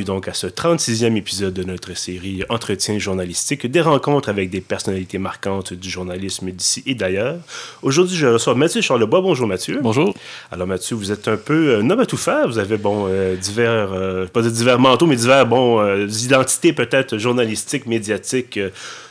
Bienvenue 0.00 0.16
donc 0.16 0.28
à 0.28 0.34
ce 0.34 0.46
36e 0.46 1.14
épisode 1.16 1.52
de 1.52 1.62
notre 1.62 1.94
série 1.94 2.42
Entretien 2.48 2.98
journalistique, 2.98 3.66
des 3.66 3.82
rencontres 3.82 4.30
avec 4.30 4.48
des 4.48 4.62
personnalités 4.62 5.18
marquantes 5.18 5.74
du 5.74 5.90
journalisme 5.90 6.50
d'ici 6.52 6.82
et 6.86 6.94
d'ailleurs. 6.94 7.36
Aujourd'hui, 7.82 8.16
je 8.16 8.26
reçois 8.26 8.54
Mathieu 8.54 8.80
Charlebois. 8.80 9.20
Bonjour 9.20 9.46
Mathieu. 9.46 9.78
Bonjour. 9.82 10.14
Alors 10.50 10.66
Mathieu, 10.66 10.96
vous 10.96 11.12
êtes 11.12 11.28
un 11.28 11.36
peu 11.36 11.76
un 11.76 11.90
homme 11.90 12.00
à 12.00 12.06
tout 12.06 12.16
faire. 12.16 12.48
Vous 12.48 12.58
avez, 12.58 12.78
bon, 12.78 13.08
euh, 13.08 13.36
divers, 13.36 13.92
euh, 13.92 14.26
pas 14.26 14.40
divers 14.40 14.78
manteaux, 14.78 15.06
mais 15.06 15.16
divers, 15.16 15.44
bon, 15.44 15.80
euh, 15.80 16.06
identités 16.06 16.72
peut-être 16.72 17.18
journalistiques, 17.18 17.84
médiatiques 17.86 18.56
euh, 18.56 18.70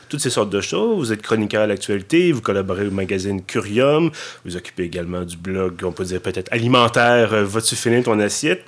toutes 0.09 0.21
ces 0.21 0.31
sortes 0.31 0.49
de 0.49 0.59
choses. 0.59 0.97
Vous 0.97 1.13
êtes 1.13 1.21
chroniqueur 1.21 1.61
à 1.61 1.67
l'actualité, 1.67 2.31
vous 2.31 2.41
collaborez 2.41 2.87
au 2.87 2.91
magazine 2.91 3.43
Curium, 3.43 4.09
vous 4.43 4.57
occupez 4.57 4.83
également 4.83 5.23
du 5.23 5.37
blog, 5.37 5.81
on 5.83 5.91
peut 5.91 6.03
dire 6.03 6.19
peut-être 6.19 6.51
alimentaire, 6.51 7.33
euh, 7.33 7.43
Vas-tu 7.45 7.75
finir 7.75 8.03
ton 8.03 8.19
assiette? 8.19 8.63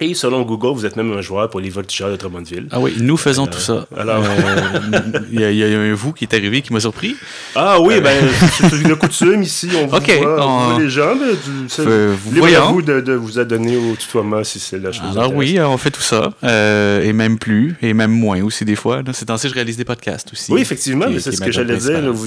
Et 0.00 0.12
selon 0.14 0.42
Google, 0.42 0.74
vous 0.74 0.84
êtes 0.86 0.96
même 0.96 1.12
un 1.12 1.20
joueur 1.20 1.48
pour 1.48 1.60
les 1.60 1.70
voltigeurs 1.70 2.10
de 2.10 2.16
Drummondville. 2.16 2.66
Ah 2.72 2.80
oui, 2.80 2.94
nous 3.00 3.16
faisons 3.16 3.46
tout 3.46 3.60
ça. 3.60 3.86
alors- 3.96 4.24
Euh, 4.24 5.00
Il 5.30 5.40
y, 5.40 5.56
y 5.58 5.62
a 5.64 5.78
un 5.78 5.94
vous 5.94 6.12
qui 6.12 6.24
est 6.24 6.34
arrivé 6.34 6.62
qui 6.62 6.72
m'a 6.72 6.80
surpris. 6.80 7.14
Ah 7.54 7.80
oui, 7.80 8.00
ben, 8.00 8.12
c'est 8.58 8.72
une 8.76 8.96
coutume 8.96 9.42
ici. 9.42 9.68
On 9.80 9.86
vous 9.86 9.96
Ok, 9.96 10.10
voit, 10.20 10.46
on 10.74 10.78
les 10.78 10.88
gens. 10.90 11.14
du- 11.14 11.68
c'est- 11.68 11.82
Euh, 11.86 12.12
vous 12.24 12.30
vous 12.32 12.82
de, 12.82 13.00
de 13.00 13.12
vous 13.12 13.38
adonner 13.38 13.76
au 13.76 13.94
tutoiement 13.94 14.42
si 14.42 14.58
c'est 14.58 14.78
la 14.80 14.90
chose. 14.90 15.16
Alors 15.16 15.32
oui, 15.32 15.58
on 15.60 15.78
fait 15.78 15.92
tout 15.92 16.02
ça. 16.02 16.30
euh, 16.42 17.02
et 17.02 17.12
même 17.12 17.38
plus, 17.38 17.76
et 17.80 17.94
même 17.94 18.10
moins 18.10 18.42
aussi 18.42 18.64
des 18.64 18.74
fois. 18.76 19.02
Là, 19.02 19.12
Ces 19.12 19.26
temps-ci, 19.26 19.48
je 19.48 19.54
réalise 19.54 19.76
des 19.76 19.84
podcasts 19.84 20.32
aussi. 20.32 20.50
Oui, 20.52 20.60
effectivement, 20.60 21.06
qui- 21.06 21.14
mais 21.14 21.20
c'est 21.20 21.30
ce 21.32 21.40
que 21.40 21.52
j'allais 21.52 21.76
dire. 21.76 21.92
principale. 22.00 22.04
là, 22.06 22.10
vous- 22.10 22.26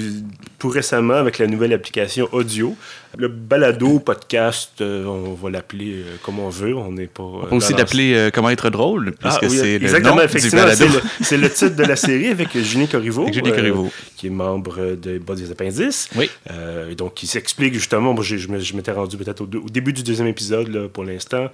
tout 0.59 0.69
récemment, 0.69 1.13
avec 1.13 1.37
la 1.37 1.47
nouvelle 1.47 1.73
application 1.73 2.27
audio, 2.31 2.75
le 3.17 3.27
balado, 3.27 3.99
podcast, 3.99 4.81
euh, 4.81 5.05
on 5.05 5.33
va 5.33 5.49
l'appeler 5.49 5.93
euh, 5.95 6.15
comme 6.23 6.39
on 6.39 6.49
veut. 6.49 6.75
On 6.75 6.91
n'est 6.91 7.07
pas. 7.07 7.23
On 7.23 7.45
peut 7.45 7.55
aussi 7.55 7.73
l'appeler 7.73 8.13
euh, 8.15 8.31
Comment 8.31 8.49
être 8.49 8.69
drôle, 8.69 9.13
Ah, 9.21 9.37
puisque 9.39 9.53
oui, 9.53 9.57
c'est 9.59 9.79
le 9.79 9.99
nom 9.99 10.15
du 10.15 10.49
balado. 10.51 10.85
C'est 11.21 11.37
le, 11.37 11.49
titre 11.49 11.75
de 11.75 11.83
la 11.83 11.95
série 11.95 12.27
avec 12.27 12.57
Julien 12.57 12.87
Corriveau. 12.87 13.23
Avec 13.23 13.35
Julien 13.35 13.51
euh, 13.51 13.55
Corriveau. 13.55 13.91
qui 14.15 14.27
est 14.27 14.31
membre 14.31 14.95
de 14.95 15.17
Bas 15.19 15.35
des 15.35 15.51
Appendices. 15.51 16.09
Oui. 16.15 16.29
Euh, 16.51 16.91
et 16.91 16.95
donc, 16.95 17.13
qui 17.13 17.27
s'explique 17.27 17.73
justement. 17.73 18.13
Moi, 18.13 18.23
je 18.23 18.73
m'étais 18.75 18.91
rendu 18.91 19.17
peut-être 19.17 19.41
au, 19.41 19.45
au 19.45 19.69
début 19.69 19.93
du 19.93 20.03
deuxième 20.03 20.27
épisode 20.27 20.67
là, 20.69 20.87
pour 20.87 21.03
l'instant. 21.03 21.49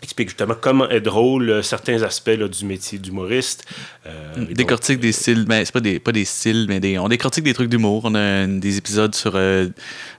Euh, 0.00 0.02
explique 0.02 0.28
justement 0.28 0.54
comment 0.60 0.88
est 0.88 1.00
drôle 1.00 1.50
euh, 1.50 1.62
certains 1.62 2.02
aspects 2.02 2.28
là, 2.28 2.48
du 2.48 2.64
métier 2.64 2.98
d'humoriste. 2.98 3.64
Euh, 4.06 4.36
donc, 4.36 4.52
décortique 4.52 5.00
des 5.00 5.12
styles, 5.12 5.44
mais 5.48 5.64
c'est 5.64 5.72
pas 5.72 5.80
des, 5.80 5.98
pas 5.98 6.12
des 6.12 6.24
styles, 6.24 6.66
mais 6.68 6.80
des, 6.80 6.98
on 6.98 7.08
décortique 7.08 7.44
des 7.44 7.54
trucs 7.54 7.68
d'humour. 7.68 8.02
On 8.04 8.14
a 8.14 8.46
des 8.46 8.78
épisodes 8.78 9.14
sur. 9.14 9.32
euh, 9.36 9.68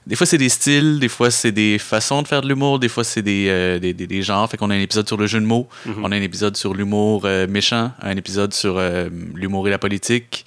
des 0.06 0.16
fois, 0.16 0.26
c'est 0.26 0.38
des 0.38 0.48
styles, 0.48 0.98
des 1.00 1.08
fois, 1.08 1.30
c'est 1.30 1.52
des 1.52 1.78
façons 1.78 2.22
de 2.22 2.28
faire 2.28 2.42
de 2.42 2.48
l'humour, 2.48 2.78
des 2.78 2.88
fois, 2.88 3.04
c'est 3.04 3.22
des, 3.22 3.46
euh, 3.48 3.78
des, 3.78 3.92
des, 3.92 4.06
des 4.06 4.22
genres. 4.22 4.48
Fait 4.50 4.56
qu'on 4.56 4.70
a 4.70 4.74
un 4.74 4.80
épisode 4.80 5.06
sur 5.06 5.16
le 5.16 5.26
jeu 5.26 5.40
de 5.40 5.46
mots, 5.46 5.68
on 6.02 6.10
a 6.12 6.16
un 6.16 6.22
épisode 6.22 6.56
sur 6.56 6.74
l'humour 6.74 7.22
euh, 7.24 7.46
méchant, 7.46 7.92
un 8.00 8.16
épisode 8.16 8.52
sur 8.54 8.78
euh, 8.78 9.08
l'humour 9.34 9.66
et 9.68 9.70
la 9.70 9.78
politique, 9.78 10.44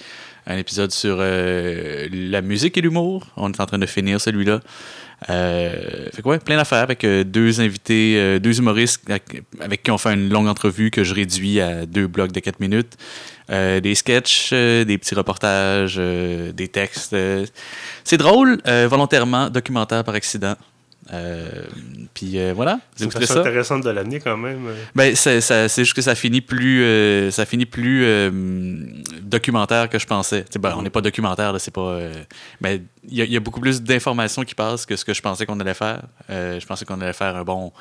un 0.48 0.58
épisode 0.58 0.92
sur 0.92 1.18
euh, 1.20 2.08
la 2.12 2.42
musique 2.42 2.78
et 2.78 2.82
l'humour. 2.82 3.28
On 3.36 3.52
est 3.52 3.60
en 3.60 3.66
train 3.66 3.80
de 3.80 3.86
finir 3.86 4.22
celui-là. 4.22 4.60
Euh, 5.30 6.10
fait 6.14 6.22
que 6.22 6.28
ouais, 6.28 6.40
plein 6.40 6.58
d'affaires 6.58 6.84
avec 6.84 7.04
euh, 7.04 7.24
deux 7.24 7.62
invités, 7.62 8.40
deux 8.40 8.60
humoristes 8.60 9.10
avec, 9.60 9.84
qui 9.84 9.92
on 9.92 9.98
fait 9.98 10.14
une 10.14 10.30
longue 10.30 10.48
entrevue 10.48 10.92
que 10.92 11.04
je 11.04 11.14
réduis 11.14 11.62
à 11.62 11.86
deux 11.86 12.08
blocs 12.08 12.32
de 12.32 12.40
4 12.40 12.60
minutes. 12.60 12.98
Des 13.50 13.94
sketchs, 13.94 14.52
des 14.52 14.98
petits 14.98 15.14
reportages, 15.14 15.98
des 15.98 16.68
textes. 16.68 17.16
C'est 18.04 18.18
drôle, 18.18 18.60
volontairement, 18.66 19.52
documentaire 19.52 20.04
par 20.04 20.16
accident. 20.16 20.56
Euh, 21.14 21.48
Puis 22.14 22.40
euh, 22.40 22.54
voilà, 22.56 22.80
C'est 22.96 23.06
une 23.06 23.12
façon 23.12 23.40
intéressante 23.40 23.84
de 23.84 23.90
l'amener 23.90 24.20
quand 24.20 24.38
même. 24.38 24.68
Ben, 24.96 25.16
c'est 25.16 25.70
juste 25.78 25.94
que 25.94 26.02
ça 26.02 26.16
finit 26.16 26.42
plus, 26.42 26.84
euh, 26.84 27.32
ça 27.32 27.46
finit 27.46 27.66
plus 27.66 28.06
documentaire 29.22 29.90
que 29.90 30.00
je 30.00 30.08
pensais. 30.08 30.46
Ben, 30.60 30.74
On 30.78 30.82
n'est 30.82 30.90
pas 30.90 31.02
documentaire, 31.02 31.54
là, 31.54 31.60
c'est 31.60 31.74
pas. 31.74 32.00
mais 32.62 32.82
il 33.08 33.18
y, 33.24 33.38
a- 33.38 33.40
beaucoup 33.40 33.60
plus 33.62 33.82
d'informations 33.84 34.44
qui 34.44 34.56
passent 34.56 34.86
que 34.86 34.96
ce 34.96 35.06
que 35.06 35.14
je 35.14 35.22
pensais 35.22 35.46
qu'on 35.46 35.60
allait 35.60 35.74
faire. 35.76 36.02
Je 36.30 36.66
pensais 36.66 36.86
qu'on 36.86 37.00
allait 37.02 37.14
faire 37.14 37.36
un 37.36 37.44
bon 37.44 37.72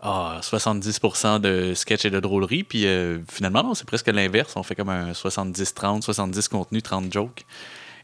ah, 0.00 0.38
70% 0.42 1.40
de 1.40 1.72
sketch 1.74 2.04
et 2.04 2.10
de 2.10 2.20
drôlerie, 2.20 2.64
puis 2.64 2.86
finalement, 3.30 3.62
non, 3.62 3.74
c'est 3.74 3.86
presque 3.86 4.08
l'inverse. 4.08 4.54
On 4.56 4.62
fait 4.62 4.74
comme 4.74 4.88
un 4.88 5.12
70-30, 5.12 6.02
70 6.02 6.48
contenus, 6.48 6.82
30 6.82 7.12
jokes. 7.12 7.44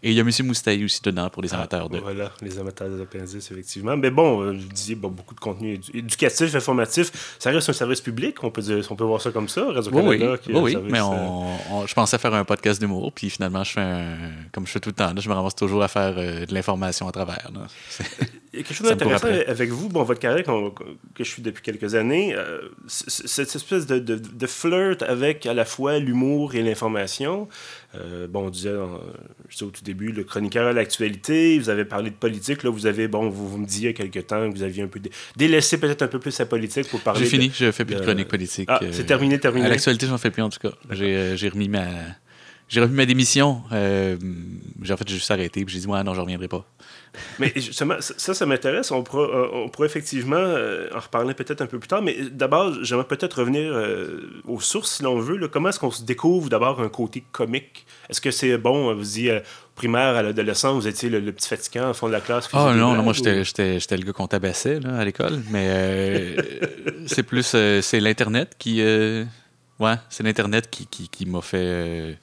Et 0.03 0.11
il 0.13 0.17
y 0.17 0.21
a 0.21 0.23
M. 0.23 0.31
Moustaille 0.47 0.83
aussi 0.85 1.01
dedans 1.03 1.29
pour 1.29 1.43
les 1.43 1.53
amateurs 1.53 1.89
de. 1.91 1.99
Ah, 1.99 2.01
Voilà, 2.03 2.33
les 2.41 2.59
amateurs 2.59 2.89
des 2.89 3.03
appendices, 3.03 3.51
effectivement. 3.51 3.97
Mais 3.99 4.11
bon, 4.11 4.41
euh, 4.41 4.53
je 4.55 4.67
disais, 4.67 4.95
bon, 4.95 5.09
beaucoup 5.09 5.35
de 5.35 5.41
contenu 5.41 5.75
édu- 5.77 5.91
éducatif, 5.95 6.55
informatif. 6.55 7.37
Ça 7.39 7.51
reste 7.51 7.69
un 7.69 7.73
service 7.75 8.01
public, 8.01 8.43
on 8.43 8.51
peut, 8.51 8.63
dire, 8.63 8.83
on 8.91 8.97
peut 8.97 9.05
voir 9.05 9.21
ça 9.21 9.31
comme 9.31 9.49
ça, 9.49 9.67
Radio-Canada. 9.71 10.37
oui, 10.49 10.55
oui, 10.55 10.73
service, 10.73 10.91
mais 10.93 11.01
euh, 11.01 11.05
on, 11.05 11.57
on- 11.71 11.87
je 11.87 11.93
pensais 11.95 12.17
faire 12.17 12.33
un 12.35 12.45
podcast 12.45 12.81
d'humour, 12.81 13.13
puis 13.13 13.29
finalement, 13.29 13.63
je 13.63 13.73
fais 13.73 13.81
un, 13.83 14.17
comme 14.53 14.67
je 14.67 14.73
fais 14.73 14.81
tout 14.81 14.89
le 14.89 14.95
temps, 14.95 15.13
là, 15.13 15.21
je 15.21 15.29
me 15.29 15.35
ramasse 15.35 15.55
toujours 15.57 15.83
à 15.83 15.89
faire 15.89 16.15
euh, 16.17 16.47
de 16.47 16.55
l'information 16.55 17.07
à 17.07 17.13
travers. 17.13 17.51
a 18.61 18.65
quelque 18.65 18.75
chose 18.77 18.89
d'intéressant 18.89 19.29
avec 19.47 19.71
vous, 19.71 19.89
bon, 19.89 20.03
votre 20.03 20.21
carrière 20.21 20.45
que 20.45 21.25
je 21.25 21.29
suis 21.29 21.43
depuis 21.43 21.63
quelques 21.63 21.95
années, 21.95 22.35
euh, 22.35 22.61
cette 22.87 23.55
espèce 23.55 23.87
de, 23.87 23.99
de- 23.99 24.17
de 24.17 24.47
flirt 24.47 25.03
avec 25.03 25.47
à 25.47 25.55
la 25.55 25.65
fois 25.65 25.99
l'humour 25.99 26.55
et 26.55 26.63
l'information. 26.63 27.49
Euh, 27.97 28.27
bon, 28.29 28.47
on 28.47 28.51
disait, 28.51 28.77
en- 28.77 29.01
je 29.49 29.65
au 29.65 29.71
tout 29.71 29.83
début, 29.83 30.13
le 30.13 30.23
chroniqueur 30.25 30.67
à 30.69 30.73
l'actualité, 30.73 31.59
vous 31.59 31.69
avez 31.71 31.85
parlé 31.85 32.11
de 32.11 32.15
politique, 32.15 32.63
là, 32.63 32.71
vous 32.71 32.87
avez, 32.87 33.09
bon, 33.09 33.29
vous, 33.29 33.49
vous 33.49 33.59
me 33.59 33.67
disiez 33.67 33.91
il 33.91 33.99
y 33.99 34.07
a 34.07 34.09
quelques 34.09 34.27
temps 34.29 34.49
que 34.51 34.55
vous 34.57 34.63
aviez 34.63 34.83
un 34.83 34.89
peu 34.89 35.01
dé- 35.01 35.11
délaissé 35.37 35.79
peut-être 35.79 36.03
un 36.03 36.07
peu 36.09 36.19
plus 36.21 36.39
la 36.39 36.47
politique 36.47 36.89
pour 36.89 37.01
parler 37.01 37.21
J'ai 37.25 37.27
fini, 37.31 37.51
je 37.55 37.71
fais 37.73 37.85
plus 37.85 37.95
de 37.95 38.01
de- 38.01 38.05
chronique 38.05 38.29
politique. 38.29 38.69
Ah, 38.71 38.81
euh, 38.83 38.91
c'est 38.93 39.07
terminé, 39.07 39.39
terminé. 39.41 39.67
À 39.67 39.69
l'actualité, 39.71 40.07
j'en 40.07 40.19
fais 40.19 40.31
plus 40.31 40.43
en 40.43 40.51
tout 40.51 40.61
cas. 40.61 40.71
J'ai 40.93 41.17
euh, 41.17 41.37
remis 41.53 41.69
ma. 41.69 41.87
J'ai 42.69 42.81
remis 42.81 42.95
ma 42.95 43.07
démission. 43.07 43.63
Euh, 43.73 44.17
en 44.83 44.97
fait 44.97 45.09
j'ai 45.09 45.17
juste 45.17 45.31
arrêté. 45.33 45.65
Puis 45.65 45.75
j'ai 45.75 45.81
dit, 45.81 45.87
ouais, 45.89 46.05
non, 46.05 46.15
je 46.15 46.21
reviendrai 46.21 46.47
pas. 46.47 46.65
Mais 47.39 47.53
justement, 47.57 47.97
ça, 48.01 48.35
ça, 48.35 48.47
m'intéresse. 48.47 48.91
On 48.93 49.03
pourra, 49.03 49.23
euh, 49.25 49.49
on 49.53 49.69
pourra 49.69 49.87
effectivement 49.87 50.37
euh, 50.37 50.89
en 50.95 51.01
reparler 51.01 51.35
peut-être 51.35 51.61
un 51.61 51.67
peu 51.67 51.79
plus 51.79 51.89
tard. 51.89 52.03
Mais 52.03 52.17
d'abord, 52.31 52.73
j'aimerais 52.83 53.07
peut-être 53.07 53.41
revenir 53.41 53.73
euh, 53.73 54.31
aux 54.47 54.61
sources, 54.61 54.97
si 54.97 55.03
l'on 55.03 55.19
veut. 55.19 55.37
là. 55.37 55.49
Comment 55.49 55.71
est-ce 55.71 55.81
qu'on 55.81 55.91
se 55.91 56.03
découvre 56.05 56.49
d'abord 56.49 56.81
un 56.81 56.89
côté 56.89 57.25
comique? 57.33 57.85
Est-ce 58.09 58.21
que 58.21 58.31
c'est 58.31 58.57
bon, 58.59 58.95
vous 58.95 59.03
dites, 59.03 59.29
euh, 59.29 59.41
primaire 59.75 60.15
à 60.17 60.23
l'adolescent, 60.23 60.75
vous 60.75 60.87
étiez 60.87 61.09
le, 61.09 61.21
le 61.21 61.33
petit 61.33 61.49
fatigant 61.49 61.91
au 61.91 61.95
fond 61.95 62.07
de 62.07 62.13
la 62.13 62.21
classe 62.21 62.49
Ah 62.53 62.73
des 62.73 62.79
non, 62.79 63.03
moi 63.03 63.13
j'étais 63.13 63.45
j'étais- 63.45 63.97
le 63.97 64.05
gars 64.05 64.13
qu'on 64.13 64.27
tabassait 64.29 64.79
là, 64.81 64.97
à 64.99 65.05
l'école. 65.05 65.41
Mais 65.51 66.37
c'est 67.07 67.23
plus. 67.23 67.45
c'est 67.83 68.01
l'Internet 68.01 68.55
qui. 68.59 68.83
ouais, 68.83 69.95
c'est 70.09 70.23
l'Internet 70.23 70.69
qui, 70.71 70.87
qui, 70.87 71.09
qui 71.09 71.27
m'a 71.27 71.41
fait. 71.41 72.19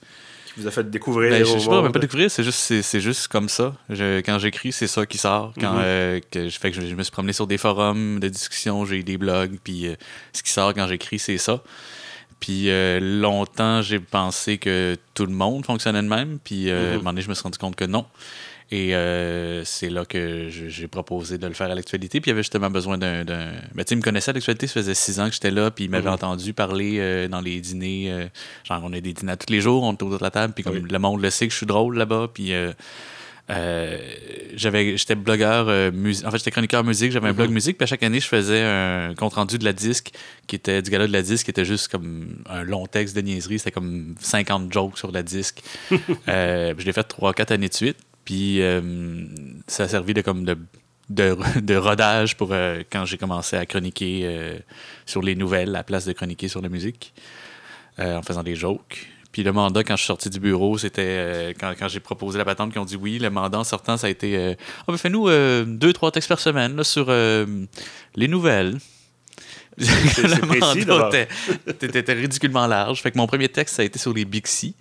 Vous 0.61 0.67
a 0.67 0.71
fait 0.71 0.89
découvrir 0.89 1.31
Ben, 1.31 1.45
je, 1.45 1.59
sais 1.59 1.65
pas, 1.67 1.81
même 1.81 1.91
pas 1.91 1.99
découvrir, 1.99 2.29
c'est 2.31 2.43
juste, 2.43 2.81
c'est, 2.81 2.99
juste 3.01 3.27
comme 3.27 3.49
ça. 3.49 3.75
Je- 3.89 4.19
quand 4.21 4.39
j'écris, 4.39 4.71
c'est 4.71 4.87
ça 4.87 5.05
qui 5.05 5.17
sort. 5.17 5.53
Quand, 5.59 5.73
Mhm. 5.73 5.79
euh, 5.81 6.19
que 6.31 6.49
je, 6.49 6.59
que 6.59 6.71
je, 6.71 6.81
je 6.81 6.95
me 6.95 7.03
suis 7.03 7.11
promené 7.11 7.33
sur 7.33 7.47
des 7.47 7.57
forums 7.57 8.19
de 8.19 8.27
discussion, 8.29 8.85
j'ai 8.85 9.03
des 9.03 9.17
blogs, 9.17 9.57
puis 9.63 9.87
euh, 9.87 9.95
ce 10.33 10.41
qui 10.43 10.51
sort 10.51 10.73
quand 10.73 10.87
j'écris, 10.87 11.19
c'est 11.19 11.37
ça. 11.37 11.61
Puis 12.39 12.69
euh, 12.69 12.99
longtemps, 12.99 13.81
j'ai 13.81 13.99
pensé 13.99 14.57
que 14.57 14.95
tout 15.15 15.25
le 15.25 15.31
monde 15.33 15.65
fonctionnait 15.65 16.01
de 16.03 16.07
même, 16.07 16.37
puis 16.43 16.69
euh, 16.69 16.75
à 16.75 16.79
un 16.79 16.91
Mhm. 16.91 16.97
moment 16.99 17.09
donné, 17.11 17.21
je 17.23 17.29
me 17.29 17.33
suis 17.33 17.43
rendu 17.43 17.57
compte 17.57 17.75
que 17.75 17.85
non. 17.85 18.05
Et 18.69 18.93
euh, 18.95 19.63
c'est 19.63 19.89
là 19.89 20.03
que 20.03 20.49
j'ai 20.49 20.87
proposé 20.89 21.37
de 21.37 21.47
le 21.47 21.53
faire 21.53 21.71
à 21.71 21.75
l'actualité. 21.75 22.19
Puis 22.19 22.29
il 22.29 22.31
y 22.31 22.33
avait 22.33 22.43
justement 22.43 22.69
besoin 22.69 22.97
d'un. 22.97 23.23
d'un... 23.23 23.51
Ben, 23.73 23.83
tu 23.85 23.89
sais, 23.89 23.95
il 23.95 23.97
me 23.97 24.01
connaissait 24.01 24.31
à 24.31 24.33
l'actualité, 24.33 24.67
ça 24.67 24.73
faisait 24.73 24.93
six 24.93 25.19
ans 25.21 25.27
que 25.29 25.33
j'étais 25.35 25.51
là, 25.51 25.71
puis 25.71 25.85
il 25.85 25.89
m'avait 25.89 26.07
Mhm. 26.09 26.13
entendu 26.15 26.51
parler 26.53 26.97
euh, 26.99 27.27
dans 27.29 27.39
les 27.39 27.61
dîners. 27.61 28.11
euh, 28.11 28.27
genre, 28.65 28.81
on 28.83 28.91
a 28.91 28.99
des 28.99 29.13
dîners 29.13 29.37
tous 29.37 29.53
les 29.53 29.61
jours, 29.61 29.83
on 29.83 29.91
est 29.91 30.03
autour 30.03 30.17
de 30.17 30.23
la 30.23 30.31
table, 30.31 30.53
puis 30.53 30.65
comme 30.65 30.75
Oui. 30.75 30.83
le 30.89 30.99
monde 30.99 31.21
le 31.21 31.29
sait 31.29 31.47
que 31.47 31.53
je 31.53 31.57
suis 31.57 31.65
drôle 31.65 31.97
là-bas, 31.97 32.27
puis. 32.33 32.51
j'avais 34.55 34.97
j'étais 34.97 35.15
blogueur 35.15 35.67
en 35.67 36.31
fait 36.31 36.37
j'étais 36.37 36.51
chroniqueur 36.51 36.83
musique 36.83 37.11
j'avais 37.13 37.29
un 37.29 37.33
blog 37.33 37.47
Mhm. 37.47 37.53
musique 37.53 37.77
puis 37.77 37.83
à 37.83 37.87
chaque 37.87 38.03
année 38.03 38.19
je 38.19 38.27
faisais 38.27 38.61
un 38.61 39.13
compte 39.15 39.35
rendu 39.35 39.57
de 39.57 39.63
la 39.63 39.71
disque 39.73 40.11
qui 40.47 40.55
était 40.57 40.81
du 40.81 40.89
gala 40.91 41.07
de 41.07 41.13
la 41.13 41.21
disque 41.21 41.45
qui 41.45 41.51
était 41.51 41.63
juste 41.65 41.87
comme 41.87 42.43
un 42.49 42.63
long 42.63 42.87
texte 42.87 43.15
de 43.15 43.21
niaiserie 43.21 43.59
c'était 43.59 43.71
comme 43.71 44.15
50 44.19 44.71
jokes 44.73 44.97
sur 44.97 45.11
la 45.11 45.23
disque 45.23 45.61
puis 45.87 45.97
je 46.27 46.85
l'ai 46.85 46.91
fait 46.93 47.07
3-4 47.07 47.51
années 47.53 47.69
de 47.69 47.73
suite 47.73 47.97
puis 48.27 48.61
euh, 48.61 48.81
ça 49.67 49.83
a 49.83 49.87
servi 49.87 50.13
de 50.13 50.19
comme 50.19 50.43
de 50.43 50.57
de, 51.09 51.37
de 51.61 51.75
rodage 51.77 52.35
pour 52.35 52.49
euh, 52.51 52.83
quand 52.91 53.05
j'ai 53.05 53.17
commencé 53.17 53.55
à 53.55 53.65
chroniquer 53.65 54.23
euh, 54.25 54.59
sur 55.05 55.21
les 55.21 55.33
nouvelles 55.33 55.69
à 55.69 55.79
la 55.79 55.83
place 55.85 56.03
de 56.03 56.11
chroniquer 56.11 56.49
sur 56.49 56.61
la 56.61 56.67
musique 56.67 57.13
en 57.97 58.21
faisant 58.21 58.43
des 58.43 58.55
jokes. 58.55 59.07
Puis 59.31 59.43
le 59.43 59.53
mandat, 59.53 59.83
quand 59.83 59.95
je 59.95 60.01
suis 60.01 60.07
sorti 60.07 60.29
du 60.29 60.39
bureau, 60.39 60.77
c'était 60.77 61.55
quand, 61.59 61.73
quand 61.79 61.87
j'ai 61.87 61.99
proposé 61.99 62.37
la 62.37 62.45
patente, 62.45 62.71
qui 62.71 62.77
ont 62.77 62.85
dit 62.85 62.95
oui. 62.95 63.17
Le 63.17 63.31
mandat 63.31 63.57
en 63.57 63.63
sortant, 63.63 63.97
ça 63.97 64.05
a 64.05 64.09
été 64.11 64.55
ben, 64.87 64.97
fais-nous 64.97 65.29
deux, 65.65 65.93
trois 65.93 66.11
textes 66.11 66.29
par 66.29 66.39
semaine 66.39 66.75
là, 66.75 66.83
sur 66.83 67.09
les 67.09 68.27
nouvelles. 68.27 68.77
Précis, 69.77 70.85
d'abord. 70.85 71.11
T'étais 71.79 72.13
ridiculement 72.13 72.67
large. 72.67 73.01
Fait 73.01 73.09
que 73.09 73.17
mon 73.17 73.25
premier 73.25 73.49
texte, 73.49 73.77
ça 73.77 73.81
a 73.81 73.85
été 73.85 73.97
sur 73.97 74.13
les 74.13 74.25
Bixi. 74.25 74.75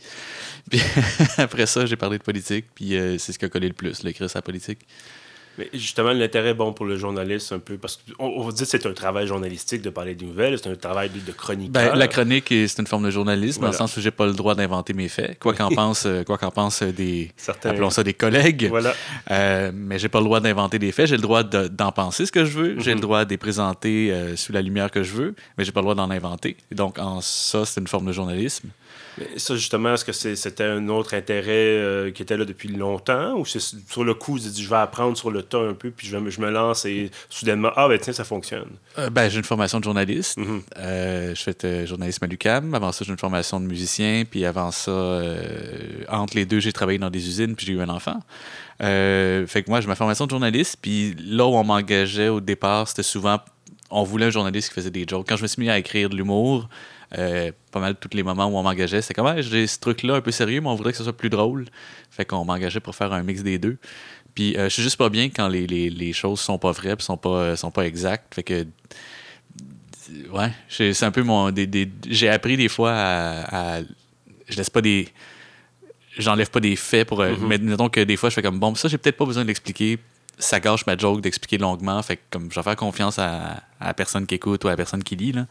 Puis 0.71 0.81
après 1.39 1.67
ça, 1.67 1.87
j'ai 1.87 1.97
parlé 1.97 2.19
de 2.19 2.23
politique, 2.23 2.67
puis 2.75 2.97
euh, 2.97 3.19
c'est 3.19 3.33
ce 3.33 3.39
qui 3.39 3.45
a 3.45 3.49
collé 3.49 3.69
le 3.69 3.75
plus, 3.75 4.03
l'écrire 4.03 4.29
sa 4.31 4.43
politique. 4.43 4.81
Mais 5.59 5.71
justement, 5.73 6.13
l'intérêt 6.13 6.53
bon 6.53 6.75
pour 6.75 6.85
le 6.85 6.99
journaliste, 6.99 7.51
un 7.53 7.59
peu, 7.61 7.79
parce 7.79 7.97
qu'on 8.19 8.27
on 8.27 8.51
dit 8.51 8.65
que 8.65 8.69
c'est 8.69 8.85
un 8.85 8.93
travail 8.93 9.27
journalistique 9.27 9.81
de 9.81 9.89
parler 9.89 10.15
des 10.15 10.27
nouvelles, 10.27 10.59
c'est 10.63 10.69
un 10.69 10.75
travail 10.75 11.09
de, 11.09 11.19
de 11.19 11.33
chroniqueur. 11.33 11.73
Ben, 11.93 11.95
la 11.95 12.09
chronique, 12.09 12.49
c'est 12.51 12.79
une 12.79 12.87
forme 12.87 13.05
de 13.07 13.11
journalisme, 13.11 13.63
dans 13.63 13.69
le 13.69 13.73
sens 13.73 13.97
où 13.97 14.03
j'ai 14.03 14.11
pas 14.11 14.27
le 14.27 14.35
droit 14.35 14.55
d'inventer 14.55 14.93
mes 14.93 15.09
faits, 15.09 15.39
quoi 15.39 15.55
qu'en 15.55 15.71
pense, 15.75 16.05
euh, 16.05 16.25
quoi 16.25 16.37
qu'en 16.37 16.51
pense 16.51 16.83
des, 16.83 17.33
Certains- 17.39 17.71
appelons 17.71 17.89
ça 17.89 18.03
des 18.05 18.12
collègues. 18.12 18.67
Voilà. 18.69 18.93
Euh, 19.31 19.71
mais 19.75 19.99
j'ai 19.99 20.11
pas 20.11 20.19
le 20.19 20.27
droit 20.27 20.41
d'inventer 20.41 20.79
des 20.79 20.93
faits. 20.93 21.07
J'ai 21.07 21.17
le 21.17 21.23
droit 21.23 21.43
de- 21.43 21.69
d'en 21.69 21.91
penser 21.91 22.27
ce 22.27 22.33
que 22.33 22.45
je 22.45 22.51
veux. 22.59 22.79
J'ai 22.81 22.91
Mhm. 22.91 22.97
le 22.97 23.01
droit 23.01 23.25
de 23.25 23.31
les 23.31 23.39
présenter 23.39 24.12
euh, 24.12 24.37
sous 24.37 24.53
la 24.53 24.61
lumière 24.61 24.91
que 24.91 25.03
je 25.03 25.12
veux, 25.15 25.35
mais 25.57 25.65
j'ai 25.65 25.73
pas 25.73 25.81
le 25.81 25.85
droit 25.85 25.95
d'en 25.95 26.11
inventer. 26.11 26.59
Donc, 26.71 26.99
en 26.99 27.23
ça, 27.23 27.65
c'est 27.65 27.81
une 27.81 27.87
forme 27.89 28.05
de 28.09 28.12
journalisme. 28.12 28.69
Mais 29.19 29.39
ça, 29.39 29.55
justement, 29.55 29.95
est-ce 29.95 30.05
que 30.05 30.13
c'est- 30.13 30.37
c'était 30.37 30.65
un 30.65 30.89
autre 30.89 31.15
intérêt 31.15 31.49
euh, 31.51 32.11
qui 32.11 32.23
était 32.23 32.37
là 32.37 32.45
depuis 32.45 32.69
longtemps 32.69 33.35
ou 33.39 33.47
c'est 33.47 33.61
sur 33.61 34.05
le 34.05 34.15
coup, 34.15 34.33
vous 34.33 34.43
avez 34.45 34.51
dit, 34.55 34.63
je 34.63 34.69
vais 34.69 34.77
apprendre 34.77 35.17
sur 35.17 35.31
le 35.31 35.43
tas 35.43 35.59
un 35.61 35.73
peu, 35.75 35.91
puis 35.91 36.07
je, 36.07 36.13
vais 36.17 36.21
me- 36.23 36.31
je 36.31 36.41
me 36.41 36.51
lance 36.51 36.85
et 36.85 37.11
soudainement, 37.31 37.71
ah 37.77 37.89
ben 37.89 37.99
tiens, 37.99 38.13
ça 38.13 38.25
fonctionne? 38.25 38.69
Euh, 38.99 39.09
ben, 39.11 39.29
j'ai 39.29 39.39
une 39.39 39.45
formation 39.45 39.79
de 39.79 39.85
journaliste. 39.85 40.37
Mhm. 40.39 40.63
Euh, 40.79 41.35
je 41.35 41.43
fais 41.43 41.87
journalisme 41.87 42.25
à 42.25 42.27
l'UQAM. 42.27 42.75
Avant 42.75 42.93
ça, 42.93 43.05
j'ai 43.05 43.13
une 43.13 43.19
formation 43.19 43.59
de 43.61 43.65
musicien. 43.67 44.25
Puis 44.31 44.45
avant 44.45 44.71
ça, 44.71 44.93
entre 46.09 46.37
les 46.37 46.45
deux, 46.47 46.61
j'ai 46.61 46.73
travaillé 46.73 46.99
dans 46.99 47.11
des 47.11 47.27
usines. 47.27 47.55
Puis 47.57 47.67
j'ai 47.67 47.73
eu 47.73 47.81
un 47.81 47.89
enfant. 47.89 48.21
Fait 48.79 49.62
que 49.65 49.71
moi, 49.71 49.81
j'ai 49.81 49.87
ma 49.89 49.95
formation 49.95 50.27
de 50.27 50.31
journaliste. 50.31 50.77
Puis 50.83 51.15
là 51.25 51.47
où 51.47 51.55
on 51.57 51.65
m'engageait 51.65 52.29
au 52.29 52.41
départ, 52.41 52.89
c'était 52.89 53.03
souvent. 53.03 53.39
On 53.91 54.03
voulait 54.03 54.27
un 54.27 54.31
journaliste 54.31 54.69
qui 54.69 54.75
faisait 54.75 54.91
des 54.91 55.07
jokes. 55.09 55.27
Quand 55.29 55.37
je 55.37 55.43
me 55.43 55.47
suis 55.49 55.62
mis 55.62 55.71
à 55.71 55.79
écrire 55.79 56.09
de 56.11 56.17
l'humour, 56.17 56.69
euh, 57.19 57.53
pas 57.70 57.81
mal 57.81 57.94
tous 57.97 58.11
les 58.17 58.23
moments 58.23 58.47
où 58.47 58.56
on 58.56 58.62
m'engageait, 58.62 59.03
c'est 59.03 59.14
comme, 59.14 59.26
Ouais, 59.26 59.43
j'ai 59.43 59.67
ce 59.67 59.79
truc-là 59.79 60.17
un 60.17 60.20
peu 60.20 60.31
sérieux, 60.32 60.61
mais 60.61 60.69
on 60.69 60.75
voudrait 60.75 60.93
que 60.93 60.99
ce 60.99 61.05
soit 61.05 61.17
plus 61.17 61.31
drôle. 61.31 61.67
Fait 62.11 62.25
qu'on 62.25 62.44
m'engageait 62.44 62.81
pour 62.81 62.94
faire 62.94 63.12
un 63.12 63.23
mix 63.23 63.43
des 63.43 63.58
deux. 63.58 63.76
Puis 64.35 64.56
euh, 64.56 64.64
je 64.64 64.69
suis 64.75 64.82
juste 64.82 64.97
pas 64.99 65.08
bien 65.08 65.31
quand 65.31 65.49
les, 65.49 65.67
les, 65.67 65.88
les 65.91 66.12
choses 66.12 66.41
sont 66.41 66.58
pas 66.58 66.73
vraies, 66.73 66.97
puis 66.97 67.05
sont 67.05 67.17
pas, 67.17 67.29
euh, 67.31 67.56
sont 67.56 67.70
pas 67.70 67.87
exactes. 67.87 68.35
Fait 68.35 68.43
que 68.43 68.67
ouais, 70.32 70.50
c'est 70.69 71.03
un 71.05 71.11
peu 71.11 71.23
mon. 71.23 71.50
des- 71.50 71.67
des- 71.67 71.91
j'ai 72.08 72.29
appris 72.29 72.56
des 72.56 72.69
fois 72.69 72.93
à, 72.93 73.76
à- 73.79 73.81
Je 74.49 74.56
laisse 74.56 74.70
pas 74.70 74.81
des. 74.82 75.09
J'enlève 76.19 76.50
pas 76.50 76.61
des 76.61 76.76
faits 76.76 77.06
pour. 77.09 77.23
Mhm. 77.23 77.47
Mais 77.47 77.59
mettons 77.59 77.88
que 77.88 78.00
des 78.00 78.17
fois, 78.17 78.31
je 78.31 78.35
fais 78.35 78.43
comme 78.43 78.59
bon, 78.59 78.75
ça, 78.75 78.88
j'ai 78.88 78.97
peut-être 78.99 79.17
pas 79.17 79.26
besoin 79.26 79.43
de 79.43 79.49
l'expliquer. 79.49 79.99
Ça 80.38 80.61
gâche 80.61 80.87
ma 80.87 80.97
joke 80.97 81.20
d'expliquer 81.23 81.59
longuement. 81.59 82.00
Fait 82.02 82.17
que 82.17 82.23
comme 82.31 82.50
je 82.50 82.56
vais 82.56 82.62
faire 82.62 82.76
confiance 82.76 83.19
à, 83.19 83.62
à 83.81 83.87
la 83.88 83.94
personne 83.94 84.26
qui 84.26 84.35
écoute 84.35 84.64
ou 84.64 84.69
à 84.69 84.70
la 84.73 84.76
personne 84.76 85.02
qui 85.02 85.17
lit. 85.17 85.32
Là. 85.32 85.47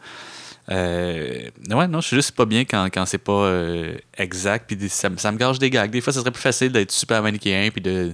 Euh, 0.70 1.48
ouais, 1.70 1.86
non, 1.88 2.00
je 2.00 2.06
suis 2.08 2.16
juste 2.16 2.32
pas 2.32 2.44
bien 2.44 2.64
quand, 2.64 2.86
quand 2.92 3.06
c'est 3.06 3.18
pas 3.18 3.32
euh, 3.46 3.96
exact. 4.16 4.66
Puis 4.72 4.88
ça, 4.88 5.08
me- 5.10 5.16
ça 5.16 5.30
me 5.32 5.38
gâche 5.38 5.58
des 5.58 5.70
gags. 5.70 5.90
Des 5.90 6.00
fois, 6.00 6.12
ça 6.12 6.20
serait 6.20 6.30
plus 6.32 6.42
facile 6.42 6.72
d'être 6.72 6.90
super 6.92 7.22
manichéen 7.22 7.70
puis 7.70 7.80
de, 7.80 8.12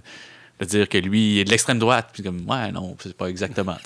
de 0.60 0.64
dire 0.64 0.88
que 0.88 0.98
lui 0.98 1.34
il 1.36 1.38
est 1.40 1.44
de 1.44 1.50
l'extrême 1.50 1.78
droite. 1.78 2.10
Puis 2.12 2.22
comme, 2.22 2.48
ouais, 2.48 2.70
non, 2.72 2.96
c'est 3.02 3.16
pas 3.16 3.26
exactement. 3.28 3.76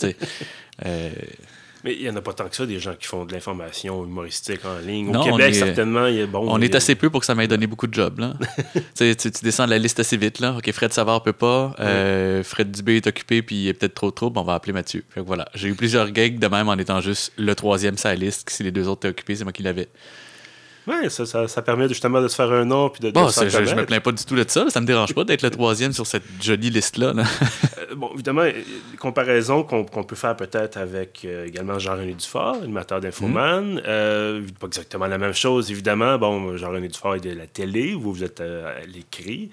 Euh, 0.84 1.10
Mais 1.86 1.94
il 1.94 2.02
n'y 2.02 2.10
en 2.10 2.16
a 2.16 2.20
pas 2.20 2.32
tant 2.32 2.48
que 2.48 2.56
ça, 2.56 2.66
des 2.66 2.80
gens 2.80 2.94
qui 2.98 3.06
font 3.06 3.24
de 3.24 3.32
l'information 3.32 4.04
humoristique 4.04 4.58
en 4.64 4.84
ligne. 4.84 5.10
Au 5.10 5.12
Non, 5.12 5.22
Québec, 5.22 5.50
est- 5.54 5.58
certainement, 5.60 6.08
il 6.08 6.16
y 6.16 6.20
a 6.20 6.26
bon. 6.26 6.44
On 6.50 6.60
est 6.60 6.74
assez 6.74 6.96
peu 6.96 7.10
pour 7.10 7.20
que 7.20 7.26
ça 7.26 7.36
m'ait 7.36 7.46
donné 7.46 7.68
beaucoup 7.68 7.86
de 7.86 7.94
jobs. 7.94 8.18
Là. 8.18 8.34
tu, 8.74 8.80
sais, 8.94 9.14
tu, 9.14 9.30
tu 9.30 9.44
descends 9.44 9.66
de 9.66 9.70
la 9.70 9.78
liste 9.78 10.00
assez 10.00 10.16
vite. 10.16 10.40
Là. 10.40 10.56
OK, 10.58 10.68
Fred 10.72 10.92
Savard 10.92 11.22
peut 11.22 11.32
pas. 11.32 11.76
euh, 11.78 12.42
Fred 12.42 12.72
Dubé 12.72 12.96
est 12.96 13.06
occupé 13.06 13.40
puis 13.42 13.54
il 13.54 13.68
est 13.68 13.74
peut-être 13.74 13.94
trop 13.94 14.10
de 14.10 14.16
trouble. 14.16 14.36
On 14.40 14.42
va 14.42 14.54
appeler 14.54 14.72
Mathieu. 14.72 15.04
Fait 15.10 15.20
que 15.20 15.26
voilà. 15.26 15.46
J'ai 15.54 15.68
eu 15.68 15.74
plusieurs 15.76 16.12
gigs 16.12 16.40
de 16.40 16.48
même 16.48 16.68
en 16.68 16.74
étant 16.74 17.00
juste 17.00 17.32
le 17.38 17.54
troisième 17.54 17.96
sur 17.96 18.08
la 18.08 18.16
liste. 18.16 18.50
Si 18.50 18.64
les 18.64 18.72
deux 18.72 18.88
autres 18.88 19.02
étaient 19.06 19.10
occupés, 19.10 19.36
c'est 19.36 19.44
moi 19.44 19.52
qui 19.52 19.62
l'avais. 19.62 19.88
Ouais, 20.86 21.08
ça, 21.10 21.26
ça, 21.26 21.48
ça 21.48 21.62
permet 21.62 21.88
justement 21.88 22.20
de 22.20 22.28
se 22.28 22.34
faire 22.36 22.50
un 22.52 22.64
nom 22.64 22.88
puis 22.90 23.00
de, 23.00 23.10
de 23.10 23.28
se 23.28 23.48
je, 23.48 23.64
je 23.64 23.74
me 23.74 23.84
plains 23.84 24.00
pas 24.00 24.12
du 24.12 24.24
tout 24.24 24.36
de 24.36 24.44
ça. 24.46 24.64
là. 24.64 24.70
Ça 24.70 24.80
me 24.80 24.86
dérange 24.86 25.14
pas 25.14 25.24
d'être 25.24 25.42
le 25.42 25.50
troisième 25.50 25.92
sur 25.92 26.06
cette 26.06 26.22
jolie 26.40 26.70
liste-là. 26.70 27.12
là. 27.12 27.24
Euh, 27.90 27.94
bon, 27.96 28.10
évidemment, 28.14 28.44
comparaison 28.98 29.62
qu'on 29.64 29.84
peut 29.84 30.16
faire 30.16 30.36
peut-être 30.36 30.76
avec 30.76 31.22
euh, 31.24 31.46
également 31.46 31.78
Jean-René 31.78 32.14
Dufort, 32.14 32.56
animateur 32.62 33.00
d'Infoman. 33.00 33.80
Euh, 33.86 34.42
pas 34.60 34.66
exactement 34.68 35.06
la 35.06 35.18
même 35.18 35.32
chose, 35.34 35.70
évidemment. 35.70 36.18
Bon, 36.18 36.56
Jean-René 36.56 36.88
Dufort 36.88 37.16
est 37.16 37.20
de 37.20 37.30
la 37.30 37.46
télé, 37.46 37.94
vous, 37.94 38.12
vous 38.12 38.24
êtes 38.24 38.40
à 38.40 38.84
l'écrit. 38.86 39.50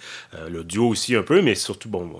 L'audio 0.50 0.88
aussi 0.88 1.16
un 1.16 1.24
peu, 1.24 1.42
mais 1.42 1.56
surtout, 1.56 1.90
bon, 1.90 2.12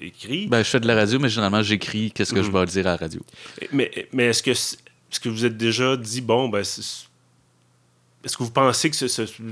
écrit. 0.00 0.46
Ben, 0.46 0.62
je 0.62 0.68
fais 0.70 0.80
de 0.80 0.86
la 0.86 0.94
radio, 0.94 1.18
mais 1.18 1.28
généralement, 1.28 1.62
j'écris 1.62 2.12
qu'est-ce 2.12 2.32
que 2.32 2.42
je 2.42 2.50
vais 2.50 2.66
dire 2.66 2.86
à 2.86 2.90
la 2.92 2.96
radio. 2.96 3.20
Mais, 3.72 3.90
mais 4.12 4.26
est-ce 4.26 4.42
que, 4.42 4.52
que 5.20 5.28
vous 5.28 5.44
êtes 5.44 5.56
déjà 5.56 5.96
dit, 5.96 6.20
bon, 6.20 6.48
ben, 6.48 6.62
c'est- 6.64 7.08
est-ce 8.24 8.36
que 8.36 8.42
vous 8.42 8.50
pensez 8.50 8.90
que 8.90 8.96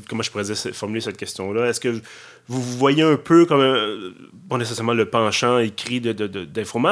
comment 0.09 0.23
je 0.23 0.31
pourrais 0.31 0.55
formuler 0.73 1.01
cette 1.01 1.17
question-là? 1.17 1.67
Est-ce 1.69 1.81
que 1.81 1.89
vous 1.89 2.63
vous 2.63 2.79
voyez 2.79 3.03
un 3.03 3.17
peu 3.17 3.45
comme, 3.47 3.61
un- 3.61 4.13
pas 4.49 4.57
nécessairement 4.59 4.95
le 4.95 5.05
penchant 5.07 5.59
écrit 5.59 6.01
de, 6.01 6.13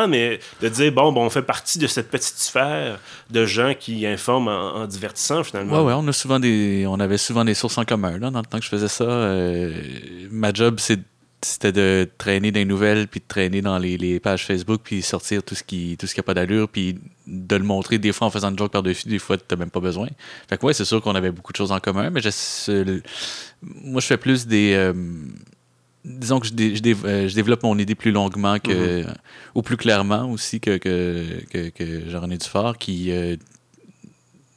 mais 0.06 0.38
de 0.60 0.68
dire, 0.68 0.92
bon, 0.92 1.12
bon, 1.12 1.24
on 1.24 1.30
fait 1.30 1.42
partie 1.42 1.78
de 1.78 1.86
cette 1.86 2.10
petite 2.10 2.36
sphère 2.38 2.98
de 3.30 3.44
gens 3.46 3.74
qui 3.78 4.06
informent 4.06 4.48
en, 4.48 4.86
divertissant, 4.86 5.42
finalement? 5.44 5.78
Ouais, 5.82 5.86
ouais, 5.88 5.94
on 5.96 6.06
a 6.08 6.12
souvent 6.12 6.38
des, 6.38 6.84
on 6.88 7.00
avait 7.00 7.18
souvent 7.18 7.44
des 7.44 7.54
sources 7.54 7.78
en 7.78 7.84
commun 7.84 8.18
là, 8.18 8.30
dans 8.30 8.40
le 8.40 8.46
temps 8.46 8.58
que 8.58 8.64
je 8.64 8.70
faisais 8.70 8.88
ça. 8.88 9.04
Euh, 9.04 9.72
ma 10.30 10.52
job, 10.52 10.76
c'est- 10.78 11.00
c'était 11.46 11.72
de 11.72 12.08
traîner 12.18 12.50
des 12.52 12.64
nouvelles, 12.64 13.06
puis 13.08 13.20
de 13.20 13.24
traîner 13.26 13.62
dans 13.62 13.78
les, 13.78 13.96
les 13.96 14.20
pages 14.20 14.44
Facebook, 14.44 14.80
puis 14.84 15.02
sortir 15.02 15.42
tout 15.42 15.54
ce 15.54 15.62
qui, 15.62 15.96
tout 15.98 16.06
ce 16.06 16.14
qui 16.14 16.20
a 16.20 16.22
pas 16.22 16.34
d'allure, 16.34 16.68
puis 16.68 16.98
de 17.26 17.56
le 17.56 17.64
montrer 17.64 17.98
des 17.98 18.12
fois 18.12 18.26
en 18.26 18.30
faisant 18.30 18.50
une 18.50 18.58
joke 18.58 18.72
par-dessus, 18.72 19.08
des 19.08 19.18
fois 19.18 19.36
t'as 19.38 19.56
même 19.56 19.70
pas 19.70 19.80
besoin. 19.80 20.08
Fait 20.48 20.58
que 20.58 20.66
ouais, 20.66 20.74
c'est 20.74 20.84
sûr 20.84 21.00
qu'on 21.00 21.14
avait 21.14 21.30
beaucoup 21.30 21.52
de 21.52 21.56
choses 21.56 21.72
en 21.72 21.80
commun, 21.80 22.10
mais 22.10 22.20
je, 22.20 22.92
moi 23.62 24.00
je 24.00 24.06
fais 24.06 24.16
plus 24.16 24.46
des, 24.46 24.72
euh, 24.74 24.92
disons 26.04 26.40
que 26.40 26.46
je, 26.46 26.52
dé- 26.52 26.76
je 26.76 26.82
dé- 26.82 26.96
euh, 27.04 27.28
je 27.28 27.34
développe 27.34 27.62
mon 27.62 27.78
idée 27.78 27.94
plus 27.94 28.12
longuement 28.12 28.58
que, 28.58 29.04
ou 29.54 29.62
plus 29.62 29.76
clairement 29.76 30.30
aussi 30.30 30.60
que, 30.60 30.76
que, 30.78 31.24
que, 31.50 31.68
que 31.70 32.08
Jean-René 32.10 32.38
Dufort, 32.38 32.76
qui, 32.78 33.12
euh, 33.12 33.36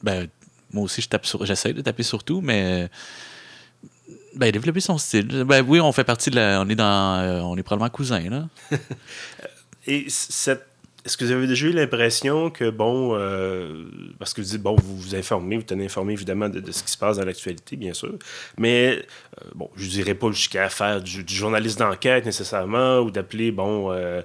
ben, 0.02 0.28
moi 0.72 0.84
aussi, 0.84 1.02
je 1.02 1.08
tape 1.08 1.26
sur, 1.26 1.44
j'essaie 1.44 1.72
de 1.72 1.80
taper 1.82 2.04
sur 2.04 2.22
tout, 2.24 2.40
mais 2.40 2.88
ben, 4.34 4.50
développer 4.50 4.80
son 4.80 4.98
style. 4.98 5.44
Ben 5.44 5.64
oui, 5.66 5.80
on 5.80 5.92
fait 5.92 6.04
partie 6.04 6.30
de 6.30 6.36
la, 6.36 6.60
on 6.60 6.68
est 6.68 6.74
dans, 6.74 7.18
euh, 7.20 7.40
on 7.40 7.56
est 7.56 7.62
probablement 7.62 7.90
cousins 7.90 8.28
là. 8.30 8.48
Et 9.86 10.06
cette 10.08 10.66
est-ce 11.04 11.16
que 11.16 11.24
vous 11.24 11.32
avez 11.32 11.46
déjà 11.46 11.66
eu 11.66 11.72
l'impression 11.72 12.50
que, 12.50 12.68
bon, 12.70 13.14
euh, 13.14 13.84
parce 14.18 14.34
que 14.34 14.40
vous 14.40 14.48
dites, 14.48 14.62
bon, 14.62 14.76
vous 14.76 14.96
vous 14.96 15.14
informez, 15.14 15.56
vous 15.56 15.62
tenez 15.62 15.86
informé 15.86 16.12
évidemment 16.12 16.48
de, 16.48 16.60
de 16.60 16.72
ce 16.72 16.82
qui 16.82 16.90
se 16.92 16.98
passe 16.98 17.16
dans 17.16 17.24
l'actualité, 17.24 17.76
bien 17.76 17.94
sûr, 17.94 18.12
mais, 18.58 18.98
euh, 19.40 19.48
bon, 19.54 19.70
je 19.76 19.84
ne 19.86 19.90
dirais 19.90 20.14
pas 20.14 20.30
jusqu'à 20.30 20.68
faire 20.68 21.00
du, 21.00 21.24
du 21.24 21.34
journaliste 21.34 21.78
d'enquête 21.78 22.24
nécessairement, 22.26 22.98
ou 23.00 23.10
d'appeler, 23.10 23.50
bon, 23.50 23.92
euh, 23.92 24.20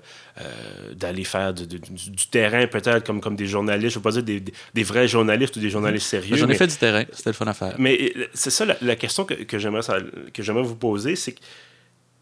d'aller 0.94 1.24
faire 1.24 1.54
du, 1.54 1.66
du- 1.66 1.80
du- 1.80 2.10
du 2.12 2.28
terrain 2.28 2.68
peut-être 2.68 3.06
comme, 3.06 3.22
comme 3.22 3.36
des 3.38 3.46
journalistes, 3.48 3.94
je 3.94 4.00
ne 4.00 4.04
veux 4.04 4.12
pas 4.12 4.22
dire 4.22 4.42
des, 4.74 4.84
vrais 4.84 5.08
journalistes 5.08 5.56
ou 5.56 5.60
des 5.62 5.70
journalistes 5.70 6.08
sérieux. 6.08 6.36
J'en 6.36 6.46
ai 6.46 6.50
mais- 6.50 6.56
fait 6.56 6.68
du 6.68 6.76
terrain, 6.76 7.06
c'était 7.14 7.30
le 7.30 7.34
fun 7.36 7.46
à 7.48 7.54
faire. 7.54 7.76
mais 7.80 8.14
c'est 8.34 8.50
ça 8.50 8.66
la, 8.66 8.76
la 8.82 8.96
question 8.98 9.24
que, 9.24 9.34
que 9.34 9.58
j'aimerais 9.60 10.64
vous 10.64 10.76
poser, 10.76 11.16
c'est 11.16 11.32
que 11.32 11.40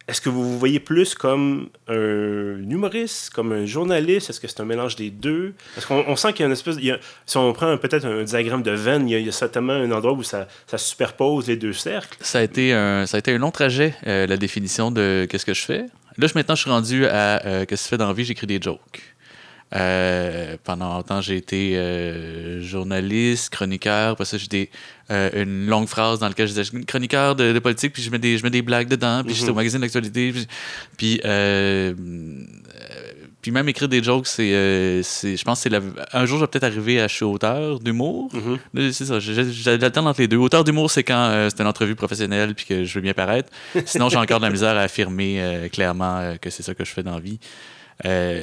est-ce 0.07 0.19
que 0.19 0.29
vous 0.29 0.43
vous 0.43 0.60
voyez 0.60 0.79
plus 0.79 1.15
comme 1.15 1.69
un 1.88 2.57
humoriste, 2.69 3.29
comme 3.29 3.53
un 3.53 3.65
journaliste? 3.65 4.29
Est-ce 4.29 4.41
que 4.41 4.48
c'est 4.48 4.60
un 4.60 4.65
mélange 4.65 4.98
des 4.98 5.10
deux? 5.10 5.53
Parce 5.75 5.86
qu'on 5.86 6.03
on 6.07 6.15
sent 6.17 6.33
qu'il 6.33 6.41
y 6.41 6.43
a 6.43 6.48
une 6.48 6.51
espèce... 6.53 6.75
il 6.81 7.00
si 7.25 7.38
on 7.38 7.53
prend 7.53 7.77
peut-être 7.77 8.05
un 8.05 8.24
diagramme 8.24 8.63
de 8.63 8.72
veine, 8.72 9.07
il 9.07 9.13
y 9.13 9.15
a, 9.15 9.19
il 9.19 9.25
y 9.25 9.29
a 9.29 9.31
certainement 9.31 9.74
un 9.74 9.91
endroit 9.91 10.12
où 10.13 10.24
ça, 10.24 10.48
ça 10.67 10.77
superpose 10.77 11.48
les 11.48 11.55
deux 11.55 11.74
cercles. 11.74 12.17
Ça 12.19 12.39
a 12.39 12.41
été 12.41 12.74
un, 12.74 13.05
ça 13.05 13.17
a 13.17 13.19
été 13.19 13.31
un 13.31 13.38
long 13.38 13.51
trajet, 13.51 13.95
euh, 14.05 14.27
la 14.27 14.36
définition 14.36 14.91
de 14.91 15.25
qu'est-ce 15.29 15.45
que 15.45 15.53
je 15.53 15.63
fais. 15.63 15.86
Là, 16.17 16.27
je, 16.27 16.33
maintenant, 16.36 16.55
je 16.55 16.62
suis 16.62 16.69
rendu 16.69 17.05
à 17.05 17.45
euh, 17.45 17.65
qu'est-ce 17.65 17.83
que 17.83 17.86
je 17.86 17.89
fais 17.89 17.98
dans 17.98 18.07
la 18.07 18.13
vie, 18.13 18.25
j'écris 18.25 18.45
des 18.45 18.62
jokes. 18.62 19.01
Euh, 19.75 20.56
pendant 20.63 20.94
longtemps, 20.94 21.22
j'ai 21.22 21.38
été 21.38 21.75
euh, 21.75 22.62
journaliste, 22.62 23.50
chroniqueur. 23.50 24.12
Après 24.12 24.25
ça, 24.25 24.38
j'ai 24.38 24.48
des, 24.48 24.70
euh, 25.10 25.44
une 25.44 25.68
longue 25.68 25.88
phrase 25.88 26.20
dans 26.20 26.27
laquelle 26.27 26.48
je 26.48 26.53
disais 26.53 26.84
chroniqueur 26.86 27.36
de, 27.36 27.53
de 27.53 27.60
politique, 27.60 27.94
puis 27.94 28.03
je 28.03 28.12
mets 28.12 28.20
des, 28.20 28.38
je 28.38 28.44
mets 28.44 28.51
des 28.51 28.62
blagues 28.62 28.88
dedans, 28.88 29.24
puis 29.24 29.34
j'étais 29.34 29.50
au 29.50 29.56
magazine 29.56 29.82
d'actualité. 29.82 30.32
Puis, 30.32 30.48
puis, 30.98 31.22
puis 33.42 33.51
même 33.51 33.68
écrire 33.68 33.89
des 33.89 34.03
jokes, 34.03 34.27
c'est, 34.27 35.01
c'est, 35.03 35.36
je 35.36 35.44
pense 35.44 35.60
que 35.60 35.63
c'est 35.63 35.70
la, 35.70 35.82
un 36.13 36.25
jour, 36.25 36.38
je 36.38 36.44
vais 36.44 36.48
peut-être 36.48 36.65
arriver 36.65 37.01
à 37.01 37.08
je 37.08 37.15
suis 37.15 37.25
auteur 37.25 37.80
d'humour. 37.80 38.30
Là, 38.74 38.92
C'est 38.92 39.06
ça, 39.06 39.20
j'alterne 39.20 40.08
entre 40.08 40.22
les 40.22 40.27
deux. 40.27 40.38
Auteur 40.38 40.63
d'humour, 40.63 40.92
c'est 40.92 41.03
quand 41.03 41.50
c'est 41.50 41.62
une 41.62 41.68
entrevue 41.68 41.96
professionnelle 41.96 42.53
puis 42.53 42.65
que 42.65 42.84
je 42.84 42.94
veux 42.94 43.01
bien 43.01 43.13
paraître. 43.13 43.51
Sinon, 43.86 44.10
j'ai 44.10 44.18
encore 44.18 44.39
de 44.39 44.46
la 44.46 44.51
misère 44.51 44.77
à 44.77 44.82
affirmer 44.82 45.68
clairement 45.74 46.36
que 46.39 46.51
c'est 46.51 46.63
ça 46.63 46.75
que 46.75 46.86
je 46.86 46.92
fais 46.92 47.03
dans 47.03 47.15
la 47.15 47.20
vie. 47.20 47.39
Euh, 48.06 48.42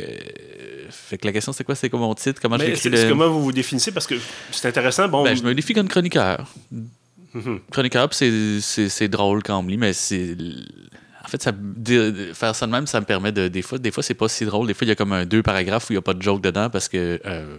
fait 0.90 1.18
que 1.18 1.26
la 1.26 1.32
question, 1.32 1.52
c'est 1.52 1.64
quoi? 1.64 1.74
C'est 1.74 1.90
quoi 1.90 1.98
mon 1.98 2.14
titre? 2.14 2.40
Comment 2.40 2.58
c'est, 2.58 2.84
le... 2.88 3.08
comment 3.08 3.28
vous 3.28 3.42
vous 3.44 3.52
définissez? 3.52 3.92
Parce 3.92 4.06
que 4.06 4.14
c'est 4.52 4.68
intéressant. 4.68 5.08
Bon, 5.08 5.24
Ben, 5.24 5.36
je 5.36 5.42
me 5.42 5.54
défie 5.54 5.72
comme 5.74 5.88
chroniqueur. 5.88 6.46
Mhm. 7.32 7.60
Chroniqueur, 7.70 8.08
puis 8.08 8.60
c'est- 8.62 9.08
drôle 9.08 9.42
quand 9.42 9.58
on 9.58 9.62
me 9.62 9.70
lit, 9.70 9.76
mais 9.76 9.92
c'est. 9.92 10.36
En 11.24 11.28
fait, 11.28 11.40
ça, 11.42 11.52
faire 12.34 12.54
ça 12.56 12.66
de 12.66 12.72
même, 12.72 12.86
ça 12.86 12.98
me 13.00 13.06
permet 13.06 13.30
de. 13.30 13.46
Des 13.48 13.62
fois, 13.62 13.78
des 13.78 13.90
fois 13.92 14.02
c'est 14.02 14.14
pas 14.14 14.28
si 14.28 14.44
drôle. 14.44 14.66
Des 14.66 14.74
fois, 14.74 14.84
il 14.84 14.88
y 14.88 14.92
a 14.92 14.96
comme 14.96 15.12
un 15.12 15.26
deux 15.26 15.42
paragraphes 15.42 15.90
où 15.90 15.92
il 15.92 15.96
n'y 15.96 15.98
a 15.98 16.02
pas 16.02 16.14
de 16.14 16.22
joke 16.22 16.40
dedans 16.40 16.70
parce 16.70 16.88
que 16.88 17.20
euh, 17.24 17.56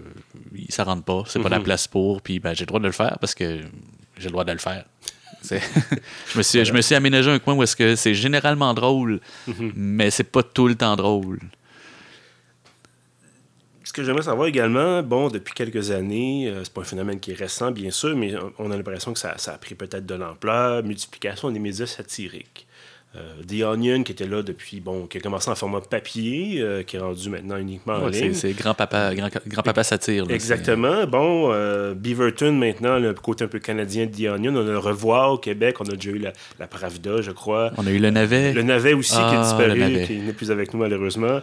ça 0.70 0.84
rentre 0.84 1.04
pas, 1.04 1.24
c'est 1.28 1.40
pas 1.40 1.48
la 1.50 1.60
Mhm. 1.60 1.64
place 1.64 1.88
pour, 1.88 2.22
puis 2.22 2.40
ben, 2.40 2.54
j'ai 2.54 2.62
le 2.64 2.68
droit 2.68 2.80
de 2.82 2.88
le 2.88 2.92
faire 2.92 3.18
parce 3.22 3.34
que 3.36 3.60
j'ai 4.18 4.26
le 4.26 4.32
droit 4.32 4.44
de 4.44 4.52
le 4.52 4.58
faire. 4.58 4.84
Je, 5.50 6.38
me 6.38 6.44
suis, 6.44 6.64
je 6.64 6.72
me 6.72 6.82
suis 6.82 6.94
aménagé 6.94 7.32
un 7.32 7.40
coin 7.40 7.56
où 7.56 7.64
est-ce 7.64 7.76
que 7.76 7.96
c'est 7.96 8.14
généralement 8.14 8.74
drôle, 8.76 9.20
Mhm. 9.48 9.72
mais 9.76 10.12
c'est 10.12 10.24
pas 10.26 10.44
tout 10.44 10.68
le 10.68 10.76
temps 10.76 10.96
drôle. 10.96 11.40
Ce 13.92 13.94
que 13.94 14.06
j'aimerais 14.06 14.22
savoir 14.24 14.48
également, 14.48 15.04
bon, 15.04 15.28
depuis 15.28 15.54
quelques 15.54 15.92
années, 15.92 16.48
euh, 16.48 16.62
c'est 16.64 16.72
pas 16.72 16.80
un 16.80 16.86
phénomène 16.86 17.20
qui 17.20 17.32
est 17.32 17.36
récent, 17.38 17.72
bien 17.72 17.92
sûr, 17.92 18.16
mais 18.16 18.34
on 18.58 18.72
a 18.72 18.78
l'impression 18.78 19.12
que 19.12 19.20
ça, 19.20 19.34
ça 19.38 19.52
a 19.52 19.58
pris 19.58 19.76
peut-être 19.76 20.06
de 20.06 20.16
l'ampleur, 20.16 20.82
multiplication 20.82 21.52
des 21.52 21.60
médias 21.60 21.88
satiriques. 21.88 22.68
Euh, 23.18 23.34
The 23.46 23.64
Onion, 23.64 24.04
qui 24.04 24.14
était 24.14 24.28
là 24.28 24.44
depuis, 24.44 24.80
bon, 24.80 25.08
qui 25.08 25.18
a 25.18 25.20
commencé 25.20 25.52
en 25.52 25.56
format 25.56 25.82
papier, 25.82 26.62
euh, 26.62 26.84
qui 26.84 26.96
est 26.96 27.00
rendu 27.00 27.30
maintenant 27.30 27.58
uniquement 27.58 27.96
en 27.96 28.06
Ouais, 28.06 28.12
ligne. 28.12 28.34
c'est 28.34 28.54
grand-papa 28.54 29.14
grand, 29.14 29.84
satire. 29.84 30.26
là, 30.26 30.34
Exactement. 30.36 31.06
Bon, 31.06 31.52
euh, 31.52 31.94
Beaverton, 31.94 32.54
maintenant, 32.54 32.98
le 32.98 33.14
côté 33.14 33.44
un 33.44 33.50
peu 33.50 33.60
canadien 33.60 34.06
de 34.06 34.12
The 34.16 34.30
Onion, 34.34 34.56
on 34.56 34.62
a 34.66 34.72
le 34.72 34.78
revoir 34.78 35.34
au 35.34 35.38
Québec, 35.38 35.82
on 35.82 35.90
a 35.90 35.96
déjà 35.96 36.12
eu 36.12 36.20
la, 36.20 36.32
la 36.60 36.68
Pravda, 36.68 37.20
je 37.22 37.32
crois. 37.32 37.74
On 37.76 37.86
a 37.86 37.92
eu 37.92 38.00
le 38.00 38.12
navet. 38.12 38.54
Le 38.54 38.62
navet 38.64 38.94
aussi 38.94 39.12
qui 39.12 39.20
Ah, 39.20 39.34
est 39.34 39.68
le 39.68 39.74
disparu, 39.74 40.06
qui 40.08 40.18
n'est 40.20 40.32
plus 40.32 40.50
avec 40.50 40.74
nous 40.74 40.80
malheureusement. 40.80 41.42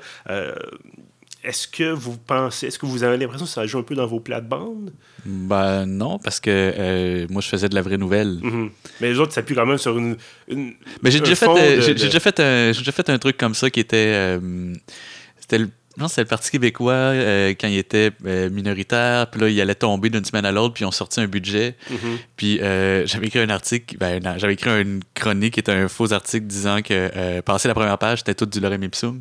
Est-ce 1.44 1.68
que 1.68 1.92
vous 1.92 2.16
pensez, 2.18 2.66
est-ce 2.66 2.78
que 2.80 2.86
vous 2.86 3.04
avez 3.04 3.16
l'impression 3.16 3.46
que 3.46 3.52
ça 3.52 3.64
joue 3.64 3.78
un 3.78 3.82
peu 3.84 3.94
dans 3.94 4.06
vos 4.06 4.18
plates-bandes? 4.18 4.92
Ben 5.24 5.86
non, 5.86 6.18
parce 6.18 6.40
que 6.40 6.50
euh, 6.50 7.26
moi, 7.30 7.40
je 7.40 7.48
faisais 7.48 7.68
de 7.68 7.74
la 7.76 7.82
vraie 7.82 7.96
nouvelle. 7.96 8.38
Mhm. 8.42 8.70
Mais 9.00 9.10
les 9.12 9.18
autres 9.20 9.32
s'appuient 9.32 9.54
quand 9.54 9.64
même 9.66 9.78
sur 9.78 9.96
une. 9.96 10.16
une- 10.48 10.74
Mais 11.02 11.10
j'ai 11.12 11.20
déjà, 11.20 11.34
euh, 11.56 11.76
de- 11.76 11.92
déjà 11.92 12.20
déjà 12.72 12.92
fait 12.92 13.08
un 13.10 13.18
truc 13.18 13.36
comme 13.36 13.54
ça 13.54 13.70
qui 13.70 13.78
était. 13.80 14.12
euh, 14.14 14.74
c'était 15.38 15.58
le, 15.58 15.70
non, 15.98 16.08
c'était 16.08 16.22
le 16.22 16.26
Parti 16.28 16.50
québécois 16.50 16.92
euh, 16.92 17.50
quand 17.60 17.68
il 17.68 17.76
était 17.78 18.10
euh, 18.26 18.48
minoritaire. 18.50 19.28
Puis 19.30 19.40
là, 19.40 19.48
il 19.48 19.60
allait 19.60 19.74
tomber 19.74 20.10
d'une 20.10 20.24
semaine 20.24 20.44
à 20.46 20.52
l'autre. 20.52 20.74
Puis 20.74 20.84
on 20.84 20.90
sortit 20.90 21.20
un 21.20 21.26
budget. 21.26 21.74
Mhm. 21.90 22.18
Puis 22.36 22.60
euh, 22.60 23.06
j'avais 23.06 23.26
écrit 23.26 23.40
un 23.40 23.50
article. 23.50 23.96
Ben, 23.98 24.22
non, 24.22 24.34
j'avais 24.38 24.54
écrit 24.54 24.70
une 24.82 25.00
chronique 25.14 25.54
qui 25.54 25.60
était 25.60 25.72
un 25.72 25.88
faux 25.88 26.12
article 26.12 26.46
disant 26.46 26.82
que 26.82 27.10
euh, 27.16 27.42
passer 27.42 27.68
la 27.68 27.74
première 27.74 27.98
page, 27.98 28.18
c'était 28.18 28.34
tout 28.34 28.46
du 28.46 28.60
lorem 28.60 28.82
ipsum. 28.82 29.20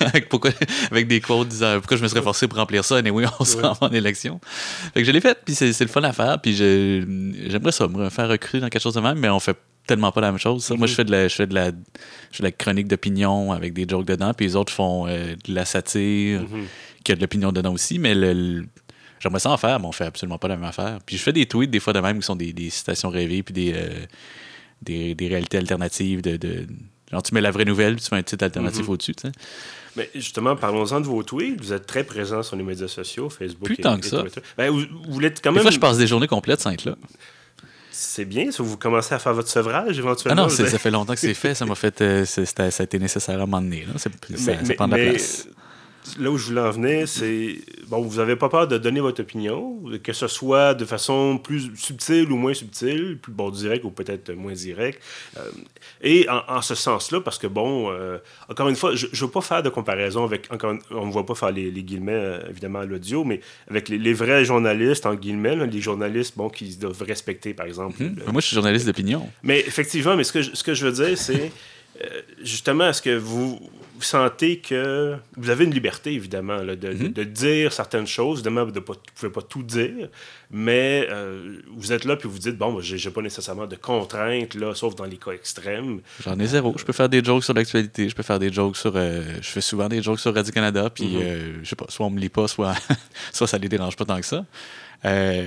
avec, 0.00 0.28
pourquoi, 0.28 0.50
avec 0.90 1.08
des 1.08 1.20
quotes 1.20 1.48
disant 1.48 1.74
pourquoi 1.78 1.96
je 1.96 2.02
me 2.02 2.08
serais 2.08 2.22
forcé 2.22 2.48
pour 2.48 2.58
remplir 2.58 2.84
ça. 2.84 3.00
Et 3.00 3.10
oui, 3.10 3.24
on 3.40 3.44
se 3.44 3.56
rend 3.56 3.76
en 3.80 3.88
élection. 3.90 4.40
Fait 4.92 5.00
que 5.00 5.06
je 5.06 5.10
l'ai 5.12 5.20
fait. 5.20 5.38
Puis 5.44 5.54
c'est, 5.54 5.72
c'est 5.72 5.84
le 5.84 5.90
fun 5.90 6.02
à 6.02 6.12
faire. 6.12 6.40
Puis 6.40 6.54
je- 6.54 7.04
j'aimerais 7.48 7.72
ça, 7.72 7.88
me 7.88 8.10
faire 8.10 8.28
recruter 8.28 8.60
dans 8.60 8.68
quelque 8.68 8.82
chose 8.82 8.94
de 8.94 9.00
même. 9.00 9.18
Mais 9.18 9.28
on 9.28 9.40
fait 9.40 9.56
tellement 9.86 10.12
pas 10.12 10.20
la 10.20 10.30
même 10.30 10.38
chose. 10.40 10.64
ça. 10.64 10.74
Moi, 10.74 10.86
je 10.86 10.94
fais 10.94 11.04
de 11.04 11.10
la, 11.10 11.28
je 11.28 11.34
fais 11.34 11.46
de 11.46 11.54
la, 11.54 11.66
je 11.68 11.72
fais 12.36 12.42
de 12.42 12.44
la 12.44 12.52
chronique 12.52 12.88
d'opinion 12.88 13.52
avec 13.52 13.72
des 13.74 13.86
jokes 13.88 14.06
dedans. 14.06 14.32
Puis 14.34 14.46
les 14.46 14.56
autres 14.56 14.72
font 14.72 15.06
euh, 15.06 15.34
de 15.46 15.54
la 15.54 15.64
satire 15.64 16.42
Mhm. 16.42 16.66
qui 17.04 17.12
a 17.12 17.16
de 17.16 17.20
l'opinion 17.20 17.52
dedans 17.52 17.72
aussi, 17.72 17.98
mais 17.98 18.14
le, 18.14 18.32
le- 18.32 18.66
j'aimerais 19.20 19.40
ça 19.40 19.50
en 19.50 19.56
faire, 19.56 19.78
mais 19.80 19.86
on 19.86 19.92
fait 19.92 20.06
absolument 20.06 20.38
pas 20.38 20.48
la 20.48 20.56
même 20.56 20.64
affaire. 20.68 20.98
Puis 21.04 21.16
je 21.16 21.22
fais 21.22 21.32
des 21.32 21.46
tweets 21.46 21.70
des 21.70 21.80
fois 21.80 21.92
de 21.92 22.00
même 22.00 22.18
qui 22.18 22.24
sont 22.26 22.36
des, 22.36 22.52
des 22.52 22.70
citations 22.70 23.08
rêvées, 23.10 23.42
puis 23.42 23.52
des, 23.54 23.72
euh, 23.74 23.88
des, 24.82 25.14
des 25.14 25.28
réalités 25.28 25.58
alternatives. 25.58 26.22
De, 26.22 26.36
de- 26.36 26.66
genre, 27.12 27.22
tu 27.22 27.34
mets 27.34 27.40
la 27.40 27.50
vraie 27.50 27.64
nouvelle, 27.64 27.94
puis 27.96 28.04
tu 28.04 28.08
fais 28.10 28.16
un 28.16 28.22
titre 28.22 28.44
alternatif 28.44 28.82
Mhm. 28.86 28.90
au-dessus. 28.90 29.14
tu 29.14 29.28
sais. 29.28 29.32
Mais 29.96 30.10
justement, 30.14 30.56
parlons-en 30.56 31.00
de 31.00 31.06
vos 31.06 31.22
tweets. 31.22 31.60
Vous 31.60 31.72
êtes 31.72 31.86
très 31.86 32.02
présents 32.02 32.42
sur 32.42 32.56
les 32.56 32.64
médias 32.64 32.88
sociaux, 32.88 33.30
Facebook 33.30 33.64
Plus 33.66 33.74
et, 33.74 33.82
tant 33.82 33.96
que 33.98 34.04
et 34.04 34.08
ça. 34.08 34.24
Ben, 34.58 34.68
vous, 34.70 34.80
vous 34.80 35.12
voulez 35.12 35.30
quand 35.30 35.50
Des 35.50 35.56
même. 35.56 35.62
fois, 35.62 35.70
je 35.70 35.78
passe 35.78 35.98
des 35.98 36.06
journées 36.08 36.26
complètes 36.26 36.60
sans 36.60 36.70
être 36.72 36.84
là. 36.84 36.96
C'est 37.96 38.24
bien, 38.24 38.50
ça. 38.50 38.62
Vous 38.62 38.76
commencez 38.76 39.14
à 39.14 39.18
faire 39.20 39.34
votre 39.34 39.48
sevrage 39.48 39.86
Ah 39.96 39.98
éventuellement. 40.00 40.42
non, 40.42 40.48
c'est- 40.48 40.62
avez- 40.62 40.70
ça 40.72 40.78
fait 40.78 40.90
longtemps 40.90 41.14
que 41.14 41.20
c'est 41.20 41.32
fait. 41.34 41.54
Ça 41.54 41.64
m'a 41.64 41.76
fait. 41.76 42.00
euh, 42.02 42.24
ça 42.24 42.42
a 42.66 42.82
été 42.82 42.98
nécessaire 42.98 43.36
à 43.38 43.42
un 43.42 43.46
moment 43.46 43.62
donné. 43.62 43.84
Là. 43.86 43.92
C'est- 43.98 44.10
Ça, 44.36 44.52
Mais- 44.60 44.64
ça 44.64 44.74
prend 44.74 44.86
de 44.88 44.92
la 44.92 44.96
mais, 44.98 45.10
place. 45.10 45.46
Là 46.18 46.30
où 46.30 46.36
je 46.36 46.48
voulais 46.48 46.60
en 46.60 46.70
venir, 46.70 47.08
c'est. 47.08 47.56
Bon, 47.88 48.02
vous 48.02 48.18
n'avez 48.18 48.36
pas 48.36 48.50
peur 48.50 48.68
de 48.68 48.76
donner 48.76 49.00
votre 49.00 49.22
opinion, 49.22 49.80
que 50.02 50.12
ce 50.12 50.28
soit 50.28 50.74
de 50.74 50.84
façon 50.84 51.38
plus 51.38 51.70
subtile 51.76 52.30
ou 52.30 52.36
moins 52.36 52.52
subtile, 52.52 53.18
plus 53.22 53.32
bon, 53.32 53.48
direct 53.50 53.84
ou 53.84 53.90
peut-être 53.90 54.30
moins 54.34 54.52
direct. 54.52 55.00
Euh, 55.38 55.50
et 56.02 56.28
en, 56.28 56.42
en 56.46 56.60
ce 56.62 56.74
sens-là, 56.74 57.20
parce 57.22 57.38
que, 57.38 57.46
bon, 57.46 57.90
euh, 57.90 58.18
encore 58.50 58.68
une 58.68 58.76
fois, 58.76 58.94
je 58.94 59.06
ne 59.06 59.16
veux 59.16 59.28
pas 59.30 59.40
faire 59.40 59.62
de 59.62 59.70
comparaison 59.70 60.24
avec. 60.24 60.52
Encore, 60.52 60.72
une- 60.72 60.80
on 60.90 61.06
ne 61.06 61.10
voit 61.12 61.24
pas 61.24 61.34
faire 61.34 61.52
les, 61.52 61.70
les 61.70 61.82
guillemets, 61.82 62.12
euh, 62.12 62.50
évidemment, 62.50 62.80
à 62.80 62.84
l'audio, 62.84 63.24
mais 63.24 63.40
avec 63.70 63.88
les, 63.88 63.96
les 63.98 64.12
vrais 64.12 64.44
journalistes, 64.44 65.06
en 65.06 65.14
guillemets, 65.14 65.56
là, 65.56 65.64
les 65.64 65.80
journalistes 65.80 66.36
bon, 66.36 66.50
qui 66.50 66.76
doivent 66.76 67.02
respecter, 67.02 67.54
par 67.54 67.64
exemple. 67.66 67.96
Le- 68.02 68.10
Mais 68.26 68.32
Moi, 68.32 68.42
je 68.42 68.46
suis 68.48 68.54
journaliste 68.54 68.84
d'opinion. 68.86 69.26
mais 69.42 69.60
effectivement, 69.60 70.16
mais 70.16 70.24
ce 70.24 70.32
que 70.32 70.42
je, 70.42 70.50
ce 70.54 70.62
que 70.62 70.74
je 70.74 70.86
veux 70.86 70.92
dire, 71.06 71.16
c'est 71.16 71.50
justement, 72.42 72.88
est-ce 72.88 73.00
que 73.02 73.16
vous, 73.16 73.58
vous 73.96 74.02
sentez 74.02 74.58
que 74.58 75.16
vous 75.36 75.50
avez 75.50 75.64
une 75.64 75.72
liberté, 75.72 76.12
évidemment, 76.12 76.56
là, 76.56 76.74
de, 76.74 76.88
Mhm. 76.88 77.12
de 77.12 77.24
dire 77.24 77.72
certaines 77.72 78.06
choses, 78.06 78.38
évidemment, 78.40 78.66
de 78.66 78.80
pas, 78.80 78.94
vous 78.94 78.98
ne 78.98 79.12
pouvez 79.20 79.32
pas 79.32 79.42
tout 79.42 79.62
dire, 79.62 80.08
mais 80.50 81.06
euh, 81.10 81.58
vous 81.76 81.92
êtes 81.92 82.04
là 82.04 82.16
puis 82.16 82.28
vous 82.28 82.38
dites, 82.38 82.56
bon, 82.58 82.80
j'ai 82.80 83.10
pas 83.10 83.22
nécessairement 83.22 83.66
de 83.66 83.76
contraintes, 83.76 84.54
là, 84.56 84.74
sauf 84.74 84.94
dans 84.96 85.04
les 85.04 85.16
cas 85.16 85.30
extrêmes. 85.32 86.00
J'en 86.24 86.38
ai 86.38 86.46
zéro. 86.46 86.74
Je 86.76 86.84
peux 86.84 86.92
faire 86.92 87.08
des 87.08 87.22
jokes 87.22 87.44
sur 87.44 87.54
l'actualité. 87.54 88.08
Je 88.08 88.14
peux 88.16 88.22
faire 88.24 88.38
des 88.40 88.52
jokes 88.52 88.76
sur. 88.76 88.92
euh, 88.96 89.22
je 89.40 89.48
fais 89.48 89.60
souvent 89.60 89.88
des 89.88 90.02
jokes 90.02 90.20
sur 90.20 90.34
Radio-Canada. 90.34 90.90
Puis, 90.90 91.04
Mhm. 91.06 91.20
euh, 91.22 91.52
je 91.62 91.68
sais 91.68 91.76
pas, 91.76 91.86
soit 91.88 92.06
on 92.06 92.10
me 92.10 92.18
lit 92.20 92.28
pas, 92.28 92.48
soit, 92.48 92.74
soit 93.32 93.46
ça 93.46 93.58
les 93.58 93.68
dérange 93.68 93.96
pas 93.96 94.04
tant 94.04 94.18
que 94.20 94.26
ça. 94.26 94.44
Euh, 95.04 95.46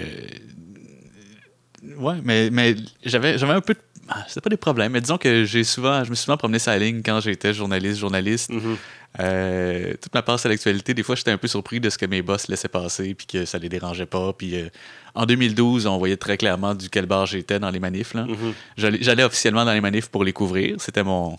ouais, 1.98 2.16
mais, 2.24 2.50
mais 2.51 2.75
j'avais, 3.04 3.38
j'avais 3.38 3.54
un 3.54 3.62
peu 3.62 3.74
de. 3.74 3.80
Ah, 4.10 4.24
C'était 4.28 4.42
pas 4.42 4.50
des 4.50 4.58
problèmes, 4.58 4.92
mais 4.92 5.02
disons 5.02 5.18
que 5.18 5.44
j'ai 5.46 5.64
souvent, 5.64 6.04
je 6.04 6.10
me 6.10 6.16
suis 6.16 6.26
souvent 6.26 6.38
promené 6.38 6.60
sur 6.60 6.72
la 6.72 6.80
ligne 6.80 7.02
quand 7.04 7.20
j'étais 7.20 7.54
journaliste, 7.54 8.00
journaliste. 8.00 8.52
Mhm. 8.52 8.78
Euh, 9.20 9.94
toute 10.02 10.14
ma 10.14 10.22
passe 10.22 10.46
à 10.46 10.50
l'actualité, 10.50 10.94
des 10.94 11.04
fois, 11.04 11.16
j'étais 11.16 11.32
un 11.32 11.38
peu 11.38 11.48
surpris 11.48 11.80
de 11.80 11.90
ce 11.90 11.98
que 11.98 12.06
mes 12.06 12.22
boss 12.22 12.48
laissaient 12.48 12.68
passer, 12.68 13.14
puis 13.14 13.26
que 13.26 13.46
ça 13.46 13.58
les 13.58 13.70
dérangeait 13.70 14.06
pas. 14.06 14.34
Puis 14.34 14.56
euh, 14.56 14.70
en 15.16 15.26
2012, 15.26 15.88
on 15.88 15.98
voyait 15.98 16.18
très 16.18 16.38
clairement 16.38 16.76
du 16.76 16.90
quel 16.90 17.06
bar 17.06 17.26
j'étais 17.26 17.60
dans 17.60 17.70
les 17.70 17.80
manifs. 17.80 18.14
Mhm. 18.14 18.54
J'allais 18.78 19.00
j'allais 19.02 19.24
officiellement 19.24 19.66
dans 19.66 19.74
les 19.74 19.82
manifs 19.82 20.10
pour 20.10 20.24
les 20.24 20.34
couvrir. 20.34 20.76
C'était 20.80 21.04
mon, 21.04 21.38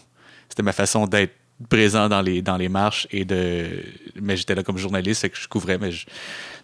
c'était 0.48 0.62
ma 0.62 0.72
façon 0.72 1.06
d'être 1.06 1.34
présent 1.68 2.08
dans 2.08 2.22
les, 2.22 2.42
dans 2.42 2.56
les 2.56 2.68
marches 2.68 3.06
et 3.10 3.24
de. 3.24 3.66
Mais 4.20 4.36
j'étais 4.36 4.54
là 4.54 4.62
comme 4.62 4.78
journaliste, 4.78 5.22
fait 5.22 5.30
que 5.30 5.36
je 5.38 5.48
couvrais, 5.48 5.78
mais 5.78 5.90
je, 5.90 6.06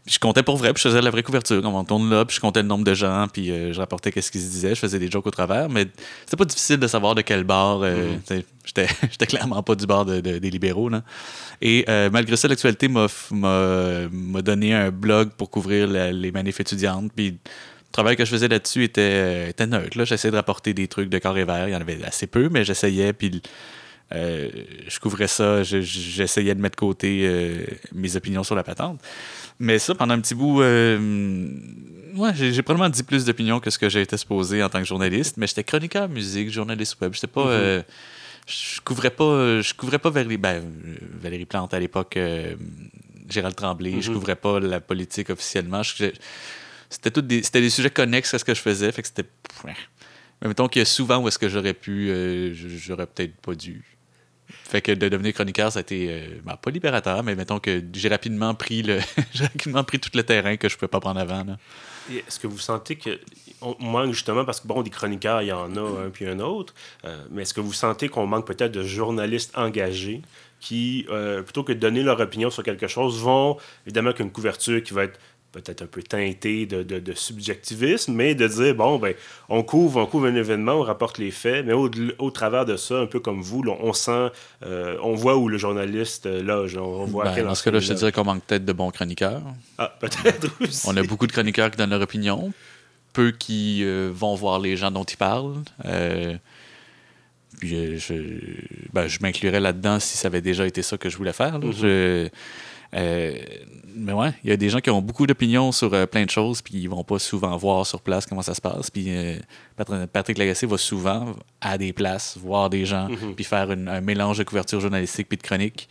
je 0.07 0.19
comptais 0.19 0.43
pour 0.43 0.57
vrai, 0.57 0.73
puis 0.73 0.83
je 0.83 0.89
faisais 0.89 1.01
la 1.03 1.11
vraie 1.11 1.23
couverture. 1.23 1.61
Comme 1.63 1.75
on 1.75 1.85
tourne 1.85 2.09
là, 2.11 2.25
puis 2.25 2.37
je 2.37 2.41
comptais 2.41 2.63
le 2.63 2.69
nombre 2.69 2.85
de 2.85 2.95
gens, 2.95 3.27
puis 3.33 3.51
euh, 3.51 3.73
je 3.73 3.81
rapportais 3.81 4.13
qu'est-ce 4.13 4.31
qu'ils 4.31 4.41
se 4.43 4.51
disaient, 4.51 4.75
je 4.75 4.81
faisais 4.81 4.99
des 4.99 5.11
jokes 5.11 5.27
au 5.27 5.31
travers, 5.31 5.69
mais 5.69 5.87
c'était 6.25 6.37
pas 6.37 6.45
difficile 6.45 6.77
de 6.79 6.87
savoir 6.87 7.15
de 7.15 7.23
quel 7.23 7.43
bar. 7.45 7.81
euh, 7.83 8.15
sais, 8.27 8.45
J'étais 8.65 8.87
j'étais 9.11 9.27
clairement 9.27 9.63
pas 9.63 9.75
du 9.75 9.87
bar 9.87 10.05
de- 10.05 10.21
de- 10.21 10.39
des 10.39 10.51
libéraux. 10.51 10.89
Là. 10.89 11.03
Et 11.61 11.85
euh, 11.89 12.09
malgré 12.11 12.37
ça, 12.37 12.49
l'actualité 12.49 12.89
m'a 12.89 13.07
m'a 13.31 14.09
m'a 14.13 14.43
donné 14.43 14.75
un 14.75 14.91
blog 14.91 15.31
pour 15.37 15.51
couvrir 15.51 15.87
la- 15.89 16.13
les 16.13 16.31
manifs 16.33 16.61
étudiantes, 16.61 17.11
puis 17.15 17.31
le 17.33 17.37
travail 17.93 18.17
que 18.17 18.25
je 18.25 18.31
faisais 18.31 18.49
là-dessus 18.49 18.85
était, 18.85 19.01
euh, 19.03 19.49
était 19.49 19.67
neutre. 19.67 19.97
là. 19.99 20.05
J'essayais 20.05 20.33
de 20.33 20.37
rapporter 20.37 20.73
des 20.75 20.89
trucs 20.89 21.09
de 21.09 21.19
corps 21.19 21.37
et 21.39 21.45
vert. 21.45 21.69
Il 21.69 21.73
y 21.73 21.77
en 21.77 21.81
avait 21.81 21.99
assez 22.05 22.27
peu, 22.27 22.49
mais 22.49 22.65
j'essayais. 22.65 23.13
Puis 23.13 23.41
euh, 24.13 24.49
je 24.89 24.99
couvrais 25.01 25.29
ça. 25.29 25.63
je- 25.63 25.81
J'essayais 25.81 26.55
de 26.55 26.61
mettre 26.61 26.77
de 26.77 26.81
côté 26.81 27.27
euh, 27.27 27.65
mes 27.93 28.17
opinions 28.17 28.45
sur 28.45 28.55
la 28.55 28.63
patente. 28.63 29.01
Mais 29.59 29.79
ça, 29.79 29.95
pendant 29.95 30.15
un 30.15 30.21
petit 30.21 30.35
bout, 30.35 30.63
euh, 30.63 31.49
ouais, 32.17 32.31
j'ai 32.35 32.63
probablement 32.63 32.91
dit 32.91 33.03
plus 33.03 33.25
d'opinions 33.25 33.61
que 33.61 33.71
ce 33.71 33.79
que 33.79 33.89
j'ai 33.89 34.03
été 34.03 34.17
supposé 34.17 34.63
en 34.63 34.69
tant 34.69 34.79
que 34.81 34.85
journaliste. 34.87 35.37
Mais 35.37 35.47
j'étais 35.47 35.65
chroniqueur 35.65 36.09
musique, 36.09 36.51
journaliste 36.51 37.01
web. 37.01 37.15
J'étais 37.15 37.27
pas. 37.29 37.45
Mhm. 37.45 37.51
euh, 37.51 37.83
je 38.47 38.79
couvrais 38.83 39.09
pas 39.11 39.63
je 39.63 39.73
couvrais 39.73 39.99
pas 39.99 40.11
Valérie, 40.11 40.37
ben, 40.37 40.63
Valérie 41.19 41.47
Plante 41.47 41.73
à 41.73 41.81
l'époque 41.81 42.19
Gérald 43.31 43.57
Tremblay 43.57 44.03
je 44.03 44.11
Mhm. 44.11 44.15
couvrais 44.17 44.37
pas 44.37 44.61
la 44.61 44.81
politique 44.83 45.31
officiellement 45.31 45.81
c'était 45.83 47.11
tout 47.11 47.23
des 47.23 47.41
des 47.41 47.71
sujets 47.71 47.89
connexes 47.89 48.35
à 48.35 48.39
ce 48.39 48.45
que 48.45 48.55
je 48.55 48.61
faisais 48.61 48.93
fait 48.93 49.01
que 49.01 49.09
c'était 49.09 49.27
mais 50.43 50.49
mettons 50.49 50.69
qu'il 50.69 50.81
y 50.81 50.83
a 50.83 50.85
souvent 50.85 51.23
où 51.23 51.29
est-ce 51.29 51.39
que 51.39 51.49
j'aurais 51.49 51.73
pu 51.73 52.13
j'aurais 52.85 53.07
peut-être 53.07 53.35
pas 53.37 53.55
dû 53.55 53.83
fait 54.65 54.81
que 54.81 54.93
de 54.93 55.09
devenir 55.09 55.33
chroniqueur 55.35 55.71
ça 55.71 55.81
a 55.81 55.83
été 55.83 56.09
euh, 56.11 56.41
ben, 56.45 56.57
pas 56.57 56.71
libérateur 56.71 57.23
mais 57.23 57.35
mettons 57.35 57.59
que 57.61 57.83
j'ai 57.93 58.09
rapidement 58.09 58.55
pris 58.55 58.83
le 58.83 58.99
j'ai 59.35 59.45
rapidement 59.45 59.85
pris 59.85 60.01
tout 60.01 60.11
le 60.15 60.23
terrain 60.23 60.57
que 60.57 60.69
je 60.69 60.77
pouvais 60.77 60.89
pas 60.89 61.01
prendre 61.01 61.21
avant 61.21 61.45
Est-ce 62.11 62.39
que 62.39 62.47
vous 62.47 62.59
sentez 62.59 62.97
qu'on 62.97 63.77
manque 63.79 64.13
justement, 64.13 64.45
parce 64.45 64.61
que 64.61 64.69
bon, 64.69 64.83
des 64.83 64.91
chroniqueurs, 64.91 65.43
il 65.43 65.49
y 65.49 65.53
en 65.53 65.77
a 65.77 65.81
un 65.81 66.11
puis 66.11 66.27
un 66.27 66.41
autre, 66.41 66.75
euh, 67.05 67.25
mais 67.31 67.43
est-ce 67.43 67.55
que 67.55 67.61
vous 67.61 67.73
sentez 67.73 68.09
qu'on 68.09 68.27
manque 68.27 68.47
peut-être 68.47 68.73
de 68.73 68.83
journalistes 68.83 69.57
engagés 69.57 70.23
qui, 70.61 71.07
euh, 71.11 71.43
plutôt 71.43 71.63
que 71.63 71.73
de 71.73 71.79
donner 71.79 72.03
leur 72.03 72.19
opinion 72.21 72.49
sur 72.49 72.63
quelque 72.63 72.89
chose, 72.89 73.21
vont, 73.21 73.59
évidemment, 73.87 74.13
qu'une 74.13 74.31
couverture 74.31 74.83
qui 74.83 74.95
va 74.95 75.05
être 75.05 75.21
peut-être 75.55 75.81
un 75.83 75.87
peu 75.87 76.03
teintée 76.03 76.67
de, 76.67 76.83
de- 76.83 76.99
de 76.99 77.13
subjectivisme, 77.15 78.13
mais 78.13 78.35
de 78.35 78.47
dire, 78.47 78.75
bon, 78.75 78.99
ben, 78.99 79.15
on 79.49 79.63
couvre, 79.63 80.01
on 80.03 80.07
couvre 80.07 80.27
un 80.27 80.35
événement, 80.35 80.73
on 80.75 80.83
rapporte 80.83 81.17
les 81.19 81.31
faits, 81.31 81.65
mais 81.65 81.73
au, 81.73 81.89
au 82.19 82.31
travers 82.31 82.67
de 82.67 82.77
ça, 82.77 82.99
un 82.99 83.07
peu 83.07 83.21
comme 83.21 83.41
vous, 83.41 83.63
là, 83.63 83.73
on 83.81 83.93
sent, 83.93 84.29
euh, 84.67 84.97
on 85.03 85.15
voit 85.15 85.37
où 85.37 85.49
le 85.49 85.57
journaliste 85.57 86.27
euh, 86.27 86.43
loge, 86.43 86.77
on 86.77 87.05
voit 87.07 87.25
Ben, 87.25 87.45
dans 87.45 87.55
ce 87.55 87.63
cas-là 87.65 87.79
je 87.79 87.89
te 87.89 87.95
dirais 87.95 88.13
qu'on 88.13 88.25
manque 88.25 88.43
peut-être 88.45 88.65
de 88.67 88.73
bons 88.73 88.91
chroniqueurs. 88.91 89.43
Ah, 89.79 89.97
peut-être 90.01 90.49
aussi. 90.61 90.87
On 90.89 90.97
a 90.97 91.03
beaucoup 91.03 91.27
de 91.27 91.33
chroniqueurs 91.33 91.71
qui 91.71 91.79
donnent 91.79 91.91
leur 91.91 92.03
opinion, 92.03 92.53
peu 93.13 93.31
qui 93.31 93.81
euh, 93.85 94.11
vont 94.13 94.35
voir 94.35 94.59
les 94.59 94.77
gens 94.77 94.91
dont 94.91 95.05
ils 95.05 95.17
parlent. 95.17 95.63
Euh, 95.87 96.35
puis 97.61 97.99
je, 97.99 98.15
ben, 98.93 99.07
je 99.07 99.19
m'inclurais 99.23 99.61
là-dedans 99.61 100.01
si 100.01 100.17
ça 100.17 100.27
avait 100.29 100.41
déjà 100.41 100.67
été 100.67 100.83
ça 100.83 100.99
que 100.99 101.09
je 101.09 101.17
voulais 101.17 101.33
faire. 101.33 101.59
là. 101.59 101.67
Mhm. 101.67 101.73
Je- 101.73 102.29
Euh, 102.95 103.35
mais 103.97 104.13
ouais, 104.13 104.33
il 104.45 104.51
y 104.51 104.53
a 104.53 104.57
des 104.57 104.69
gens 104.69 104.81
qui 104.81 104.91
ont 104.91 105.01
beaucoup 105.03 105.27
d'opinions 105.27 105.73
sur 105.73 105.93
euh, 105.95 106.07
plein 106.07 106.25
de 106.25 106.31
choses, 106.31 106.63
puis 106.63 106.75
ils 106.75 106.89
vont 106.89 107.05
pas 107.05 107.19
souvent 107.19 107.57
voir 107.57 107.87
sur 107.87 108.01
place 108.01 108.27
comment 108.27 108.43
ça 108.43 108.55
se 108.55 108.61
passe. 108.61 108.91
Puis 108.91 109.07
euh, 109.09 109.37
Patr- 109.79 110.07
Patrick 110.07 110.39
Lagacé 110.39 110.67
va 110.67 110.79
souvent 110.79 111.35
à 111.61 111.79
des 111.79 111.93
places, 111.93 112.37
voir 112.39 112.71
des 112.71 112.85
gens, 112.87 113.09
Mhm. 113.09 113.35
puis 113.35 113.45
faire 113.45 113.71
une- 113.73 113.89
un 113.89 114.01
mélange 114.01 114.39
de 114.39 114.45
couverture 114.45 114.81
journalistique 114.81 115.29
puis 115.29 115.37
de 115.39 115.43
chronique. 115.43 115.89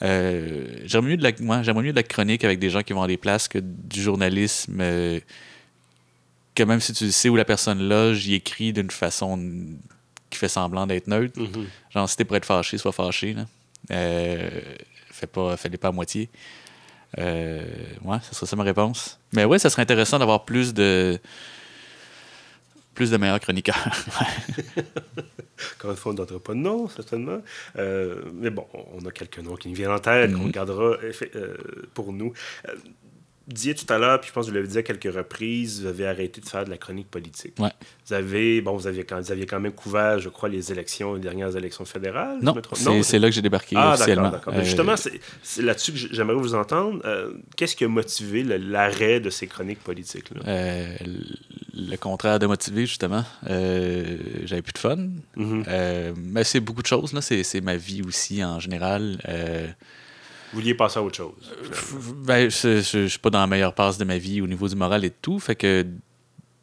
J'aimerais 0.00 1.00
mieux 1.10 1.16
de 1.16 1.22
la 1.22 1.32
moi, 1.40 1.62
mieux 1.82 1.92
de 1.92 1.96
la 1.96 2.02
chronique 2.02 2.44
avec 2.44 2.58
des 2.58 2.68
gens 2.68 2.82
qui 2.82 2.92
vont 2.92 3.02
à 3.02 3.06
des 3.06 3.16
places 3.16 3.48
que 3.48 3.58
du 3.58 4.02
journalisme 4.02 4.82
que 6.54 6.62
même 6.62 6.80
si 6.80 6.92
tu 6.92 7.10
sais 7.10 7.28
où 7.28 7.36
la 7.36 7.44
personne 7.44 7.88
loge, 7.88 8.26
il 8.26 8.34
écrit 8.34 8.72
d'une 8.72 8.90
façon 8.90 9.38
qui 10.30 10.38
fait 10.38 10.48
semblant 10.48 10.86
d'être 10.86 11.08
neutre. 11.08 11.40
Mhm. 11.40 11.66
Genre, 11.90 12.08
si 12.08 12.16
t'es 12.16 12.24
prêt 12.24 12.36
être 12.38 12.44
fâché, 12.44 12.78
sois 12.78 12.92
fâché. 12.92 13.34
Là. 13.34 13.46
Euh, 13.90 14.60
fais 15.14 15.26
pas, 15.26 15.56
fais-les 15.56 15.78
pas 15.78 15.88
à 15.88 15.92
moitié. 15.92 16.28
Euh, 17.18 17.62
ouais, 18.02 18.18
ça 18.22 18.32
serait 18.32 18.46
ça 18.46 18.56
ma 18.56 18.64
réponse. 18.64 19.18
Mais 19.32 19.44
ouais, 19.44 19.58
ça 19.58 19.70
serait 19.70 19.82
intéressant 19.82 20.18
d'avoir 20.18 20.44
plus 20.44 20.74
de 20.74 21.18
plus 22.94 23.10
de 23.10 23.16
meilleurs 23.16 23.40
chroniqueurs. 23.40 23.76
Encore 25.78 25.90
une 25.92 25.96
fois, 25.96 26.10
on 26.10 26.14
ne 26.14 26.18
donnera 26.18 26.40
pas 26.42 26.52
de 26.54 26.58
nom, 26.58 26.88
certainement. 26.88 27.38
Euh, 27.76 28.22
mais 28.34 28.50
bon, 28.50 28.66
on 28.94 29.04
a 29.06 29.10
quelques 29.10 29.38
noms 29.38 29.54
qui 29.56 29.68
nous 29.68 29.74
viennent 29.74 29.90
en 29.90 29.98
tête, 29.98 30.32
qu'on 30.32 30.44
Mhm. 30.44 30.50
gardera 30.50 30.96
euh, 31.34 31.56
pour 31.94 32.12
nous. 32.12 32.32
Disiez 33.46 33.74
tout 33.74 33.90
à 33.92 33.98
l'heure, 33.98 34.20
puis 34.20 34.28
je 34.28 34.32
pense 34.32 34.46
que 34.46 34.50
vous 34.50 34.56
l'avez 34.56 34.68
dit 34.68 34.78
à 34.78 34.82
quelques 34.82 35.12
reprises, 35.14 35.82
vous 35.82 35.86
avez 35.86 36.06
arrêté 36.06 36.40
de 36.40 36.48
faire 36.48 36.64
de 36.64 36.70
la 36.70 36.78
chronique 36.78 37.10
politique. 37.10 37.54
Ouais. 37.58 37.70
Vous 38.06 38.14
avez, 38.14 38.62
bon, 38.62 38.74
vous 38.74 38.86
aviez, 38.86 39.04
quand, 39.04 39.20
vous 39.20 39.32
aviez 39.32 39.44
quand 39.44 39.60
même 39.60 39.72
couvert, 39.72 40.18
je 40.18 40.30
crois, 40.30 40.48
les 40.48 40.72
élections, 40.72 41.14
les 41.14 41.20
dernières 41.20 41.54
élections 41.54 41.84
fédérales. 41.84 42.38
non, 42.40 42.54
c'est, 43.02 43.18
là 43.18 43.28
que 43.28 43.34
j'ai 43.34 43.42
débarqué 43.42 43.76
Ah, 43.78 43.92
officiellement. 43.94 44.30
d'accord, 44.30 44.52
d'accord. 44.52 44.54
Euh, 44.54 44.64
justement, 44.64 44.94
c'est 45.42 45.62
là-dessus 45.62 45.92
que 45.92 45.98
j'aimerais 45.98 46.36
vous 46.36 46.54
entendre. 46.54 47.00
Euh, 47.04 47.32
Qu'est-ce 47.56 47.76
qui 47.76 47.84
a 47.84 47.88
motivé 47.88 48.42
l'arrêt 48.42 49.20
de 49.20 49.28
ces 49.30 49.46
chroniques 49.46 49.80
politiques-là? 49.84 50.40
euh, 50.48 50.96
le 51.76 51.96
contraire 51.96 52.38
de 52.38 52.46
motivé, 52.46 52.86
justement. 52.86 53.24
Euh, 53.50 54.16
j'avais 54.44 54.62
plus 54.62 54.72
de 54.72 54.78
fun. 54.78 54.96
Mhm. 55.36 55.64
Euh, 55.68 56.12
mais 56.16 56.44
c'est 56.44 56.60
beaucoup 56.60 56.82
de 56.82 56.86
choses. 56.86 57.12
Là. 57.12 57.20
C'est, 57.20 57.42
c'est 57.42 57.60
ma 57.60 57.76
vie 57.76 58.02
aussi 58.02 58.42
en 58.44 58.58
général. 58.60 59.18
Euh, 60.54 60.56
Vous 60.56 60.60
vouliez 60.60 60.74
passer 60.74 60.98
à 60.98 61.02
autre 61.02 61.16
chose. 61.16 61.52
Ben, 62.24 62.50
je, 62.50 62.80
je, 62.80 63.02
je 63.02 63.06
suis 63.06 63.18
pas 63.18 63.30
dans 63.30 63.40
la 63.40 63.46
meilleure 63.46 63.74
passe 63.74 63.98
de 63.98 64.04
ma 64.04 64.18
vie 64.18 64.40
au 64.40 64.46
niveau 64.46 64.68
du 64.68 64.76
moral 64.76 65.04
et 65.04 65.10
de 65.10 65.14
tout. 65.20 65.38
Fait 65.38 65.54
que 65.56 65.84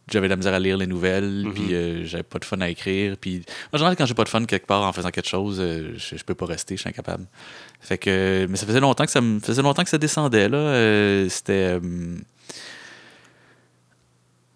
j'avais 0.10 0.28
de 0.28 0.32
la 0.32 0.36
misère 0.36 0.54
à 0.54 0.60
lire 0.60 0.78
les 0.78 0.88
nouvelles, 0.88 1.46
Mhm. 1.46 1.54
puis 1.54 1.74
euh, 1.74 2.06
j'avais 2.06 2.24
pas 2.24 2.40
de 2.40 2.46
fun 2.46 2.60
à 2.62 2.70
écrire. 2.70 3.16
Puis 3.18 3.44
en 3.72 3.78
général, 3.78 3.96
quand 3.96 4.06
j'ai 4.06 4.14
pas 4.14 4.24
de 4.26 4.30
fun 4.30 4.44
quelque 4.46 4.66
part 4.68 4.82
en 4.84 4.92
faisant 4.92 5.10
quelque 5.10 5.30
chose, 5.30 5.58
euh, 5.62 5.94
je, 5.96 6.18
je 6.18 6.24
peux 6.24 6.36
pas 6.36 6.46
rester, 6.48 6.76
je 6.76 6.82
suis 6.82 6.90
incapable. 6.90 7.26
Fait 7.80 7.98
que, 7.98 8.46
mais 8.50 8.58
ça 8.58 8.66
faisait 8.66 8.80
longtemps 8.82 9.06
que 9.06 9.12
ça 9.12 9.22
me 9.22 9.40
faisait 9.40 9.62
longtemps 9.62 9.84
que 9.84 9.90
ça 9.90 9.98
descendait 9.98 10.50
là. 10.50 10.58
Euh, 10.58 11.30
C'était 11.30 11.80
euh, 11.82 12.18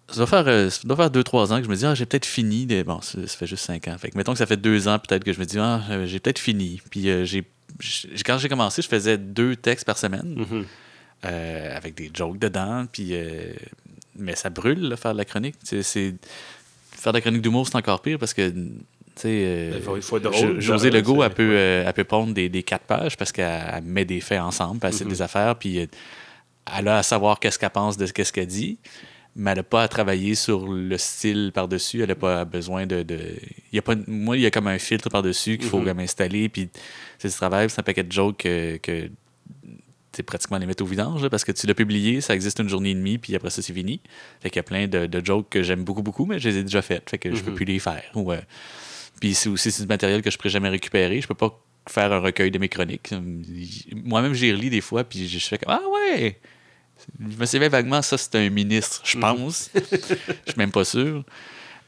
ça 0.08 0.16
doit, 0.18 0.26
faire, 0.26 0.44
euh, 0.46 0.70
ça 0.70 0.80
doit 0.84 0.96
faire 0.96 1.10
deux, 1.10 1.24
trois 1.24 1.52
ans 1.52 1.58
que 1.58 1.64
je 1.64 1.68
me 1.68 1.74
dis, 1.74 1.84
ah, 1.84 1.94
j'ai 1.94 2.06
peut-être 2.06 2.26
fini. 2.26 2.66
Bon, 2.84 3.00
ça, 3.00 3.18
ça 3.26 3.36
fait 3.36 3.46
juste 3.46 3.64
cinq 3.64 3.88
ans. 3.88 3.96
Fait 3.98 4.10
que 4.10 4.16
mettons 4.16 4.32
que 4.32 4.38
ça 4.38 4.46
fait 4.46 4.56
deux 4.56 4.86
ans 4.88 4.98
peut-être 5.00 5.24
que 5.24 5.32
je 5.32 5.40
me 5.40 5.44
dis, 5.44 5.58
ah, 5.58 5.80
euh, 5.90 6.06
j'ai 6.06 6.20
peut-être 6.20 6.38
fini. 6.38 6.80
Puis 6.90 7.08
euh, 7.10 7.24
j'ai, 7.24 7.44
quand 8.24 8.38
j'ai 8.38 8.48
commencé, 8.48 8.82
je 8.82 8.88
faisais 8.88 9.18
deux 9.18 9.56
textes 9.56 9.84
par 9.86 9.98
semaine 9.98 10.34
Mhm. 10.36 10.64
euh, 11.24 11.76
avec 11.76 11.94
des 11.94 12.10
jokes 12.12 12.38
dedans. 12.38 12.86
Puis, 12.90 13.08
euh, 13.12 13.52
mais 14.18 14.34
ça 14.36 14.50
brûle, 14.50 14.80
là, 14.88 14.96
faire 14.96 15.12
de 15.12 15.18
la 15.18 15.24
chronique. 15.24 15.56
C'est, 15.62 16.14
Faire 16.92 17.12
de 17.12 17.18
la 17.18 17.20
chronique 17.20 17.42
d'humour, 17.42 17.66
c'est 17.66 17.76
encore 17.76 18.00
pire 18.00 18.18
parce 18.18 18.32
que. 18.34 18.52
euh, 19.44 19.72
Il 19.76 19.82
faut- 19.82 20.18
drôle, 20.18 20.60
José 20.60 20.90
Legault, 20.90 21.22
elle 21.22 21.30
peut, 21.32 21.54
elle 21.56 21.92
peut 21.92 22.04
des, 22.34 22.48
des 22.48 22.62
quatre 22.62 22.84
pages 22.84 23.16
parce 23.16 23.32
qu'elle 23.32 23.62
elle 23.74 23.82
met 23.84 24.04
des 24.04 24.20
faits 24.20 24.40
ensemble, 24.40 24.80
elle 24.82 24.92
Mhm. 25.04 25.10
des 25.10 25.22
affaires, 25.22 25.56
puis 25.56 25.78
elle 26.78 26.88
a 26.88 26.98
à 26.98 27.02
savoir 27.02 27.38
qu'est-ce 27.38 27.58
qu'elle 27.58 27.70
pense 27.70 27.96
de 27.96 28.04
ce 28.06 28.12
qu'elle 28.12 28.46
dit, 28.46 28.78
mais 29.36 29.50
elle 29.52 29.58
n'a 29.58 29.62
pas 29.62 29.82
à 29.82 29.88
travailler 29.88 30.34
sur 30.34 30.66
le 30.72 30.96
style 30.98 31.52
par-dessus, 31.54 32.00
elle 32.02 32.08
n'a 32.08 32.14
pas 32.14 32.44
besoin 32.44 32.86
de... 32.86 33.02
de... 33.02 33.18
Il 33.72 33.76
y 33.76 33.78
a 33.78 33.82
pas, 33.82 33.94
moi, 34.06 34.36
il 34.36 34.42
y 34.42 34.46
a 34.46 34.50
comme 34.50 34.66
un 34.66 34.78
filtre 34.78 35.08
par-dessus 35.10 35.58
qu'il 35.58 35.68
faut 35.68 35.78
Mhm. 35.78 35.84
comme 35.84 35.98
installer, 36.00 36.48
puis 36.48 36.68
c'est 37.18 37.28
du 37.28 37.34
travail, 37.34 37.68
c'est 37.70 37.78
un 37.80 37.82
paquet 37.84 38.02
de 38.02 38.10
jokes 38.12 38.38
que... 38.38 38.78
que 38.78 39.10
c'est 40.12 40.22
pratiquement 40.22 40.56
les 40.56 40.64
mettre 40.64 40.82
au 40.82 40.86
vidange, 40.86 41.22
là, 41.22 41.28
parce 41.28 41.44
que 41.44 41.52
tu 41.52 41.66
l'as 41.66 41.74
publié, 41.74 42.22
ça 42.22 42.34
existe 42.34 42.58
une 42.58 42.70
journée 42.70 42.92
et 42.92 42.94
demie, 42.94 43.18
puis 43.18 43.36
après 43.36 43.50
ça, 43.50 43.60
c'est 43.60 43.74
fini. 43.74 44.00
Fait 44.40 44.48
qu'il 44.48 44.56
y 44.56 44.60
a 44.60 44.62
plein 44.62 44.86
de, 44.88 45.04
de 45.04 45.22
jokes 45.22 45.50
que 45.50 45.62
j'aime 45.62 45.84
beaucoup, 45.84 46.02
beaucoup, 46.02 46.24
mais 46.24 46.38
je 46.38 46.48
les 46.48 46.56
ai 46.56 46.62
déjà 46.62 46.80
faites, 46.80 47.10
fait 47.10 47.18
que 47.18 47.34
je 47.34 47.42
peux 47.42 47.50
Mhm. 47.50 47.56
plus 47.56 47.64
les 47.66 47.78
faire. 47.78 48.02
Ou, 48.14 48.32
euh, 48.32 48.40
puis 49.20 49.34
c'est 49.34 49.50
aussi 49.50 49.68
du 49.78 49.86
matériel 49.86 50.22
que 50.22 50.30
je 50.30 50.38
pourrais 50.38 50.48
jamais 50.48 50.70
récupérer. 50.70 51.20
Je 51.20 51.26
peux 51.28 51.34
pas 51.34 51.60
faire 51.86 52.10
un 52.14 52.18
recueil 52.20 52.50
de 52.50 52.58
mes 52.58 52.70
chroniques. 52.70 53.12
Moi-même, 54.04 54.32
j'y 54.32 54.50
relis 54.52 54.70
des 54.70 54.80
fois, 54.80 55.04
puis 55.04 55.28
je 55.28 55.38
fais 55.38 55.58
comme 55.58 55.74
Ah 55.74 55.82
ouais! 55.92 56.38
Je 57.20 57.36
me 57.36 57.46
souviens 57.46 57.68
vaguement, 57.68 58.02
ça 58.02 58.18
c'est 58.18 58.34
un 58.34 58.50
ministre, 58.50 59.02
je 59.04 59.18
pense. 59.18 59.70
Je 59.74 60.50
suis 60.50 60.58
même 60.58 60.72
pas 60.72 60.84
sûr. 60.84 61.24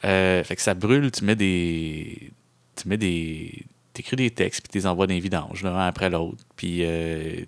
Euh, 0.05 0.45
fait 0.45 0.57
que 0.57 0.63
ça 0.63 0.75
brûle, 0.75 1.11
tu 1.11 1.25
mets 1.25 1.37
des. 1.37 2.31
Tu 2.77 2.89
mets 2.89 2.97
des. 2.97 3.65
T'écris 3.93 4.17
des 4.17 4.31
textes, 4.31 4.63
puis 4.63 4.71
tu 4.71 4.79
les 4.79 4.87
envoies 4.87 5.07
dans 5.07 5.15
les 5.15 5.21
vidanges, 5.21 5.63
l'un 5.63 5.77
après 5.79 6.09
l'autre. 6.09 6.45
Puis 6.55 6.85
euh, 6.85 7.41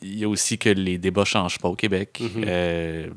il 0.00 0.18
y 0.18 0.24
a 0.24 0.28
aussi 0.28 0.56
que 0.56 0.70
les 0.70 0.98
débats 0.98 1.24
changent 1.24 1.58
pas 1.58 1.68
au 1.68 1.76
Québec. 1.76 2.20
Mhm. 2.20 2.44
Euh, 2.46 3.08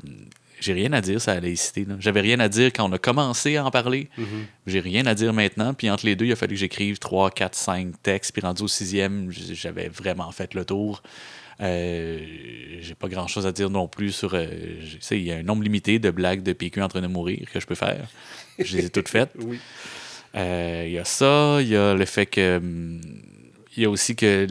j'ai 0.60 0.72
rien 0.72 0.92
à 0.92 1.00
dire 1.00 1.20
sur 1.20 1.32
la 1.32 1.40
laïcité. 1.40 1.86
J'avais 2.00 2.20
rien 2.20 2.40
à 2.40 2.48
dire 2.48 2.72
quand 2.72 2.88
on 2.88 2.92
a 2.92 2.98
commencé 2.98 3.56
à 3.56 3.64
en 3.64 3.70
parler. 3.70 4.08
Mhm. 4.18 4.26
J'ai 4.66 4.80
rien 4.80 5.06
à 5.06 5.14
dire 5.14 5.32
maintenant. 5.32 5.72
Puis 5.72 5.88
entre 5.88 6.04
les 6.04 6.16
deux, 6.16 6.26
il 6.26 6.32
a 6.32 6.36
fallu 6.36 6.54
que 6.54 6.60
j'écrive 6.60 6.98
3, 6.98 7.30
4, 7.30 7.54
5 7.54 8.02
textes. 8.02 8.32
Puis 8.32 8.42
rendu 8.42 8.62
au 8.64 8.68
sixième, 8.68 9.30
j'avais 9.30 9.88
vraiment 9.88 10.30
fait 10.32 10.54
le 10.54 10.64
tour. 10.64 11.02
Euh, 11.60 12.18
j'ai 12.80 12.94
pas 12.94 13.08
grand 13.08 13.26
chose 13.26 13.46
à 13.46 13.52
dire 13.52 13.68
non 13.70 13.88
plus 13.88 14.12
sur. 14.12 14.34
euh, 14.34 14.46
il 15.10 15.22
y 15.22 15.32
a 15.32 15.36
un 15.36 15.42
nombre 15.42 15.62
limité 15.62 15.98
de 15.98 16.10
blagues 16.10 16.42
de 16.42 16.52
PQ 16.52 16.82
en 16.82 16.88
train 16.88 17.00
de 17.00 17.06
mourir 17.08 17.46
que 17.52 17.58
je 17.60 17.66
peux 17.66 17.74
faire. 17.74 18.06
Je 18.58 18.76
les 18.76 18.86
ai 18.86 18.90
toutes 18.90 19.08
faites. 19.08 19.30
Oui. 19.38 19.58
Euh, 20.36 20.84
Il 20.86 20.92
y 20.92 20.98
a 20.98 21.04
ça, 21.04 21.58
il 21.60 21.68
y 21.68 21.76
a 21.76 21.94
le 21.94 22.04
fait 22.04 22.26
que. 22.26 22.58
hum, 22.58 23.00
Il 23.76 23.82
y 23.82 23.86
a 23.86 23.90
aussi 23.90 24.14
que. 24.14 24.46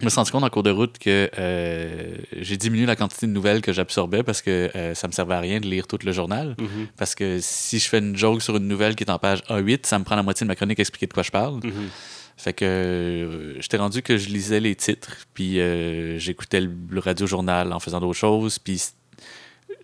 Je 0.00 0.04
me 0.06 0.10
suis 0.10 0.16
rendu 0.16 0.32
compte 0.32 0.42
en 0.42 0.50
cours 0.50 0.64
de 0.64 0.70
route 0.70 0.98
que 0.98 1.30
euh, 1.38 2.16
j'ai 2.40 2.56
diminué 2.56 2.84
la 2.84 2.96
quantité 2.96 3.26
de 3.28 3.32
nouvelles 3.32 3.62
que 3.62 3.72
j'absorbais 3.72 4.24
parce 4.24 4.42
que 4.42 4.68
euh, 4.74 4.92
ça 4.94 5.06
me 5.06 5.12
servait 5.12 5.34
à 5.36 5.40
rien 5.40 5.60
de 5.60 5.66
lire 5.66 5.86
tout 5.86 5.98
le 6.04 6.10
journal. 6.12 6.56
Mhm. 6.58 6.88
Parce 6.96 7.14
que 7.14 7.38
si 7.40 7.78
je 7.78 7.88
fais 7.88 8.00
une 8.00 8.16
joke 8.16 8.42
sur 8.42 8.56
une 8.56 8.66
nouvelle 8.66 8.96
qui 8.96 9.04
est 9.04 9.10
en 9.10 9.20
page 9.20 9.38
A8, 9.48 9.86
ça 9.86 9.98
me 10.00 10.04
prend 10.04 10.16
la 10.16 10.24
moitié 10.24 10.44
de 10.44 10.48
ma 10.48 10.56
chronique 10.56 10.80
à 10.80 10.82
expliquer 10.82 11.06
de 11.06 11.12
quoi 11.14 11.22
je 11.22 11.30
parle. 11.30 11.60
Mhm. 11.62 11.88
Fait 12.36 12.52
que 12.52 12.64
euh, 12.64 13.60
j'étais 13.60 13.76
rendu 13.76 14.02
que 14.02 14.16
je 14.16 14.28
lisais 14.28 14.60
les 14.60 14.74
titres, 14.74 15.26
puis 15.34 15.60
euh, 15.60 16.18
j'écoutais 16.18 16.60
le, 16.60 16.70
le 16.90 17.00
radio-journal 17.00 17.72
en 17.72 17.78
faisant 17.80 18.00
d'autres 18.00 18.18
choses, 18.18 18.58
puis 18.58 18.82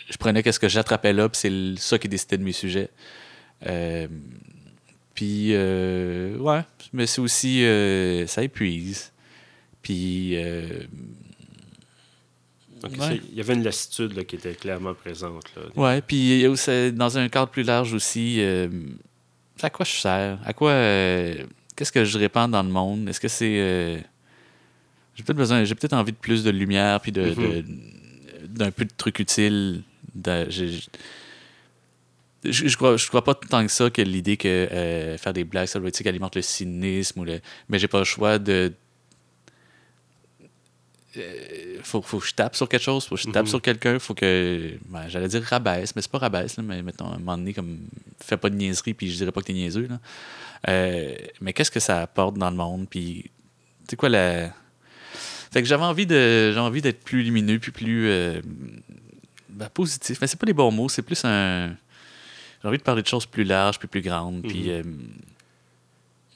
je 0.08 0.16
prenais 0.18 0.42
qu'est-ce 0.42 0.58
que 0.60 0.68
j'attrapais 0.68 1.12
là, 1.12 1.28
puis 1.28 1.38
c'est 1.40 1.80
ça 1.80 1.98
qui 1.98 2.08
décidait 2.08 2.38
de 2.38 2.42
mes 2.42 2.52
sujets. 2.52 2.88
Euh, 3.66 4.08
puis, 5.14 5.48
euh, 5.52 6.36
ouais, 6.38 6.62
mais 6.92 7.06
c'est 7.06 7.20
aussi, 7.20 7.62
ça 8.26 8.42
épuise. 8.42 9.12
Puis, 9.82 10.32
euh, 10.36 10.66
Donc, 12.82 12.92
Ouais. 12.92 12.98
c'est- 13.08 13.20
Il 13.30 13.36
y 13.36 13.40
avait 13.42 13.52
une 13.54 13.62
lassitude 13.62 14.14
là, 14.16 14.24
qui 14.24 14.36
était 14.36 14.54
clairement 14.54 14.94
présente. 14.94 15.44
Ouais, 15.76 16.00
puis 16.00 16.44
dans 16.94 17.18
un 17.18 17.28
cadre 17.28 17.50
plus 17.52 17.62
large 17.62 17.92
aussi, 17.92 18.40
à 19.62 19.68
quoi 19.70 19.84
je 19.84 19.92
sers? 19.92 20.38
À 20.44 20.52
quoi. 20.54 20.72
Qu'est-ce 21.80 21.92
que 21.92 22.04
je 22.04 22.18
répands 22.18 22.46
dans 22.46 22.62
le 22.62 22.68
monde? 22.68 23.08
Est-ce 23.08 23.18
que 23.18 23.26
c'est. 23.28 23.58
euh, 23.58 23.96
j'ai 25.14 25.22
peut-être 25.24 25.38
besoin, 25.38 25.64
j'ai 25.64 25.74
peut-être 25.74 25.94
envie 25.94 26.12
de 26.12 26.16
plus 26.18 26.44
de 26.44 26.50
lumière, 26.50 27.00
puis 27.00 27.10
de, 27.10 27.22
de- 27.62 27.64
d'un 28.48 28.70
peu 28.70 28.84
de 28.84 28.90
trucs 28.94 29.18
utiles. 29.18 29.80
De- 30.14 30.44
je, 30.50 30.66
je 32.44 32.76
crois, 32.76 32.98
je 32.98 33.08
crois 33.08 33.24
pas 33.24 33.34
tant 33.34 33.64
que 33.64 33.72
ça 33.72 33.88
que 33.88 34.02
l'idée 34.02 34.36
que 34.36 34.46
euh, 34.48 35.16
faire 35.16 35.32
des 35.32 35.44
blagues 35.44 35.68
salvétiques 35.68 36.06
alimente 36.06 36.36
le 36.36 36.42
cynisme, 36.42 37.20
ou 37.20 37.24
le, 37.24 37.40
mais 37.70 37.78
j'ai 37.78 37.88
pas 37.88 37.98
le 38.00 38.04
choix 38.04 38.38
de. 38.38 38.72
Euh, 41.16 41.78
faut, 41.82 42.00
faut 42.02 42.18
que 42.20 42.26
je 42.26 42.34
tape 42.34 42.54
sur 42.54 42.68
quelque 42.68 42.82
chose, 42.84 43.04
faut 43.06 43.16
que 43.16 43.20
je 43.20 43.26
tape 43.30 43.44
Mhm. 43.44 43.48
sur 43.50 43.60
quelqu'un, 43.62 43.98
faut 43.98 44.14
que. 44.14 44.70
ben, 44.88 45.08
J'allais 45.08 45.26
dire 45.28 45.42
rabaisse, 45.42 45.94
mais 45.96 46.02
c'est 46.02 46.10
pas 46.10 46.18
rabaisse, 46.18 46.56
là, 46.56 46.62
mais 46.62 46.82
mettons, 46.82 47.06
à 47.10 47.14
un 47.14 47.18
moment 47.18 47.36
donné, 47.36 47.52
comme. 47.52 47.78
Fais 48.20 48.36
pas 48.36 48.48
de 48.50 48.54
niaiserie, 48.54 48.94
puis 48.94 49.10
je 49.10 49.16
dirais 49.16 49.32
pas 49.32 49.40
que 49.40 49.46
t'es 49.46 49.52
niaiseux, 49.52 49.88
là. 49.88 49.98
Euh, 50.68 51.14
mais 51.40 51.52
qu'est-ce 51.52 51.70
que 51.70 51.80
ça 51.80 52.02
apporte 52.02 52.36
dans 52.36 52.50
le 52.50 52.56
monde, 52.56 52.86
puis. 52.88 53.22
Tu 53.24 53.30
sais 53.90 53.96
quoi, 53.96 54.08
la. 54.08 54.52
Fait 55.52 55.62
que 55.62 55.66
j'avais 55.68 55.82
envie 55.82 56.06
de 56.06 56.52
j'ai 56.54 56.60
envie 56.60 56.80
d'être 56.80 57.02
plus 57.02 57.24
lumineux, 57.24 57.58
puis 57.58 57.72
plus. 57.72 58.08
euh, 58.08 58.40
ben, 59.48 59.68
positif. 59.68 60.18
Mais 60.20 60.28
c'est 60.28 60.38
pas 60.38 60.46
les 60.46 60.52
bons 60.52 60.70
mots, 60.70 60.88
c'est 60.88 61.02
plus 61.02 61.24
un. 61.24 61.74
J'ai 62.62 62.68
envie 62.68 62.78
de 62.78 62.82
parler 62.84 63.02
de 63.02 63.08
choses 63.08 63.26
plus 63.26 63.42
larges, 63.44 63.78
puis 63.80 63.88
plus 63.88 64.02
grandes, 64.02 64.42
puis. 64.42 64.68
Mhm. 64.68 64.68
euh, 64.70 64.82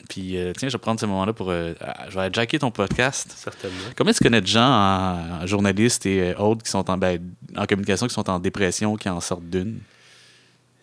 puis, 0.09 0.37
euh, 0.37 0.53
tiens, 0.57 0.69
je 0.69 0.75
vais 0.75 0.81
prendre 0.81 1.01
ce 1.01 1.07
moment-là 1.07 1.33
pour. 1.33 1.51
euh, 1.51 1.75
je 2.09 2.19
vais 2.19 2.31
jacker 2.33 2.59
ton 2.59 2.71
podcast. 2.71 3.33
Certainement. 3.37 3.77
Combien 3.97 4.13
tu 4.13 4.23
connais 4.23 4.41
de 4.41 4.47
gens 4.47 4.65
en, 4.69 5.43
en 5.43 5.47
journalistes 5.47 6.07
et 6.07 6.33
euh, 6.33 6.37
autres 6.39 6.63
qui 6.63 6.71
sont 6.71 6.89
en, 6.91 6.97
ben, 6.99 7.21
en 7.57 7.67
communication 7.67 8.07
qui 8.07 8.15
sont 8.15 8.29
en 8.29 8.39
dépression, 8.39 8.97
qui 8.97 9.09
en 9.09 9.21
sortent 9.21 9.49
d'une? 9.49 9.79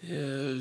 Euh, 0.10 0.60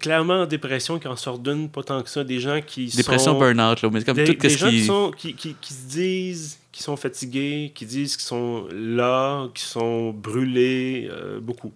clairement 0.00 0.42
en 0.42 0.46
dépression 0.46 0.98
qui 0.98 1.06
en 1.06 1.14
sortent 1.16 1.42
d'une, 1.42 1.68
pas 1.68 1.82
tant 1.84 2.02
que 2.02 2.10
ça. 2.10 2.24
Des 2.24 2.40
gens 2.40 2.60
qui 2.66 2.86
Dépression, 2.86 3.32
sont... 3.34 3.38
burn-out, 3.38 3.80
là, 3.82 3.90
mais 3.92 4.02
comme 4.02 4.16
des, 4.16 4.24
tout 4.24 4.34
des 4.34 4.48
gens 4.48 4.68
qui, 4.68 4.76
qui... 4.76 4.84
sont, 4.84 5.10
qui, 5.16 5.34
qui, 5.34 5.54
qui 5.60 5.72
se 5.72 5.86
disent 5.88 6.58
qu'ils 6.72 6.82
sont 6.82 6.96
fatigués, 6.96 7.70
qui 7.74 7.86
disent 7.86 8.16
qu'ils 8.16 8.26
sont 8.26 8.66
là, 8.72 9.46
qui 9.54 9.62
sont 9.62 10.10
brûlés, 10.10 11.08
euh, 11.12 11.38
beaucoup. 11.40 11.72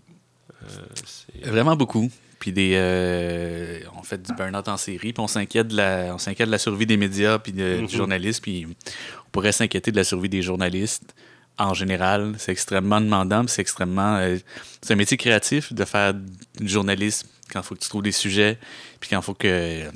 Euh, 0.64 1.50
Vraiment 1.50 1.76
beaucoup. 1.76 2.10
Puis 2.40 2.52
des, 2.52 2.72
euh, 2.74 3.80
on 3.96 4.02
fait 4.02 4.20
du 4.20 4.32
burn-out 4.34 4.66
en 4.66 4.76
série, 4.76 5.12
puis 5.12 5.20
on 5.20 5.28
s'inquiète 5.28 5.68
de 5.68 5.76
la, 5.76 6.10
on 6.14 6.18
s'inquiète 6.18 6.46
de 6.48 6.52
la 6.52 6.58
survie 6.58 6.86
des 6.86 6.96
médias 6.96 7.38
puis 7.38 7.52
de- 7.52 7.78
Mhm. 7.82 7.86
du 7.86 7.96
journaliste, 7.96 8.42
puis 8.42 8.66
on 8.66 9.30
pourrait 9.30 9.52
s'inquiéter 9.52 9.92
de 9.92 9.96
la 9.96 10.04
survie 10.04 10.28
des 10.30 10.40
journalistes 10.42 11.14
en 11.58 11.74
général. 11.74 12.34
C'est 12.38 12.50
extrêmement 12.52 13.00
demandant, 13.00 13.46
c'est 13.46 13.60
extrêmement, 13.60 14.16
euh, 14.16 14.38
c'est 14.82 14.94
un 14.94 14.96
métier 14.96 15.16
créatif 15.18 15.72
de 15.72 15.84
faire 15.84 16.14
du 16.14 16.68
journalisme 16.68 17.28
quand 17.52 17.60
il 17.60 17.64
faut 17.64 17.74
que 17.74 17.80
tu 17.80 17.88
trouves 17.90 18.02
des 18.02 18.12
sujets, 18.12 18.58
puis 19.00 19.10
quand 19.10 19.20
il 19.20 19.24
faut 19.24 19.34
que 19.34 19.90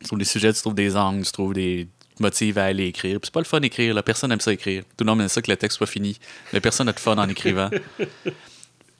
tu 0.00 0.04
trouves 0.06 0.18
des 0.18 0.24
sujets, 0.24 0.52
tu 0.54 0.60
trouves 0.60 0.74
des 0.74 0.96
angles, 0.96 1.24
tu 1.24 1.32
trouves 1.32 1.52
des 1.52 1.86
motifs 2.20 2.56
à 2.56 2.64
aller 2.64 2.86
écrire. 2.86 3.20
Puis 3.20 3.26
c'est 3.26 3.34
pas 3.34 3.40
le 3.40 3.44
fun 3.46 3.60
d'écrire, 3.60 3.92
là. 3.92 4.02
personne 4.02 4.32
aime 4.32 4.40
ça 4.40 4.52
écrire. 4.54 4.84
Tout 4.96 5.04
le 5.04 5.10
monde 5.10 5.20
aime 5.20 5.28
ça 5.28 5.42
que 5.42 5.50
le 5.50 5.56
texte 5.58 5.76
soit 5.78 5.86
fini, 5.86 6.16
mais 6.54 6.60
personne 6.60 6.86
n'a 6.86 6.92
de 6.94 7.00
fun 7.00 7.16
en 7.18 7.28
écrivant. 7.28 7.68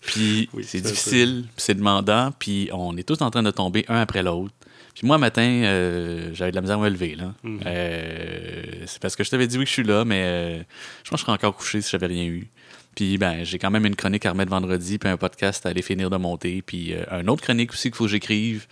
Puis 0.06 0.48
Oui, 0.52 0.64
c'est 0.66 0.80
difficile, 0.80 1.44
c'est 1.56 1.74
demandant, 1.74 2.30
puis 2.38 2.68
on 2.72 2.96
est 2.96 3.02
tous 3.02 3.20
en 3.22 3.30
train 3.30 3.42
de 3.42 3.50
tomber 3.50 3.84
un 3.88 4.00
après 4.00 4.22
l'autre. 4.22 4.54
Puis 4.94 5.06
moi, 5.06 5.18
matin, 5.18 5.42
euh, 5.42 6.30
j'avais 6.34 6.52
de 6.52 6.56
la 6.56 6.62
misère 6.62 6.78
à 6.78 6.82
me 6.82 6.88
lever. 6.88 7.16
Là. 7.16 7.34
Mhm. 7.42 7.60
Euh, 7.66 8.62
c'est 8.86 9.02
parce 9.02 9.16
que 9.16 9.24
je 9.24 9.30
t'avais 9.30 9.46
dit 9.46 9.58
oui 9.58 9.64
que 9.64 9.68
je 9.68 9.74
suis 9.74 9.82
là, 9.82 10.04
mais 10.04 10.22
euh, 10.24 10.58
je 11.02 11.10
pense 11.10 11.10
que 11.10 11.16
je 11.18 11.22
serais 11.22 11.32
encore 11.32 11.56
couché 11.56 11.80
si 11.80 11.90
j'avais 11.90 12.06
rien 12.06 12.24
eu. 12.24 12.48
Puis 12.94 13.18
ben, 13.18 13.42
j'ai 13.42 13.58
quand 13.58 13.72
même 13.72 13.86
une 13.86 13.96
chronique 13.96 14.24
à 14.24 14.30
remettre 14.30 14.52
vendredi, 14.52 14.98
puis 14.98 15.08
un 15.08 15.16
podcast 15.16 15.66
à 15.66 15.70
aller 15.70 15.82
finir 15.82 16.10
de 16.10 16.16
monter, 16.16 16.62
puis 16.62 16.94
un 17.10 17.26
autre 17.26 17.42
chronique 17.42 17.72
aussi 17.72 17.90
qu'il 17.90 17.96
faut 17.96 18.04
que 18.04 18.10
j'écrive. 18.10 18.68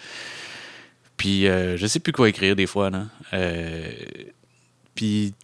Puis 1.17 1.43
je 1.47 1.87
sais 1.89 1.99
plus 1.99 2.13
quoi 2.13 2.29
écrire 2.29 2.55
des 2.55 2.69
fois. 2.69 2.89
Là. 2.91 3.07
Puis 4.95 5.35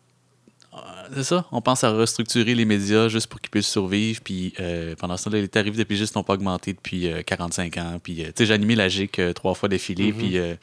c'est 1.14 1.24
ça, 1.24 1.46
on 1.52 1.60
pense 1.60 1.84
à 1.84 1.90
restructurer 1.90 2.54
les 2.54 2.64
médias 2.64 3.08
juste 3.08 3.26
pour 3.28 3.40
qu'ils 3.40 3.50
puissent 3.50 3.68
survivre. 3.68 4.20
Puis 4.22 4.52
euh, 4.60 4.94
pendant 4.96 5.16
ce 5.16 5.24
temps-là, 5.24 5.40
les 5.40 5.48
tarifs 5.48 5.76
de 5.76 5.84
pigistes 5.84 6.14
n'ont 6.16 6.22
pas 6.22 6.34
augmenté 6.34 6.72
depuis 6.72 7.10
euh, 7.10 7.22
45 7.22 7.76
ans. 7.78 8.00
Puis 8.02 8.22
euh, 8.22 8.26
tu 8.26 8.32
sais, 8.36 8.46
j'ai 8.46 8.54
animé 8.54 8.74
la 8.74 8.88
GIC 8.88 9.18
euh, 9.18 9.32
trois 9.32 9.54
fois 9.54 9.68
d'affilée. 9.68 10.12
Mhm. 10.12 10.18
Puis 10.18 10.38
euh, 10.38 10.54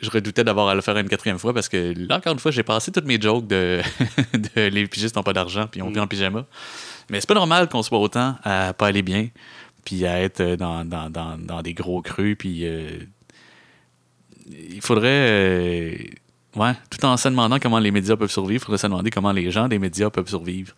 je 0.00 0.10
redoutais 0.10 0.44
d'avoir 0.44 0.68
à 0.68 0.74
le 0.74 0.80
faire 0.80 0.96
une 0.96 1.08
quatrième 1.08 1.38
fois 1.38 1.52
parce 1.52 1.68
que 1.68 1.94
là, 1.96 2.18
encore 2.18 2.32
une 2.32 2.38
fois, 2.38 2.50
j'ai 2.50 2.62
passé 2.62 2.92
toutes 2.92 3.06
mes 3.06 3.20
jokes 3.20 3.46
de, 3.46 3.80
de 4.34 4.68
les 4.68 4.86
pigistes 4.86 5.16
n'ont 5.16 5.22
pas 5.22 5.32
d'argent 5.32 5.66
puis 5.70 5.82
on 5.82 5.90
vit 5.90 6.00
en 6.00 6.06
pyjama. 6.06 6.46
Mais 7.10 7.20
c'est 7.20 7.28
pas 7.28 7.34
normal 7.34 7.68
qu'on 7.68 7.82
soit 7.82 7.98
autant 7.98 8.36
à 8.44 8.72
pas 8.72 8.86
aller 8.86 9.02
bien 9.02 9.28
puis 9.84 10.06
à 10.06 10.20
être 10.20 10.40
euh, 10.40 10.56
dans, 10.56 10.84
dans, 10.84 11.10
dans, 11.10 11.36
dans 11.38 11.62
des 11.62 11.74
gros 11.74 12.02
creux. 12.02 12.34
Puis 12.34 12.66
euh, 12.66 12.88
il 14.50 14.80
faudrait. 14.80 16.10
Ouais, 16.56 16.72
tout 16.90 17.04
en 17.04 17.16
se 17.16 17.28
demandant 17.28 17.58
comment 17.58 17.78
les 17.78 17.90
médias 17.90 18.16
peuvent 18.16 18.30
survivre, 18.30 18.62
il 18.62 18.64
faudrait 18.64 18.78
se 18.78 18.86
demander 18.86 19.10
comment 19.10 19.32
les 19.32 19.50
gens 19.50 19.68
des 19.68 19.78
médias 19.78 20.10
peuvent 20.10 20.28
survivre 20.28 20.74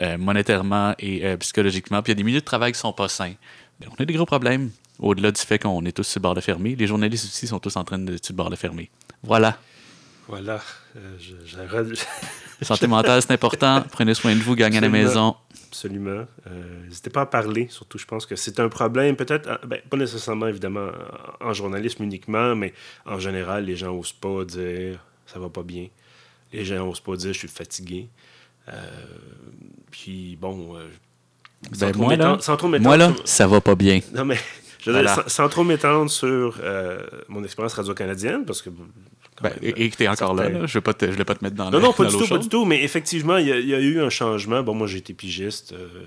euh, 0.00 0.18
monétairement 0.18 0.94
et 0.98 1.24
euh, 1.26 1.36
psychologiquement. 1.38 2.02
Puis 2.02 2.12
il 2.12 2.16
y 2.16 2.18
a 2.18 2.20
des 2.20 2.24
milieux 2.24 2.40
de 2.40 2.44
travail 2.44 2.72
qui 2.72 2.78
sont 2.78 2.92
pas 2.92 3.08
sains. 3.08 3.34
Mais 3.80 3.86
on 3.90 4.02
a 4.02 4.04
des 4.04 4.14
gros 4.14 4.26
problèmes. 4.26 4.70
Au-delà 4.98 5.30
du 5.30 5.40
fait 5.40 5.58
qu'on 5.58 5.84
est 5.84 5.92
tous 5.92 6.04
sur 6.04 6.20
le 6.20 6.22
bord 6.22 6.34
de 6.34 6.40
fermer, 6.40 6.74
les 6.74 6.86
journalistes 6.86 7.26
aussi 7.26 7.46
sont 7.46 7.58
tous 7.58 7.76
en 7.76 7.84
train 7.84 7.98
de 7.98 8.12
sur 8.16 8.32
le 8.32 8.36
bord 8.36 8.48
de 8.50 8.56
fermer. 8.56 8.88
Voilà. 9.22 9.58
Voilà. 10.28 10.60
Euh, 10.96 11.16
je- 11.20 11.34
je- 11.46 11.94
Santé 12.64 12.86
mentale, 12.86 13.20
c'est 13.20 13.32
important. 13.32 13.84
Prenez 13.92 14.14
soin 14.14 14.34
de 14.34 14.40
vous, 14.40 14.54
gagnez 14.56 14.78
à 14.78 14.80
la 14.80 14.88
maison. 14.88 15.36
Absolument. 15.68 16.24
Euh, 16.46 16.86
N'hésitez 16.88 17.10
pas 17.10 17.20
à 17.22 17.26
parler, 17.26 17.68
surtout, 17.70 17.98
je 17.98 18.06
pense 18.06 18.24
que 18.24 18.34
c'est 18.34 18.58
un 18.60 18.70
problème, 18.70 19.14
peut-être, 19.14 19.60
ben, 19.66 19.78
pas 19.90 19.98
nécessairement, 19.98 20.46
évidemment, 20.46 20.88
en 21.40 21.48
en 21.48 21.52
journalisme 21.52 22.02
uniquement, 22.04 22.56
mais 22.56 22.72
en 23.04 23.18
général, 23.18 23.66
les 23.66 23.76
gens 23.76 23.94
n'osent 23.94 24.12
pas 24.14 24.44
dire 24.46 24.98
ça 25.36 25.40
va 25.40 25.50
pas 25.50 25.62
bien. 25.62 25.88
Les 26.50 26.64
gens 26.64 26.86
n'osent 26.86 27.00
pas 27.00 27.14
dire 27.16 27.34
je 27.34 27.38
suis 27.40 27.48
fatigué. 27.48 28.08
Euh, 28.68 28.72
puis, 29.90 30.36
bon. 30.40 30.76
euh, 30.76 30.88
sans 31.72 31.86
Ben, 31.86 31.92
trop 31.92 32.02
moi, 32.04 32.16
là, 32.16 32.24
m'étendre- 32.24 32.42
sans 32.42 32.56
trop 32.56 32.68
m'étendre 32.68 32.88
Moi, 32.88 32.96
là, 32.96 33.14
sur- 33.14 33.28
ça 33.28 33.46
va 33.46 33.60
pas 33.60 33.74
bien. 33.74 34.00
Non, 34.14 34.24
mais 34.24 34.36
je 34.80 34.90
veux 34.90 34.96
dire, 34.96 35.04
Voilà. 35.12 35.14
sans, 35.14 35.28
sans 35.28 35.48
trop 35.50 35.62
m'étendre 35.62 36.10
sur 36.10 36.58
euh, 36.62 37.00
mon 37.28 37.44
expérience 37.44 37.74
radio-canadienne, 37.74 38.46
parce 38.46 38.62
que. 38.62 38.70
Ben, 39.42 39.52
et 39.62 39.90
que 39.90 39.96
t'es 39.96 40.08
encore 40.08 40.34
là. 40.34 40.44
Je 40.44 40.50
vais 40.50 40.64
je 40.66 40.78
vais 40.78 41.24
pas 41.24 41.34
te 41.34 41.44
mettre 41.44 41.56
dans 41.56 41.70
non, 41.70 41.78
le 41.78 41.84
non, 41.84 41.92
pas 41.92 42.06
du 42.06 42.16
tout, 42.16 42.26
pas 42.26 42.38
du 42.38 42.48
tout. 42.48 42.64
Mais 42.64 42.82
effectivement, 42.82 43.36
il 43.36 43.46
y, 43.46 43.52
a, 43.52 43.58
il 43.58 43.68
y 43.68 43.74
a 43.74 43.78
eu 43.78 44.00
un 44.00 44.08
changement. 44.08 44.62
Bon, 44.62 44.74
moi, 44.74 44.86
j'ai 44.86 44.98
été 44.98 45.12
pigiste 45.12 45.72
euh, 45.72 46.06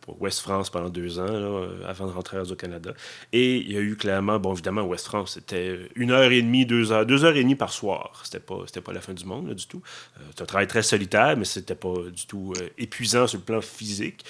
pour 0.00 0.20
West 0.20 0.40
France 0.40 0.70
pendant 0.70 0.88
deux 0.88 1.18
ans, 1.18 1.26
là, 1.26 1.32
euh, 1.32 1.68
avant 1.86 2.06
de 2.06 2.12
rentrer 2.12 2.36
à 2.36 2.40
Radio-Canada. 2.40 2.92
Et 3.32 3.56
il 3.58 3.72
y 3.72 3.76
a 3.76 3.80
eu 3.80 3.96
clairement, 3.96 4.40
bon, 4.40 4.52
évidemment, 4.52 4.82
West 4.82 5.06
France, 5.06 5.34
c'était 5.34 5.78
une 5.94 6.10
heure 6.10 6.32
et 6.32 6.42
demie, 6.42 6.66
deux 6.66 6.90
heures, 6.90 7.06
deux 7.06 7.24
heures 7.24 7.36
et 7.36 7.42
demie 7.42 7.54
par 7.54 7.72
soir. 7.72 8.22
C'était 8.24 8.40
pas, 8.40 8.62
c'était 8.66 8.80
pas 8.80 8.92
la 8.92 9.00
fin 9.00 9.14
du 9.14 9.24
monde, 9.24 9.48
là, 9.48 9.54
du 9.54 9.66
tout. 9.66 9.82
Euh, 10.18 10.22
c'est 10.34 10.42
un 10.42 10.46
travail 10.46 10.66
très 10.66 10.82
solitaire, 10.82 11.36
mais 11.36 11.44
c'était 11.44 11.76
pas 11.76 11.94
du 12.12 12.26
tout 12.26 12.54
euh, 12.56 12.68
épuisant 12.78 13.26
sur 13.26 13.38
le 13.38 13.44
plan 13.44 13.60
physique. 13.60 14.24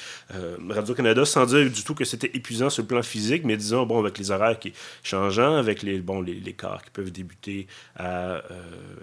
Radio-Canada, 0.68 1.24
sans 1.24 1.46
dire 1.46 1.70
du 1.70 1.83
tout 1.83 1.94
que 1.94 2.04
c'était 2.04 2.30
épuisant 2.35 2.68
sur 2.68 2.83
le 2.83 2.88
plan 2.88 3.02
physique, 3.02 3.42
mais 3.44 3.57
disons, 3.57 3.87
bon, 3.87 3.98
avec 4.00 4.18
les 4.18 4.30
horaires 4.30 4.59
qui 4.59 4.72
changeant, 5.02 5.57
avec 5.57 5.83
les, 5.83 5.98
bon, 6.00 6.20
les, 6.20 6.35
les 6.35 6.52
quarts 6.52 6.83
qui 6.85 6.90
peuvent 6.90 7.11
débuter 7.11 7.66
à 7.96 8.34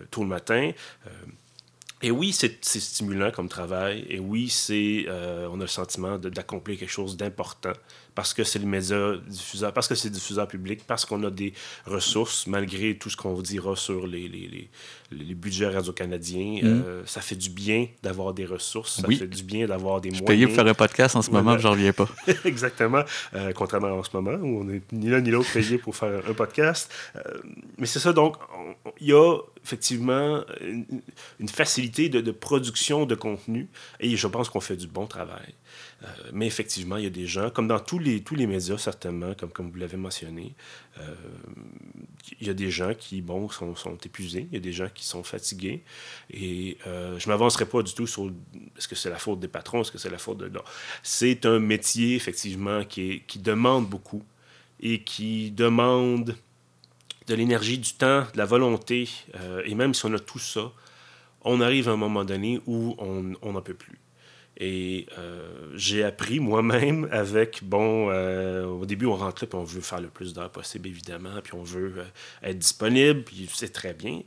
tôt 0.09 0.21
le 0.21 0.27
matin. 0.27 0.71
euh, 1.07 1.09
et 2.03 2.09
oui, 2.09 2.33
c'est 2.33 2.63
stimulant 2.63 3.31
comme 3.31 3.47
travail. 3.47 4.05
Et 4.09 4.19
oui, 4.19 4.49
c'est 4.49 5.05
euh, 5.07 5.47
on 5.51 5.59
a 5.59 5.63
le 5.63 5.67
sentiment 5.67 6.17
d'accomplir 6.17 6.79
quelque 6.79 6.89
chose 6.89 7.15
d'important 7.15 7.73
parce 8.15 8.33
que 8.33 8.43
c'est 8.43 8.59
le 8.59 8.65
média 8.65 9.13
diffuseur, 9.27 9.71
parce 9.73 9.87
que 9.87 9.95
c'est 9.95 10.09
diffuseur 10.09 10.47
public, 10.47 10.81
parce 10.85 11.05
qu'on 11.05 11.23
a 11.23 11.29
des 11.31 11.53
ressources, 11.85 12.45
malgré 12.47 12.97
tout 12.97 13.09
ce 13.09 13.15
qu'on 13.17 13.33
vous 13.33 13.41
dira 13.41 13.75
sur 13.75 14.05
les, 14.05 14.27
les, 14.27 14.47
les, 14.47 14.69
les 15.11 15.35
budgets 15.35 15.67
radio-canadiens. 15.67 16.61
euh, 16.63 17.03
ça 17.05 17.21
fait 17.21 17.35
du 17.35 17.49
bien 17.49 17.87
d'avoir 18.03 18.33
des 18.33 18.45
ressources, 18.45 19.01
ça 19.01 19.07
Oui. 19.07 19.17
fait 19.17 19.27
du 19.27 19.43
bien 19.43 19.65
d'avoir 19.67 20.01
des 20.01 20.09
Je 20.09 20.21
moyens. 20.21 20.27
payé 20.27 20.45
pour 20.47 20.55
faire 20.55 20.67
un 20.67 20.73
podcast 20.73 21.15
en 21.15 21.21
ce 21.21 21.31
moment, 21.31 21.57
j'en 21.57 21.71
reviens 21.71 21.93
pas. 21.93 22.09
Exactement. 22.45 23.03
Euh, 23.33 23.53
contrairement 23.53 23.87
à 23.87 23.91
en 23.93 24.03
ce 24.03 24.09
moment, 24.13 24.33
où 24.33 24.61
on 24.61 24.63
n'est 24.65 24.81
ni 24.91 25.07
l'un 25.09 25.21
ni 25.21 25.31
l'autre 25.31 25.51
payé 25.53 25.77
pour 25.77 25.95
faire 25.95 26.21
un 26.29 26.33
podcast. 26.33 26.91
Euh, 27.15 27.19
mais 27.77 27.85
c'est 27.87 27.99
ça, 27.99 28.13
donc, 28.13 28.35
on- 28.57 28.89
on- 28.89 28.93
il 28.99 29.07
y 29.07 29.13
a 29.13 29.37
effectivement 29.63 30.43
une, 30.61 30.85
une 31.39 31.49
facilité 31.49 32.09
de, 32.09 32.19
de 32.21 32.31
production 32.31 33.05
de 33.05 33.15
contenu 33.15 33.67
et 33.99 34.15
je 34.17 34.27
pense 34.27 34.49
qu'on 34.49 34.59
fait 34.59 34.75
du 34.75 34.87
bon 34.87 35.07
travail. 35.07 35.53
Euh, 36.03 36.07
mais 36.33 36.47
effectivement, 36.47 36.97
il 36.97 37.03
y 37.03 37.07
a 37.07 37.11
des 37.11 37.27
gens, 37.27 37.49
comme 37.49 37.67
dans 37.67 37.79
tous 37.79 37.99
les, 37.99 38.21
tous 38.21 38.35
les 38.35 38.47
médias, 38.47 38.77
certainement, 38.77 39.33
comme, 39.35 39.51
comme 39.51 39.69
vous 39.69 39.77
l'avez 39.77 39.97
mentionné, 39.97 40.55
euh, 40.99 41.15
il 42.39 42.47
y 42.47 42.49
a 42.49 42.53
des 42.53 42.71
gens 42.71 42.93
qui, 42.93 43.21
bon, 43.21 43.49
sont, 43.49 43.97
épuisés, 44.03 44.47
il 44.51 44.55
y 44.55 44.57
a 44.57 44.61
des 44.61 44.73
gens 44.73 44.89
qui 44.93 45.05
sont 45.05 45.23
fatigués. 45.23 45.83
Et 46.31 46.77
euh, 46.87 47.19
je 47.19 47.27
ne 47.27 47.33
m'avancerai 47.33 47.65
pas 47.65 47.83
du 47.83 47.93
tout 47.93 48.07
sur 48.07 48.31
est-ce 48.77 48.87
que 48.87 48.95
c'est 48.95 49.09
la 49.09 49.19
faute 49.19 49.39
des 49.39 49.47
patrons, 49.47 49.81
est-ce 49.81 49.91
que 49.91 49.99
c'est 49.99 50.09
la 50.09 50.17
faute 50.17 50.39
de. 50.39 50.51
C'est 51.03 51.45
un 51.45 51.59
métier, 51.59 52.15
effectivement, 52.15 52.83
qui, 52.83 53.23
qui 53.27 53.39
demande 53.39 53.87
beaucoup 53.87 54.23
et 54.79 55.03
qui 55.03 55.51
demande 55.51 56.35
de 57.27 57.35
l'énergie, 57.35 57.77
du 57.77 57.93
temps, 57.93 58.25
de 58.33 58.37
la 58.37 58.45
volonté. 58.45 59.07
et 59.65 59.75
même 59.75 59.93
si 59.93 60.05
on 60.07 60.13
a 60.13 60.19
tout 60.19 60.39
ça, 60.39 60.71
on 61.43 61.61
arrive 61.61 61.87
à 61.87 61.91
un 61.91 61.97
moment 61.97 62.25
donné 62.25 62.59
où 62.65 62.95
on 62.97 63.51
n'en 63.51 63.61
peut 63.61 63.75
plus. 63.75 64.00
Et 64.63 65.07
euh, 65.17 65.71
j'ai 65.75 66.03
appris 66.03 66.39
moi-même 66.39 67.07
avec, 67.11 67.61
bon, 67.63 68.09
euh, 68.11 68.63
au 68.65 68.85
début, 68.85 69.07
on 69.07 69.15
rentre 69.15 69.43
là, 69.43 69.47
puis 69.49 69.57
on 69.59 69.63
veut 69.63 69.81
faire 69.81 70.01
le 70.01 70.09
plus 70.09 70.33
d'heures 70.35 70.51
possible, 70.51 70.87
évidemment, 70.87 71.41
puis 71.43 71.55
on 71.55 71.63
veut 71.63 71.95
euh, 71.97 72.03
être 72.47 72.59
disponible, 72.59 73.23
puis 73.23 73.49
c'est 73.51 73.73
très 73.73 73.93
bien. 73.93 74.21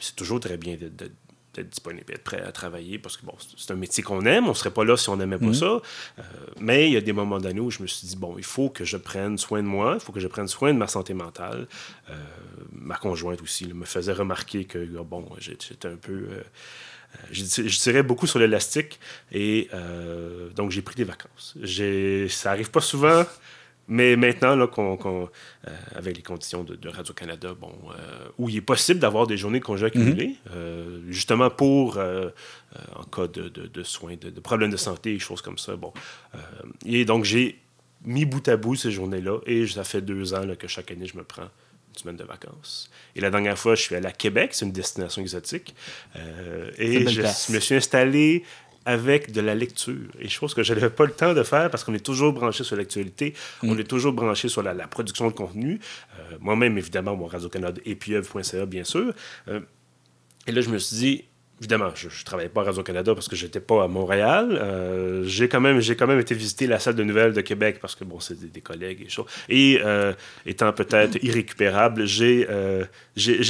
C'est 0.00 0.16
toujours 0.16 0.40
très 0.40 0.56
bien 0.56 0.76
d'être 0.76 0.96
d'être- 0.96 1.68
disponible, 1.70 2.04
d'être 2.06 2.22
prêt 2.22 2.40
à 2.40 2.52
travailler, 2.52 2.98
parce 3.00 3.16
que, 3.16 3.26
bon, 3.26 3.34
c'est- 3.56 3.70
un 3.72 3.76
métier 3.76 4.02
qu'on 4.02 4.24
aime, 4.24 4.46
on 4.46 4.50
ne 4.50 4.54
serait 4.54 4.70
pas 4.70 4.84
là 4.84 4.96
si 4.96 5.08
on 5.10 5.16
n'aimait 5.16 5.38
pas 5.38 5.46
Mhm. 5.46 5.54
ça. 5.54 5.82
Mais 6.60 6.86
il 6.88 6.92
y 6.92 6.96
a 6.96 7.00
des 7.00 7.12
moments 7.12 7.40
d'année 7.40 7.58
où 7.60 7.70
je 7.70 7.82
me 7.82 7.88
suis 7.88 8.06
dit, 8.06 8.16
bon, 8.16 8.36
il 8.38 8.44
faut 8.44 8.70
que 8.70 8.84
je 8.84 8.96
prenne 8.96 9.36
soin 9.36 9.60
de 9.62 9.66
moi, 9.66 9.94
il 9.94 10.00
faut 10.00 10.12
que 10.12 10.20
je 10.20 10.28
prenne 10.28 10.46
soin 10.48 10.72
de 10.72 10.78
ma 10.78 10.86
santé 10.86 11.12
mentale. 11.14 11.66
Ma 12.72 12.96
conjointe 12.96 13.42
aussi 13.42 13.64
là, 13.66 13.74
me 13.74 13.84
faisait 13.86 14.12
remarquer 14.12 14.64
que, 14.64 14.78
ah, 14.98 15.02
bon, 15.02 15.26
j'étais 15.38 15.88
un 15.88 15.96
peu... 15.96 16.28
euh, 17.14 17.18
je, 17.32 17.44
je 17.44 17.78
tirais 17.78 18.02
beaucoup 18.02 18.26
sur 18.26 18.38
l'élastique 18.38 18.98
et 19.32 19.68
euh, 19.74 20.50
donc 20.50 20.70
j'ai 20.70 20.82
pris 20.82 20.94
des 20.94 21.04
vacances. 21.04 21.56
Ça 22.28 22.50
arrive 22.50 22.70
pas 22.70 22.80
souvent, 22.80 23.24
mais 23.90 24.16
maintenant, 24.16 24.54
là, 24.54 24.66
qu'on, 24.66 24.98
euh, 25.66 25.76
avec 25.94 26.16
les 26.18 26.22
conditions 26.22 26.62
de, 26.64 26.76
de 26.76 26.88
Radio-Canada, 26.90 27.54
bon, 27.58 27.72
euh, 27.90 28.28
où 28.36 28.48
il 28.50 28.56
est 28.56 28.60
possible 28.60 29.00
d'avoir 29.00 29.26
des 29.26 29.38
journées 29.38 29.60
de 29.60 29.64
congés 29.64 29.86
accumulés, 29.86 30.36
euh, 30.54 31.00
justement 31.08 31.48
pour, 31.48 31.96
en 31.98 33.04
cas 33.04 33.26
de, 33.26 33.48
de- 33.48 33.66
de 33.66 33.82
soins, 33.82 34.16
de, 34.20 34.40
problèmes 34.40 34.70
de 34.70 34.76
santé, 34.76 35.12
des 35.14 35.18
choses 35.18 35.40
comme 35.40 35.56
ça. 35.58 35.74
Bon. 35.76 35.92
Et 36.84 37.06
donc, 37.06 37.24
j'ai 37.24 37.58
mis 38.04 38.26
bout 38.26 38.46
à 38.48 38.56
bout 38.58 38.76
ces 38.76 38.90
journées-là 38.92 39.38
et 39.46 39.66
ça 39.66 39.82
fait 39.84 40.02
deux 40.02 40.34
ans 40.34 40.44
là, 40.44 40.54
que 40.54 40.68
chaque 40.68 40.90
année, 40.90 41.06
je 41.06 41.16
me 41.16 41.24
prends 41.24 41.48
une 41.94 41.98
semaine 41.98 42.16
de 42.16 42.24
vacances. 42.24 42.90
Et 43.16 43.20
la 43.20 43.30
dernière 43.30 43.58
fois, 43.58 43.74
je 43.74 43.82
suis 43.82 43.94
allé 43.94 44.06
à 44.06 44.12
Québec, 44.12 44.50
c'est 44.52 44.64
une 44.64 44.72
destination 44.72 45.22
exotique. 45.22 45.74
Euh, 46.16 46.70
et 46.78 47.06
je 47.08 47.20
place. 47.20 47.48
me 47.48 47.58
suis 47.60 47.74
installé 47.74 48.44
avec 48.84 49.32
de 49.32 49.42
la 49.42 49.54
lecture. 49.54 50.08
Et 50.18 50.28
chose 50.28 50.54
que 50.54 50.62
je 50.62 50.72
n'avais 50.72 50.88
pas 50.88 51.04
le 51.04 51.12
temps 51.12 51.34
de 51.34 51.42
faire 51.42 51.70
parce 51.70 51.84
qu'on 51.84 51.92
est 51.94 52.04
toujours 52.04 52.32
branché 52.32 52.64
sur 52.64 52.74
l'actualité, 52.74 53.34
on 53.62 53.76
est 53.76 53.84
toujours 53.84 54.14
branché 54.14 54.48
sur 54.48 54.62
la, 54.62 54.72
la 54.72 54.86
production 54.86 55.26
de 55.28 55.34
contenu. 55.34 55.78
Euh, 56.18 56.36
Moi-même, 56.40 56.78
évidemment, 56.78 57.14
mon 57.14 57.26
Radio-Canada 57.26 57.80
et 57.84 57.94
pieuvre.ca, 57.94 58.64
bien 58.64 58.84
sûr. 58.84 59.12
Euh, 59.48 59.60
et 60.46 60.52
là, 60.52 60.62
je 60.62 60.70
me 60.70 60.78
suis 60.78 60.96
dit, 60.96 61.24
évidemment, 61.60 61.90
je 61.94 62.06
ne 62.06 62.24
travaillais 62.24 62.48
pas 62.48 62.62
à 62.62 62.64
Radio-Canada 62.64 63.14
parce 63.14 63.28
que 63.28 63.36
j'étais 63.36 63.60
pas 63.60 63.84
à 63.84 63.88
Montréal. 63.88 64.58
Euh, 64.60 65.24
j'ai 65.24 65.48
quand, 65.48 65.60
même, 65.60 65.80
quand 65.80 66.06
même 66.06 66.20
été 66.20 66.34
visiter 66.34 66.66
la 66.66 66.78
salle 66.78 66.94
de 66.94 67.02
nouvelles 67.02 67.32
de 67.32 67.40
Québec 67.40 67.78
parce 67.80 67.94
que, 67.94 68.04
bon, 68.04 68.20
c'est 68.20 68.38
des, 68.38 68.46
des 68.46 68.60
collègues 68.60 69.02
et 69.06 69.08
choses. 69.08 69.26
Et 69.48 69.80
euh, 69.84 70.12
étant 70.46 70.72
peut-être 70.72 71.18
irrécupérable, 71.22 72.06
j'ai, 72.06 72.46
euh, 72.48 72.84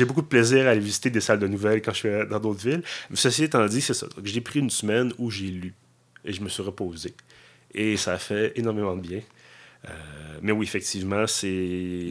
beaucoup 0.07 0.23
de 0.23 0.27
plaisir 0.27 0.67
à 0.67 0.71
aller 0.71 0.81
visiter 0.81 1.11
des 1.11 1.21
salles 1.21 1.39
de 1.39 1.49
nouvelles 1.49 1.83
quand 1.83 1.93
je 1.93 1.99
suis 1.99 2.29
dans 2.31 2.41
d'autres 2.41 2.67
villes. 2.67 2.83
Mais 3.11 3.17
ceci 3.17 3.45
étant 3.45 3.65
dit, 3.67 3.81
c'est 3.81 3.95
ça. 3.95 4.07
Donc, 4.07 4.25
j'ai 4.25 4.41
pris 4.41 4.61
une 4.61 4.71
semaine 4.71 5.13
où 5.19 5.31
j'ai 5.31 5.49
lu 5.49 5.75
et 6.25 6.33
je 6.33 6.41
me 6.43 6.49
suis 6.49 6.63
reposé. 6.63 7.15
Et 7.75 7.97
ça 7.97 8.15
a 8.15 8.19
fait 8.19 8.53
énormément 8.57 8.97
de 8.97 9.03
bien. 9.03 9.21
Euh, 9.85 9.91
mais 10.43 10.53
oui, 10.53 10.65
effectivement, 10.67 11.27
c'est. 11.27 11.47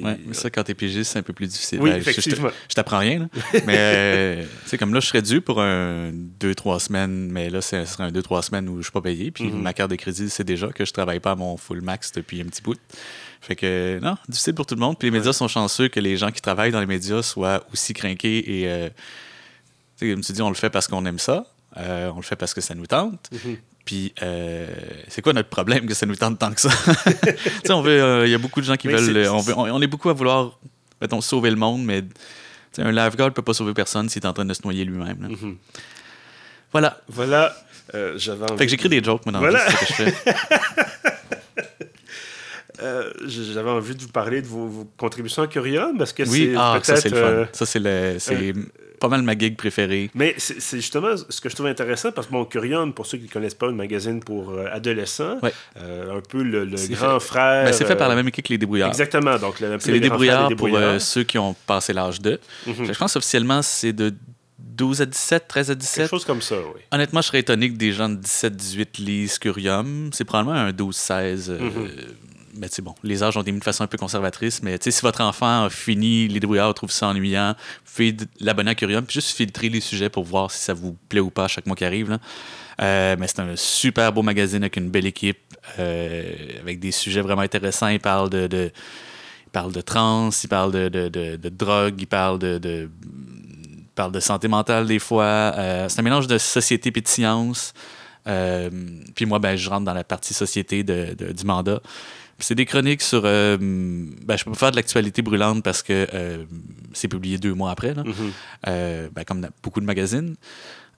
Ouais, 0.04 0.18
mais 0.26 0.34
ça, 0.34 0.50
quand 0.50 0.64
t'es 0.64 0.74
pigiste, 0.74 1.12
c'est 1.14 1.20
un 1.20 1.24
peu 1.24 1.34
plus 1.34 1.48
difficile. 1.48 1.80
Oui, 1.82 1.92
Ben, 1.92 1.98
effectivement. 1.98 2.50
Je, 2.70 2.76
t'apprends 2.76 3.00
rien, 3.00 3.20
là. 3.20 3.28
mais, 3.66 3.76
euh, 3.78 4.44
tu 4.64 4.70
sais, 4.70 4.78
comme 4.78 4.94
là, 4.94 5.00
je 5.00 5.08
serais 5.08 5.22
dû 5.22 5.40
pour 5.42 5.62
un 5.62 6.12
2-3 6.40 6.80
semaines, 6.80 7.30
mais 7.32 7.50
là, 7.50 7.62
ce 7.62 7.86
serait 7.86 8.04
un 8.04 8.12
2-3 8.12 8.42
semaines 8.44 8.68
où 8.70 8.78
je 8.78 8.84
suis 8.84 8.92
pas 8.92 9.02
payé. 9.02 9.32
Puis 9.32 9.46
Mhm. 9.46 9.62
ma 9.62 9.74
carte 9.74 9.92
de 9.92 9.96
crédit, 9.96 10.30
c'est 10.30 10.44
déjà 10.44 10.68
que 10.70 10.84
je 10.86 10.92
travaille 10.92 11.20
pas 11.22 11.32
à 11.32 11.36
mon 11.36 11.56
full 11.58 11.82
max 11.82 12.12
depuis 12.12 12.42
un 12.42 12.46
petit 12.46 12.62
bout. 12.62 12.78
Fait 13.42 13.56
que, 13.56 14.00
non, 14.02 14.18
difficile 14.28 14.56
pour 14.56 14.66
tout 14.66 14.76
le 14.76 14.82
monde. 14.82 14.98
Puis 15.00 15.08
les 15.10 15.18
médias 15.18 15.32
sont 15.34 15.48
chanceux 15.48 15.88
que 15.88 16.00
les 16.00 16.18
gens 16.18 16.32
qui 16.32 16.42
travaillent 16.42 16.72
dans 16.72 16.80
les 16.82 16.86
médias 16.86 17.22
soient 17.22 17.66
aussi 17.74 17.94
crinqués 17.94 18.60
et. 18.62 18.68
euh, 18.68 18.90
tu 20.00 20.06
sais, 20.08 20.14
comme 20.14 20.22
tu 20.24 20.32
dis, 20.34 20.42
on 20.42 20.50
le 20.50 20.56
fait 20.56 20.70
parce 20.70 20.88
qu'on 20.88 21.06
aime 21.06 21.20
ça. 21.20 21.46
Euh, 21.78 22.12
on 22.14 22.18
le 22.18 22.24
fait 22.24 22.36
parce 22.36 22.54
que 22.54 22.62
ça 22.62 22.76
nous 22.76 22.86
tente. 22.88 23.30
Mhm. 23.32 23.58
Puis, 23.88 24.14
euh, 24.22 24.68
c'est 25.08 25.22
quoi 25.22 25.32
notre 25.32 25.48
problème 25.48 25.88
que 25.88 25.94
ça 25.94 26.06
nous 26.06 26.18
tente 26.18 26.38
tant 26.38 26.52
que 26.52 26.60
ça? 26.60 26.70
Tu 27.06 27.32
sais, 27.66 27.72
on 27.72 27.82
veut, 27.82 28.04
euh, 28.04 28.28
il 28.28 28.32
y 28.32 28.36
a 28.36 28.38
beaucoup 28.38 28.60
de 28.60 28.66
gens 28.66 28.76
qui 28.76 28.90
veulent. 28.90 29.28
On, 29.30 29.40
veut- 29.40 29.54
on- 29.58 29.74
on 29.74 29.82
est 29.82 29.88
beaucoup 29.88 30.10
à 30.10 30.14
vouloir, 30.14 30.60
mettons, 31.02 31.22
sauver 31.22 31.50
le 31.50 31.56
monde, 31.56 31.86
mais 31.86 32.04
un 32.80 32.92
lifeguard 32.92 33.32
peut 33.34 33.42
pas 33.42 33.54
sauver 33.54 33.74
personne 33.74 34.10
s'il 34.10 34.22
est 34.22 34.28
en 34.28 34.34
train 34.34 34.44
de 34.44 34.54
se 34.54 34.62
noyer 34.64 34.84
lui-même. 34.84 35.18
Mhm. 35.42 35.56
Voilà. 36.74 37.00
Voilà, 37.08 37.56
euh. 37.96 38.20
Fait 38.20 38.66
que 38.66 38.68
j'écris 38.68 38.90
des 38.90 39.02
jokes, 39.02 39.26
moi, 39.26 39.32
dans 39.32 39.40
Voilà. 39.40 39.68
ce 39.70 39.76
que 39.80 39.86
je 39.86 39.94
fais. 40.12 40.14
Euh, 42.84 43.12
j'avais 43.26 43.72
envie 43.72 43.96
de 43.96 44.02
vous 44.04 44.10
parler 44.10 44.40
de 44.44 44.46
vos, 44.46 44.68
vos 44.68 44.86
contributions 44.98 45.42
à 45.42 45.48
Curium 45.48 45.98
parce 45.98 46.14
que 46.14 46.22
Oui, 46.30 46.52
c'est 46.52 46.56
ah, 46.60 46.80
ça, 46.84 46.96
c'est 46.98 47.10
le 47.10 47.16
fun. 47.16 47.24
euh, 47.26 47.46
Ça, 47.52 47.66
c'est 47.66 47.80
le- 47.80 48.18
pas 49.00 49.08
mal 49.08 49.22
ma 49.22 49.38
gig 49.38 49.56
préférée. 49.56 50.10
Mais 50.16 50.36
c'est 50.38 50.78
justement 50.78 51.16
ce 51.18 51.40
que 51.42 51.50
je 51.50 51.56
trouve 51.56 51.68
intéressant 51.68 52.12
parce 52.12 52.28
que 52.28 52.32
bon, 52.32 52.46
Curium, 52.46 52.94
pour 52.94 53.06
ceux 53.06 53.18
qui 53.18 53.26
ne 53.26 53.30
connaissent 53.30 53.54
pas, 53.54 53.68
un 53.68 53.72
magazine 53.74 54.20
pour 54.20 54.50
euh, 54.52 54.66
adolescents, 54.72 55.38
Ouais. 55.44 55.54
euh, 55.80 56.18
un 56.18 56.22
peu 56.22 56.42
le, 56.44 56.66
grand 56.92 57.20
frère. 57.20 57.66
Ben, 57.66 57.74
c'est 57.74 57.86
fait 57.86 57.96
par 57.96 58.08
la 58.08 58.14
euh, 58.14 58.18
même 58.18 58.28
équipe 58.28 58.46
que 58.46 58.54
les 58.54 58.58
débrouillards. 58.58 58.90
Exactement. 58.90 59.38
Donc, 59.38 59.56
C'est 59.80 59.92
le 59.92 59.98
les 59.98 60.08
grand 60.08 60.18
frère 60.18 60.48
débrouillards 60.50 60.94
pour 60.94 61.02
ceux 61.02 61.24
qui 61.24 61.38
ont 61.38 61.56
passé 61.66 61.94
l'âge 61.94 62.22
de. 62.22 62.40
Mhm. 62.66 62.86
Je 62.92 62.98
pense 62.98 63.16
officiellement, 63.16 63.62
c'est 63.62 63.94
de 63.94 64.14
12 64.60 65.02
à 65.02 65.06
17, 65.06 65.48
13 65.48 65.70
à 65.72 65.74
Quelque 65.74 65.82
17. 65.82 66.10
chose 66.10 66.26
comme 66.26 66.42
ça, 66.42 66.56
oui. 66.56 66.82
Honnêtement, 66.92 67.22
je 67.22 67.28
serais 67.28 67.40
étonné 67.40 67.70
que 67.72 67.76
des 67.78 67.92
gens 67.94 68.10
de 68.10 68.16
17-18 68.22 68.98
lisent 69.00 69.40
Curium. 69.40 70.10
C'est 70.14 70.24
probablement 70.26 70.58
un 70.60 70.72
12-16. 70.72 71.50
euh, 71.50 71.60
Mhm. 71.60 71.72
Mais 71.84 71.92
tu 71.92 72.04
sais, 72.70 72.82
bon, 72.82 72.96
les 73.04 73.24
âges 73.24 73.38
ont 73.38 73.42
été 73.42 73.52
mis 73.52 73.60
de 73.60 73.64
façon 73.64 73.84
un 73.84 73.88
peu 73.88 73.98
conservatrice, 73.98 74.62
mais 74.64 74.78
si 74.82 75.02
votre 75.02 75.22
enfant 75.22 75.66
a 75.66 75.70
fini 75.70 76.28
les 76.28 76.40
débrouillards, 76.40 76.74
trouve 76.74 76.92
ça 76.92 77.08
ennuyant, 77.08 77.56
d- 78.00 78.16
l'abonner 78.40 78.72
à 78.72 78.76
Curium, 78.76 79.06
puis 79.06 79.16
juste 79.16 79.36
filtrer 79.36 79.70
les 79.70 79.82
sujets 79.82 80.10
pour 80.10 80.24
voir 80.24 80.52
si 80.52 80.60
ça 80.60 80.74
vous 80.74 80.96
plaît 81.10 81.20
ou 81.20 81.30
pas 81.30 81.48
chaque 81.48 81.66
mois 81.66 81.76
qui 81.76 81.86
arrive. 81.86 82.10
là. 82.10 82.20
Euh, 82.82 83.16
mais 83.18 83.28
c'est 83.28 83.40
un 83.40 83.56
super 83.56 84.14
beau 84.14 84.22
magazine 84.22 84.64
avec 84.64 84.78
une 84.78 84.90
belle 84.90 85.08
équipe, 85.08 85.40
euh, 85.80 86.34
avec 86.62 86.80
des 86.80 86.92
sujets 86.92 87.22
vraiment 87.22 87.42
intéressants. 87.42 87.88
Il 87.88 88.00
parle 88.00 88.30
de, 88.30 88.72
parle 89.52 89.72
de 89.72 89.82
trans, 89.82 90.30
il 90.44 90.48
parle 90.48 90.72
de, 90.72 90.88
de, 90.90 91.08
de, 91.36 91.50
drogue, 91.50 91.96
il 92.00 92.08
parle 92.08 92.38
de, 92.38 92.90
parle 93.96 94.12
de 94.12 94.20
santé 94.20 94.48
mentale 94.48 94.86
des 94.86 95.00
fois. 95.00 95.24
Euh, 95.26 95.90
c'est 95.90 96.00
un 96.00 96.04
mélange 96.04 96.28
de 96.28 96.38
société 96.38 96.92
et 96.96 97.02
de 97.02 97.08
science. 97.08 97.74
Euh, 98.28 98.70
puis 99.16 99.26
moi, 99.26 99.40
ben, 99.40 99.56
je 99.56 99.70
rentre 99.70 99.86
dans 99.86 99.94
la 99.94 100.04
partie 100.04 100.34
société 100.34 100.84
de, 100.84 101.16
de- 101.18 101.32
du 101.32 101.46
mandat. 101.46 101.82
C'est 102.40 102.54
des 102.56 102.66
chroniques 102.66 103.02
sur. 103.02 103.24
euh, 103.26 103.58
ben, 103.58 104.38
je 104.38 104.44
peux 104.44 104.52
pas 104.52 104.58
faire 104.58 104.72
de 104.72 104.76
l'actualité 104.76 105.22
brûlante 105.24 105.64
parce 105.64 105.82
que 105.82 106.08
euh, 106.14 106.44
c'est 106.94 107.08
publié 107.08 107.38
deux 107.40 107.54
mois 107.56 107.72
après, 107.72 107.94
là. 107.96 108.04
Mhm. 108.04 108.14
Euh, 108.68 109.08
ben, 109.14 109.24
comme 109.24 109.48
beaucoup 109.64 109.80
de 109.80 109.86
magazines. 109.86 110.36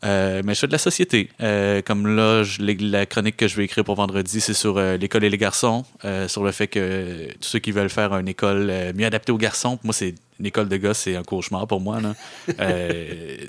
Euh, 0.06 0.42
mais 0.46 0.54
je 0.56 0.60
fais 0.62 0.68
de 0.68 0.72
la 0.72 0.78
société. 0.78 1.30
Euh, 1.42 1.82
comme 1.82 2.08
là, 2.16 2.44
je- 2.44 2.62
la 2.62 3.06
chronique 3.06 3.36
que 3.36 3.48
je 3.50 3.58
vais 3.58 3.66
écrire 3.66 3.84
pour 3.84 3.96
vendredi, 3.96 4.40
c'est 4.40 4.54
sur 4.54 4.78
euh, 4.78 4.96
l'école 4.96 5.26
et 5.26 5.30
les 5.30 5.38
garçons, 5.38 5.84
sur 6.28 6.44
le 6.44 6.52
fait 6.54 6.68
que 6.68 7.28
tous 7.34 7.48
ceux 7.50 7.60
qui 7.60 7.72
veulent 7.72 7.90
faire 7.90 8.14
une 8.18 8.28
école 8.30 8.72
mieux 8.96 9.06
adaptée 9.06 9.32
aux 9.34 9.38
garçons, 9.38 9.76
pour 9.78 9.88
moi, 9.88 9.94
c'est 9.94 10.16
une 10.40 10.46
école 10.46 10.70
de 10.70 10.78
gars, 10.78 10.94
c'est 10.94 11.18
un 11.18 11.24
cauchemar 11.24 11.68
pour 11.68 11.82
moi. 11.82 12.00
Là. 12.00 12.14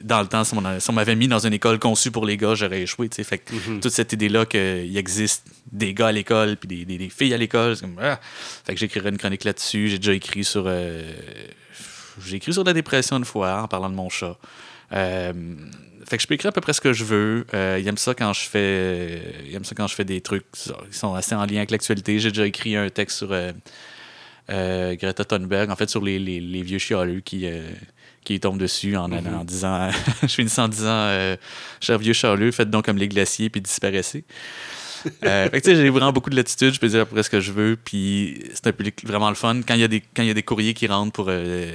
Dans 0.02 0.20
le 0.20 0.26
temps, 0.26 0.42
si 0.42 0.54
on, 0.56 0.92
m'avait 0.92 1.14
mis 1.14 1.28
dans 1.28 1.38
une 1.46 1.52
école 1.52 1.78
conçue 1.78 2.10
pour 2.10 2.26
les 2.26 2.36
gars, 2.36 2.54
j'aurais 2.56 2.82
échoué. 2.82 3.08
tu 3.08 3.16
sais. 3.16 3.22
Fait 3.24 3.38
que 3.38 3.54
Mhm. 3.54 3.78
toute 3.80 3.92
cette 3.92 4.12
idée-là 4.12 4.44
qu'il 4.44 4.96
existe 4.96 5.46
des 5.70 5.94
gars 5.94 6.08
à 6.08 6.12
l'école 6.12 6.56
puis 6.56 6.66
des, 6.68 6.84
des- 6.84 6.98
des 6.98 7.08
filles 7.10 7.32
à 7.32 7.36
l'école, 7.36 7.76
c'est 7.76 7.82
comme 7.82 7.96
ah! 8.02 8.18
Fait 8.64 8.74
que 8.74 8.80
j'écrirai 8.80 9.10
une 9.10 9.18
chronique 9.18 9.44
là-dessus. 9.44 9.88
J'ai 9.88 9.98
déjà 9.98 10.14
écrit 10.14 10.42
sur 10.42 10.68
j'ai 12.26 12.36
écrit 12.36 12.52
sur 12.52 12.64
la 12.64 12.72
dépression 12.72 13.16
une 13.18 13.24
fois 13.24 13.62
en 13.62 13.68
parlant 13.68 13.88
de 13.88 13.94
mon 13.94 14.08
chat. 14.08 14.36
Euh, 14.92 15.32
fait 16.10 16.16
que 16.18 16.22
je 16.22 16.26
peux 16.28 16.34
écrire 16.34 16.50
à 16.50 16.52
peu 16.52 16.60
près 16.60 16.72
ce 16.74 16.80
que 16.82 16.92
je 16.92 17.04
veux. 17.04 17.46
Euh, 17.54 17.78
il 17.80 17.86
aime 17.88 17.96
ça 17.96 18.14
quand 18.14 18.32
je 18.34 18.40
fais 18.48 19.22
il 19.46 19.54
aime 19.54 19.64
ça 19.64 19.74
quand 19.74 19.86
je 19.86 19.94
fais 19.94 20.04
des 20.04 20.20
trucs 20.20 20.44
qui 20.52 20.70
sont 20.90 21.14
assez 21.14 21.34
en 21.34 21.46
lien 21.46 21.56
avec 21.58 21.70
l'actualité. 21.70 22.18
J'ai 22.18 22.28
déjà 22.30 22.46
écrit 22.46 22.76
un 22.76 22.88
texte 22.90 23.18
sur 23.18 23.32
euh, 23.32 23.52
euh, 24.50 24.94
Greta 24.96 25.24
Thunberg, 25.24 25.70
en 25.70 25.76
fait 25.76 25.88
sur 25.88 26.02
les, 26.04 26.18
les- 26.18 26.40
les 26.40 26.62
vieux 26.62 26.78
chialeux 26.78 27.20
qui 27.20 27.46
euh, 27.46 27.62
qui 28.24 28.38
tombent 28.40 28.58
dessus 28.58 28.96
en, 28.96 29.10
en 29.12 29.44
disant 29.44 29.90
je 30.22 30.26
finissais 30.28 30.60
en 30.60 30.68
disant 30.68 30.88
euh, 30.90 31.36
cher 31.80 31.98
vieux 31.98 32.12
chialeux, 32.12 32.50
faites 32.50 32.68
donc 32.70 32.84
comme 32.84 32.98
les 32.98 33.08
glaciers 33.08 33.48
puis 33.48 33.60
disparaissez. 33.60 34.24
Euh, 35.24 35.48
fait 35.50 35.60
que, 35.60 35.64
tu 35.64 35.70
sais, 35.70 35.76
j'ai 35.76 35.88
vraiment 35.90 36.12
beaucoup 36.12 36.30
de 36.30 36.36
latitude, 36.36 36.74
je 36.74 36.80
peux 36.80 36.88
dire 36.88 37.02
à 37.02 37.04
peu 37.04 37.14
près 37.14 37.22
ce 37.22 37.30
que 37.30 37.40
je 37.40 37.52
veux, 37.52 37.76
puis 37.82 38.42
c'est 38.54 38.66
un 38.66 38.72
public 38.72 39.02
vraiment 39.06 39.28
le 39.28 39.34
fun. 39.34 39.60
Quand 39.66 39.74
il 39.74 39.80
y 39.80 39.84
a 39.84 39.88
des, 39.88 40.00
quand 40.00 40.22
il 40.22 40.28
y 40.28 40.30
a 40.30 40.34
des 40.34 40.42
courriers 40.42 40.74
qui 40.74 40.86
rentrent 40.86 41.12
pour, 41.12 41.26
euh, 41.28 41.72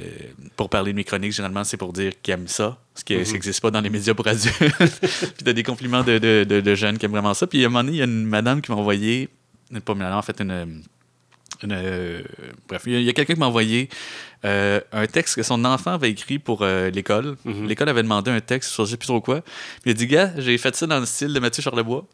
pour 0.56 0.68
parler 0.68 0.92
de 0.92 0.96
mes 0.96 1.04
chroniques, 1.04 1.32
généralement, 1.32 1.64
c'est 1.64 1.76
pour 1.76 1.92
dire 1.92 2.12
qu'ils 2.22 2.34
aiment 2.34 2.48
ça, 2.48 2.78
ce 2.94 3.04
qui 3.04 3.16
n'existe 3.16 3.60
pas 3.60 3.70
dans 3.70 3.80
les 3.80 3.90
médias 3.90 4.14
pour 4.14 4.26
adultes. 4.26 4.56
puis 4.78 5.44
t'as 5.44 5.52
des 5.52 5.62
compliments 5.62 6.02
de, 6.02 6.18
de, 6.18 6.44
de, 6.44 6.60
de 6.60 6.74
jeunes 6.74 6.98
qui 6.98 7.06
aiment 7.06 7.12
vraiment 7.12 7.34
ça. 7.34 7.46
Puis 7.46 7.62
à 7.62 7.66
un 7.66 7.68
moment 7.70 7.84
donné, 7.84 7.96
il 7.96 7.98
y 7.98 8.02
a 8.02 8.06
une 8.06 8.26
madame 8.26 8.60
qui 8.60 8.70
m'a 8.70 8.78
envoyé, 8.78 9.28
pas 9.84 9.92
une 9.92 9.98
madame, 9.98 10.18
en 10.18 10.22
fait, 10.22 10.40
une. 10.40 10.50
une, 11.62 11.72
euh, 11.72 12.22
bref, 12.68 12.82
il 12.86 13.02
y 13.02 13.08
a, 13.08 13.12
quelqu'un 13.12 13.34
qui 13.34 13.40
m'a 13.40 13.46
envoyé 13.46 13.88
euh, 14.44 14.80
un 14.92 15.06
texte 15.06 15.36
que 15.36 15.42
son 15.42 15.64
enfant 15.64 15.92
avait 15.92 16.10
écrit 16.10 16.38
pour 16.38 16.62
euh, 16.62 16.90
l'école. 16.90 17.36
Mhm. 17.44 17.66
L'école 17.66 17.88
avait 17.88 18.02
demandé 18.02 18.30
un 18.30 18.40
texte 18.40 18.70
sur 18.70 18.84
je 18.84 18.92
sais 18.92 18.96
plus 18.96 19.06
trop 19.06 19.20
quoi. 19.20 19.40
Puis 19.40 19.86
il 19.86 19.90
a 19.90 19.94
dit, 19.94 20.06
gars, 20.06 20.32
j'ai 20.38 20.56
fait 20.58 20.74
ça 20.76 20.86
dans 20.86 21.00
le 21.00 21.06
style 21.06 21.32
de 21.32 21.40
Mathieu 21.40 21.62
Charlebois 21.62 22.06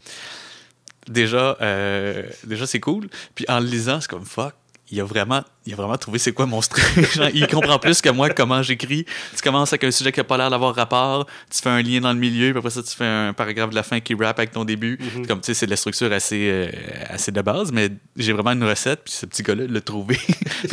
déjà, 1.08 1.56
euh, 1.60 2.22
déjà 2.44 2.66
c'est 2.66 2.80
cool. 2.80 3.08
Puis 3.34 3.44
en 3.48 3.60
le 3.60 3.66
lisant, 3.66 4.00
c'est 4.00 4.10
comme 4.10 4.24
fuck. 4.24 4.54
Il 4.90 5.00
a 5.00 5.04
vraiment, 5.04 5.42
il 5.64 5.72
a 5.72 5.76
vraiment 5.76 5.96
trouvé 5.96 6.18
c'est 6.18 6.32
quoi 6.32 6.44
mon. 6.44 6.60
Genre, 7.14 7.30
il 7.32 7.46
comprend 7.46 7.78
plus 7.78 8.02
que 8.02 8.10
moi 8.10 8.28
comment 8.28 8.62
j'écris. 8.62 9.06
Tu 9.34 9.40
commences 9.42 9.72
avec 9.72 9.84
un 9.84 9.90
sujet 9.90 10.12
qui 10.12 10.20
n'a 10.20 10.24
pas 10.24 10.36
l'air 10.36 10.50
d'avoir 10.50 10.74
rapport, 10.74 11.24
tu 11.50 11.62
fais 11.62 11.70
un 11.70 11.80
lien 11.80 12.02
dans 12.02 12.12
le 12.12 12.18
milieu, 12.18 12.50
puis 12.50 12.58
après 12.58 12.68
ça, 12.68 12.82
tu 12.82 12.94
fais 12.94 13.06
un 13.06 13.32
paragraphe 13.32 13.70
de 13.70 13.74
la 13.74 13.84
fin 13.84 14.00
qui 14.00 14.12
rappe 14.14 14.38
avec 14.38 14.52
ton 14.52 14.66
début. 14.66 14.98
Comme 15.26 15.40
tu 15.40 15.46
sais, 15.46 15.54
c'est 15.54 15.64
de 15.64 15.70
la 15.70 15.76
structure 15.78 16.12
assez, 16.12 16.46
euh, 16.50 16.70
assez 17.08 17.32
de 17.32 17.40
base, 17.40 17.72
mais 17.72 17.88
j'ai 18.18 18.34
vraiment 18.34 18.52
une 18.52 18.64
recette, 18.64 19.04
puis 19.04 19.14
ce 19.14 19.24
petit 19.24 19.42
gars-là 19.42 19.64
l'a 19.66 19.80
trouvé. 19.80 20.18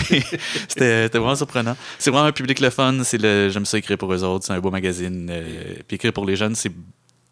C'était 0.67 1.07
vraiment 1.07 1.35
surprenant. 1.37 1.77
C'est 1.97 2.11
vraiment 2.11 2.27
un 2.27 2.33
public 2.33 2.59
le 2.59 2.71
fun. 2.71 2.97
J'aime 3.13 3.65
ça 3.65 3.77
écrire 3.77 3.97
pour 3.97 4.13
eux 4.13 4.23
autres. 4.25 4.45
C'est 4.47 4.53
un 4.53 4.59
beau 4.59 4.69
magazine. 4.69 5.29
euh, 5.31 5.75
puis 5.87 5.95
écrire 5.95 6.11
pour 6.11 6.25
les 6.25 6.35
jeunes, 6.35 6.55
c'est 6.55 6.73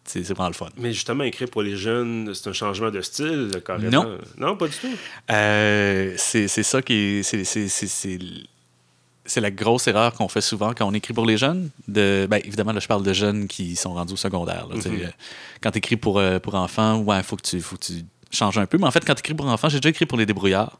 c'est 0.08 0.22
vraiment 0.22 0.48
le 0.48 0.54
fun. 0.54 0.68
Mais 0.78 0.92
justement, 0.92 1.24
écrire 1.24 1.48
pour 1.48 1.62
les 1.62 1.76
jeunes, 1.76 2.32
c'est 2.34 2.48
un 2.48 2.52
changement 2.52 2.90
de 2.90 3.00
style, 3.00 3.50
carrément. 3.64 3.90
Non. 4.04 4.18
Non, 4.38 4.56
pas 4.56 4.68
du 4.68 4.76
tout. 4.76 4.88
Euh, 5.30 6.14
c'est 6.16 6.48
ça 6.48 6.82
qui 6.82 6.92
est. 6.94 7.22
c'est- 7.22 9.40
la 9.40 9.50
grosse 9.50 9.86
erreur 9.86 10.14
qu'on 10.14 10.28
fait 10.28 10.40
souvent 10.40 10.72
quand 10.74 10.86
on 10.86 10.94
écrit 10.94 11.12
pour 11.12 11.26
les 11.26 11.36
jeunes. 11.36 11.68
De, 11.86 12.26
ben, 12.30 12.40
évidemment, 12.44 12.72
là, 12.72 12.80
je 12.80 12.88
parle 12.88 13.02
de 13.02 13.12
jeunes 13.12 13.46
qui 13.46 13.76
sont 13.76 13.92
rendus 13.92 14.14
au 14.14 14.16
secondaire. 14.16 14.66
là, 14.68 14.76
Mhm. 14.76 14.82
euh, 14.86 15.06
Quand 15.60 15.70
tu 15.70 15.78
écris 15.78 15.96
pour, 15.96 16.18
euh, 16.18 16.38
pour 16.38 16.54
enfants, 16.54 16.98
ouais, 17.00 17.18
il 17.18 17.22
faut, 17.22 17.36
que 17.36 17.42
tu- 17.42 17.60
faut 17.60 17.76
que 17.76 17.84
tu 17.84 17.92
changes 18.30 18.58
un 18.58 18.66
peu. 18.66 18.78
Mais 18.78 18.86
en 18.86 18.90
fait, 18.90 19.04
quand 19.04 19.14
tu 19.14 19.20
écris 19.20 19.34
pour 19.34 19.46
enfants, 19.46 19.68
j'ai 19.68 19.78
déjà 19.80 19.90
écrit 19.90 20.06
pour 20.06 20.18
les 20.18 20.26
débrouillards. 20.26 20.78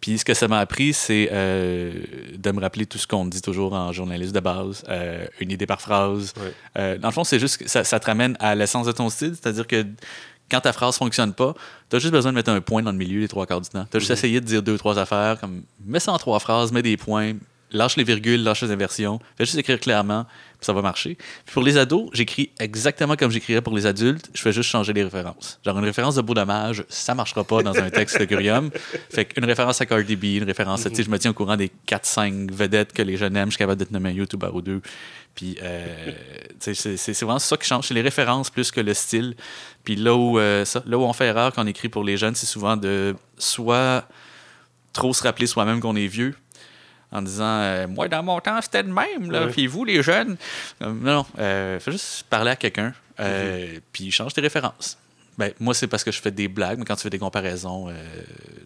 Puis 0.00 0.18
ce 0.18 0.24
que 0.24 0.34
ça 0.34 0.46
m'a 0.46 0.58
appris, 0.58 0.92
c'est 0.92 1.28
euh, 1.32 1.92
de 2.36 2.50
me 2.50 2.60
rappeler 2.60 2.86
tout 2.86 2.98
ce 2.98 3.06
qu'on 3.06 3.24
dit 3.24 3.42
toujours 3.42 3.72
en 3.72 3.92
journaliste 3.92 4.34
de 4.34 4.40
base, 4.40 4.84
euh, 4.88 5.26
une 5.40 5.50
idée 5.50 5.66
par 5.66 5.80
phrase. 5.80 6.34
Euh, 6.78 6.98
dans 6.98 7.08
le 7.08 7.14
fond, 7.14 7.24
c'est 7.24 7.38
juste 7.38 7.58
que 7.58 7.68
ça, 7.68 7.82
ça 7.82 7.98
te 7.98 8.06
ramène 8.06 8.36
à 8.38 8.54
l'essence 8.54 8.86
de 8.86 8.92
ton 8.92 9.08
style, 9.08 9.34
c'est-à-dire 9.40 9.66
que 9.66 9.86
quand 10.50 10.60
ta 10.60 10.72
phrase 10.72 10.96
fonctionne 10.96 11.32
pas, 11.32 11.54
tu 11.90 11.96
as 11.96 11.98
juste 11.98 12.12
besoin 12.12 12.32
de 12.32 12.36
mettre 12.36 12.50
un 12.50 12.60
point 12.60 12.82
dans 12.82 12.92
le 12.92 12.98
milieu 12.98 13.20
les 13.20 13.28
trois 13.28 13.46
quarts 13.46 13.60
du 13.60 13.68
temps. 13.68 13.86
Tu 13.90 13.96
as 13.96 14.00
juste 14.00 14.12
essayé 14.12 14.40
de 14.40 14.46
dire 14.46 14.62
deux, 14.62 14.78
trois 14.78 14.98
affaires, 14.98 15.40
comme 15.40 15.62
mets 15.84 15.98
ça 15.98 16.12
en 16.12 16.18
trois 16.18 16.38
phrases, 16.38 16.72
mets 16.72 16.82
des 16.82 16.96
points, 16.96 17.32
lâche 17.72 17.96
les 17.96 18.04
virgules, 18.04 18.42
lâche 18.42 18.62
les 18.62 18.70
inversions, 18.70 19.18
fais 19.36 19.44
juste 19.44 19.58
écrire 19.58 19.80
clairement, 19.80 20.24
puis 20.24 20.64
ça 20.64 20.72
va 20.72 20.82
marcher. 20.82 21.16
Puis 21.16 21.52
pour 21.52 21.62
les 21.62 21.76
ados, 21.76 22.08
j'écris 22.12 22.50
exactement 22.58 23.16
comme 23.16 23.30
j'écrirais 23.30 23.60
pour 23.60 23.76
les 23.76 23.86
adultes, 23.86 24.30
je 24.34 24.40
fais 24.40 24.52
juste 24.52 24.70
changer 24.70 24.92
les 24.92 25.04
références. 25.04 25.60
Genre 25.64 25.78
une 25.78 25.84
référence 25.84 26.14
de 26.14 26.22
beau 26.22 26.34
dommage, 26.34 26.84
ça 26.88 27.14
marchera 27.14 27.44
pas 27.44 27.62
dans 27.62 27.76
un 27.76 27.90
texte 27.90 28.18
de 28.18 28.24
Curium. 28.24 28.70
Fait 29.10 29.24
qu'une 29.24 29.44
référence 29.44 29.80
à 29.80 29.86
Cardi 29.86 30.16
B, 30.16 30.24
une 30.24 30.44
référence 30.44 30.86
à, 30.86 30.90
tu 30.90 30.96
sais, 30.96 31.02
je 31.02 31.10
me 31.10 31.18
tiens 31.18 31.32
au 31.32 31.34
courant 31.34 31.56
des 31.56 31.70
4-5 31.88 32.52
vedettes 32.52 32.92
que 32.92 33.02
les 33.02 33.16
jeunes 33.16 33.36
aiment, 33.36 33.48
je 33.48 33.54
suis 33.54 33.58
capable 33.58 33.80
de 33.80 33.84
te 33.84 33.92
nommer 33.92 34.10
un 34.10 34.14
YouTuber 34.14 34.50
ou 34.52 34.62
deux. 34.62 34.80
Puis 35.34 35.58
euh, 35.62 36.12
c'est 36.58 37.20
vraiment 37.20 37.38
ça 37.38 37.56
qui 37.58 37.66
change, 37.66 37.88
c'est 37.88 37.94
les 37.94 38.00
références 38.00 38.48
plus 38.48 38.70
que 38.70 38.80
le 38.80 38.94
style. 38.94 39.36
Puis 39.84 39.94
là 39.94 40.14
où, 40.14 40.38
euh, 40.38 40.64
ça, 40.64 40.82
là 40.86 40.96
où 40.96 41.02
on 41.02 41.12
fait 41.12 41.26
erreur 41.26 41.52
quand 41.52 41.62
on 41.62 41.66
écrit 41.66 41.90
pour 41.90 42.04
les 42.04 42.16
jeunes, 42.16 42.34
c'est 42.34 42.46
souvent 42.46 42.76
de 42.76 43.14
soit 43.36 44.08
trop 44.94 45.12
se 45.12 45.22
rappeler 45.22 45.46
soi-même 45.46 45.80
qu'on 45.80 45.94
est 45.94 46.06
vieux, 46.06 46.34
en 47.16 47.22
disant 47.22 47.60
euh, 47.60 47.86
Moi, 47.88 48.08
dans 48.08 48.22
mon 48.22 48.40
temps, 48.40 48.60
c'était 48.60 48.82
de 48.82 48.92
même, 48.92 49.30
là. 49.30 49.48
Puis 49.48 49.66
vous, 49.66 49.84
les 49.84 50.02
jeunes. 50.02 50.36
Euh, 50.82 50.92
non, 50.92 51.12
non. 51.12 51.26
Euh, 51.38 51.80
fais 51.80 51.92
juste 51.92 52.24
parler 52.28 52.50
à 52.50 52.56
quelqu'un, 52.56 52.92
euh, 53.20 53.78
puis 53.92 54.10
change 54.10 54.34
tes 54.34 54.42
références. 54.42 54.98
Ben, 55.38 55.52
moi, 55.60 55.74
c'est 55.74 55.86
parce 55.86 56.04
que 56.04 56.10
je 56.10 56.20
fais 56.20 56.30
des 56.30 56.48
blagues, 56.48 56.78
mais 56.78 56.84
quand 56.84 56.96
tu 56.96 57.02
fais 57.02 57.10
des 57.10 57.18
comparaisons, 57.18 57.92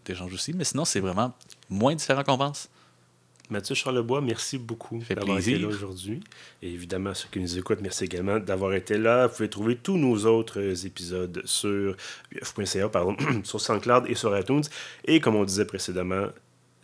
t'échanges 0.04 0.32
aussi. 0.32 0.52
Mais 0.52 0.64
sinon, 0.64 0.84
c'est 0.84 1.00
vraiment 1.00 1.32
moins 1.68 1.94
différent 1.94 2.22
qu'on 2.22 2.38
pense. 2.38 2.68
Mathieu 3.50 3.74
Charlebois, 3.74 4.20
merci 4.20 4.58
beaucoup 4.58 5.00
fait 5.00 5.16
d'avoir 5.16 5.40
été 5.40 5.58
là 5.58 5.66
aujourd'hui. 5.66 6.20
Et 6.62 6.72
évidemment, 6.72 7.12
ceux 7.14 7.28
qui 7.32 7.40
nous 7.40 7.58
écoutent, 7.58 7.80
merci 7.80 8.04
également 8.04 8.38
d'avoir 8.38 8.74
été 8.74 8.96
là. 8.96 9.26
Vous 9.26 9.34
pouvez 9.34 9.50
trouver 9.50 9.74
tous 9.74 9.96
nos 9.96 10.24
autres 10.26 10.86
épisodes 10.86 11.42
sur 11.44 11.96
uf.ca, 12.30 12.88
pardon, 12.88 13.16
sur 13.42 13.60
SoundCloud 13.60 14.04
et 14.08 14.14
sur 14.14 14.38
iTunes. 14.38 14.62
Et 15.04 15.18
comme 15.18 15.34
on 15.34 15.42
disait 15.44 15.64
précédemment, 15.64 16.28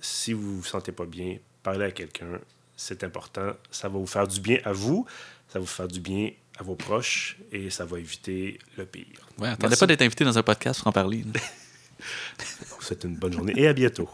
si 0.01 0.33
vous 0.33 0.57
vous 0.57 0.65
sentez 0.65 0.93
pas 0.93 1.07
bien, 1.07 1.39
parlez 1.67 1.87
à 1.87 1.91
quelqu'un. 1.91 2.39
C'est 2.77 3.03
important. 3.03 3.53
Ça 3.73 3.89
va 3.89 3.99
vous 3.99 4.07
faire 4.07 4.29
du 4.29 4.41
bien 4.41 4.59
à 4.65 4.73
vous, 4.73 5.05
ça 5.49 5.59
va 5.59 5.61
vous 5.61 5.67
faire 5.67 5.89
du 5.89 6.01
bien 6.01 6.31
à 6.59 6.63
vos 6.63 6.77
proches 6.77 7.37
et 7.51 7.71
ça 7.71 7.85
va 7.85 7.99
éviter 7.99 8.59
le 8.79 8.87
pire. 8.87 9.29
Ouais, 9.39 9.49
attendez 9.49 9.69
Merci. 9.71 9.81
pas 9.81 9.87
d'être 9.87 10.03
invité 10.03 10.25
dans 10.25 10.39
un 10.39 10.43
podcast 10.43 10.81
pour 10.81 10.89
en 10.89 10.93
parler. 10.93 11.25
souhaite 12.87 13.03
une 13.05 13.17
bonne 13.17 13.33
journée 13.33 13.53
et 13.57 13.67
à 13.67 13.73
bientôt. 13.73 14.09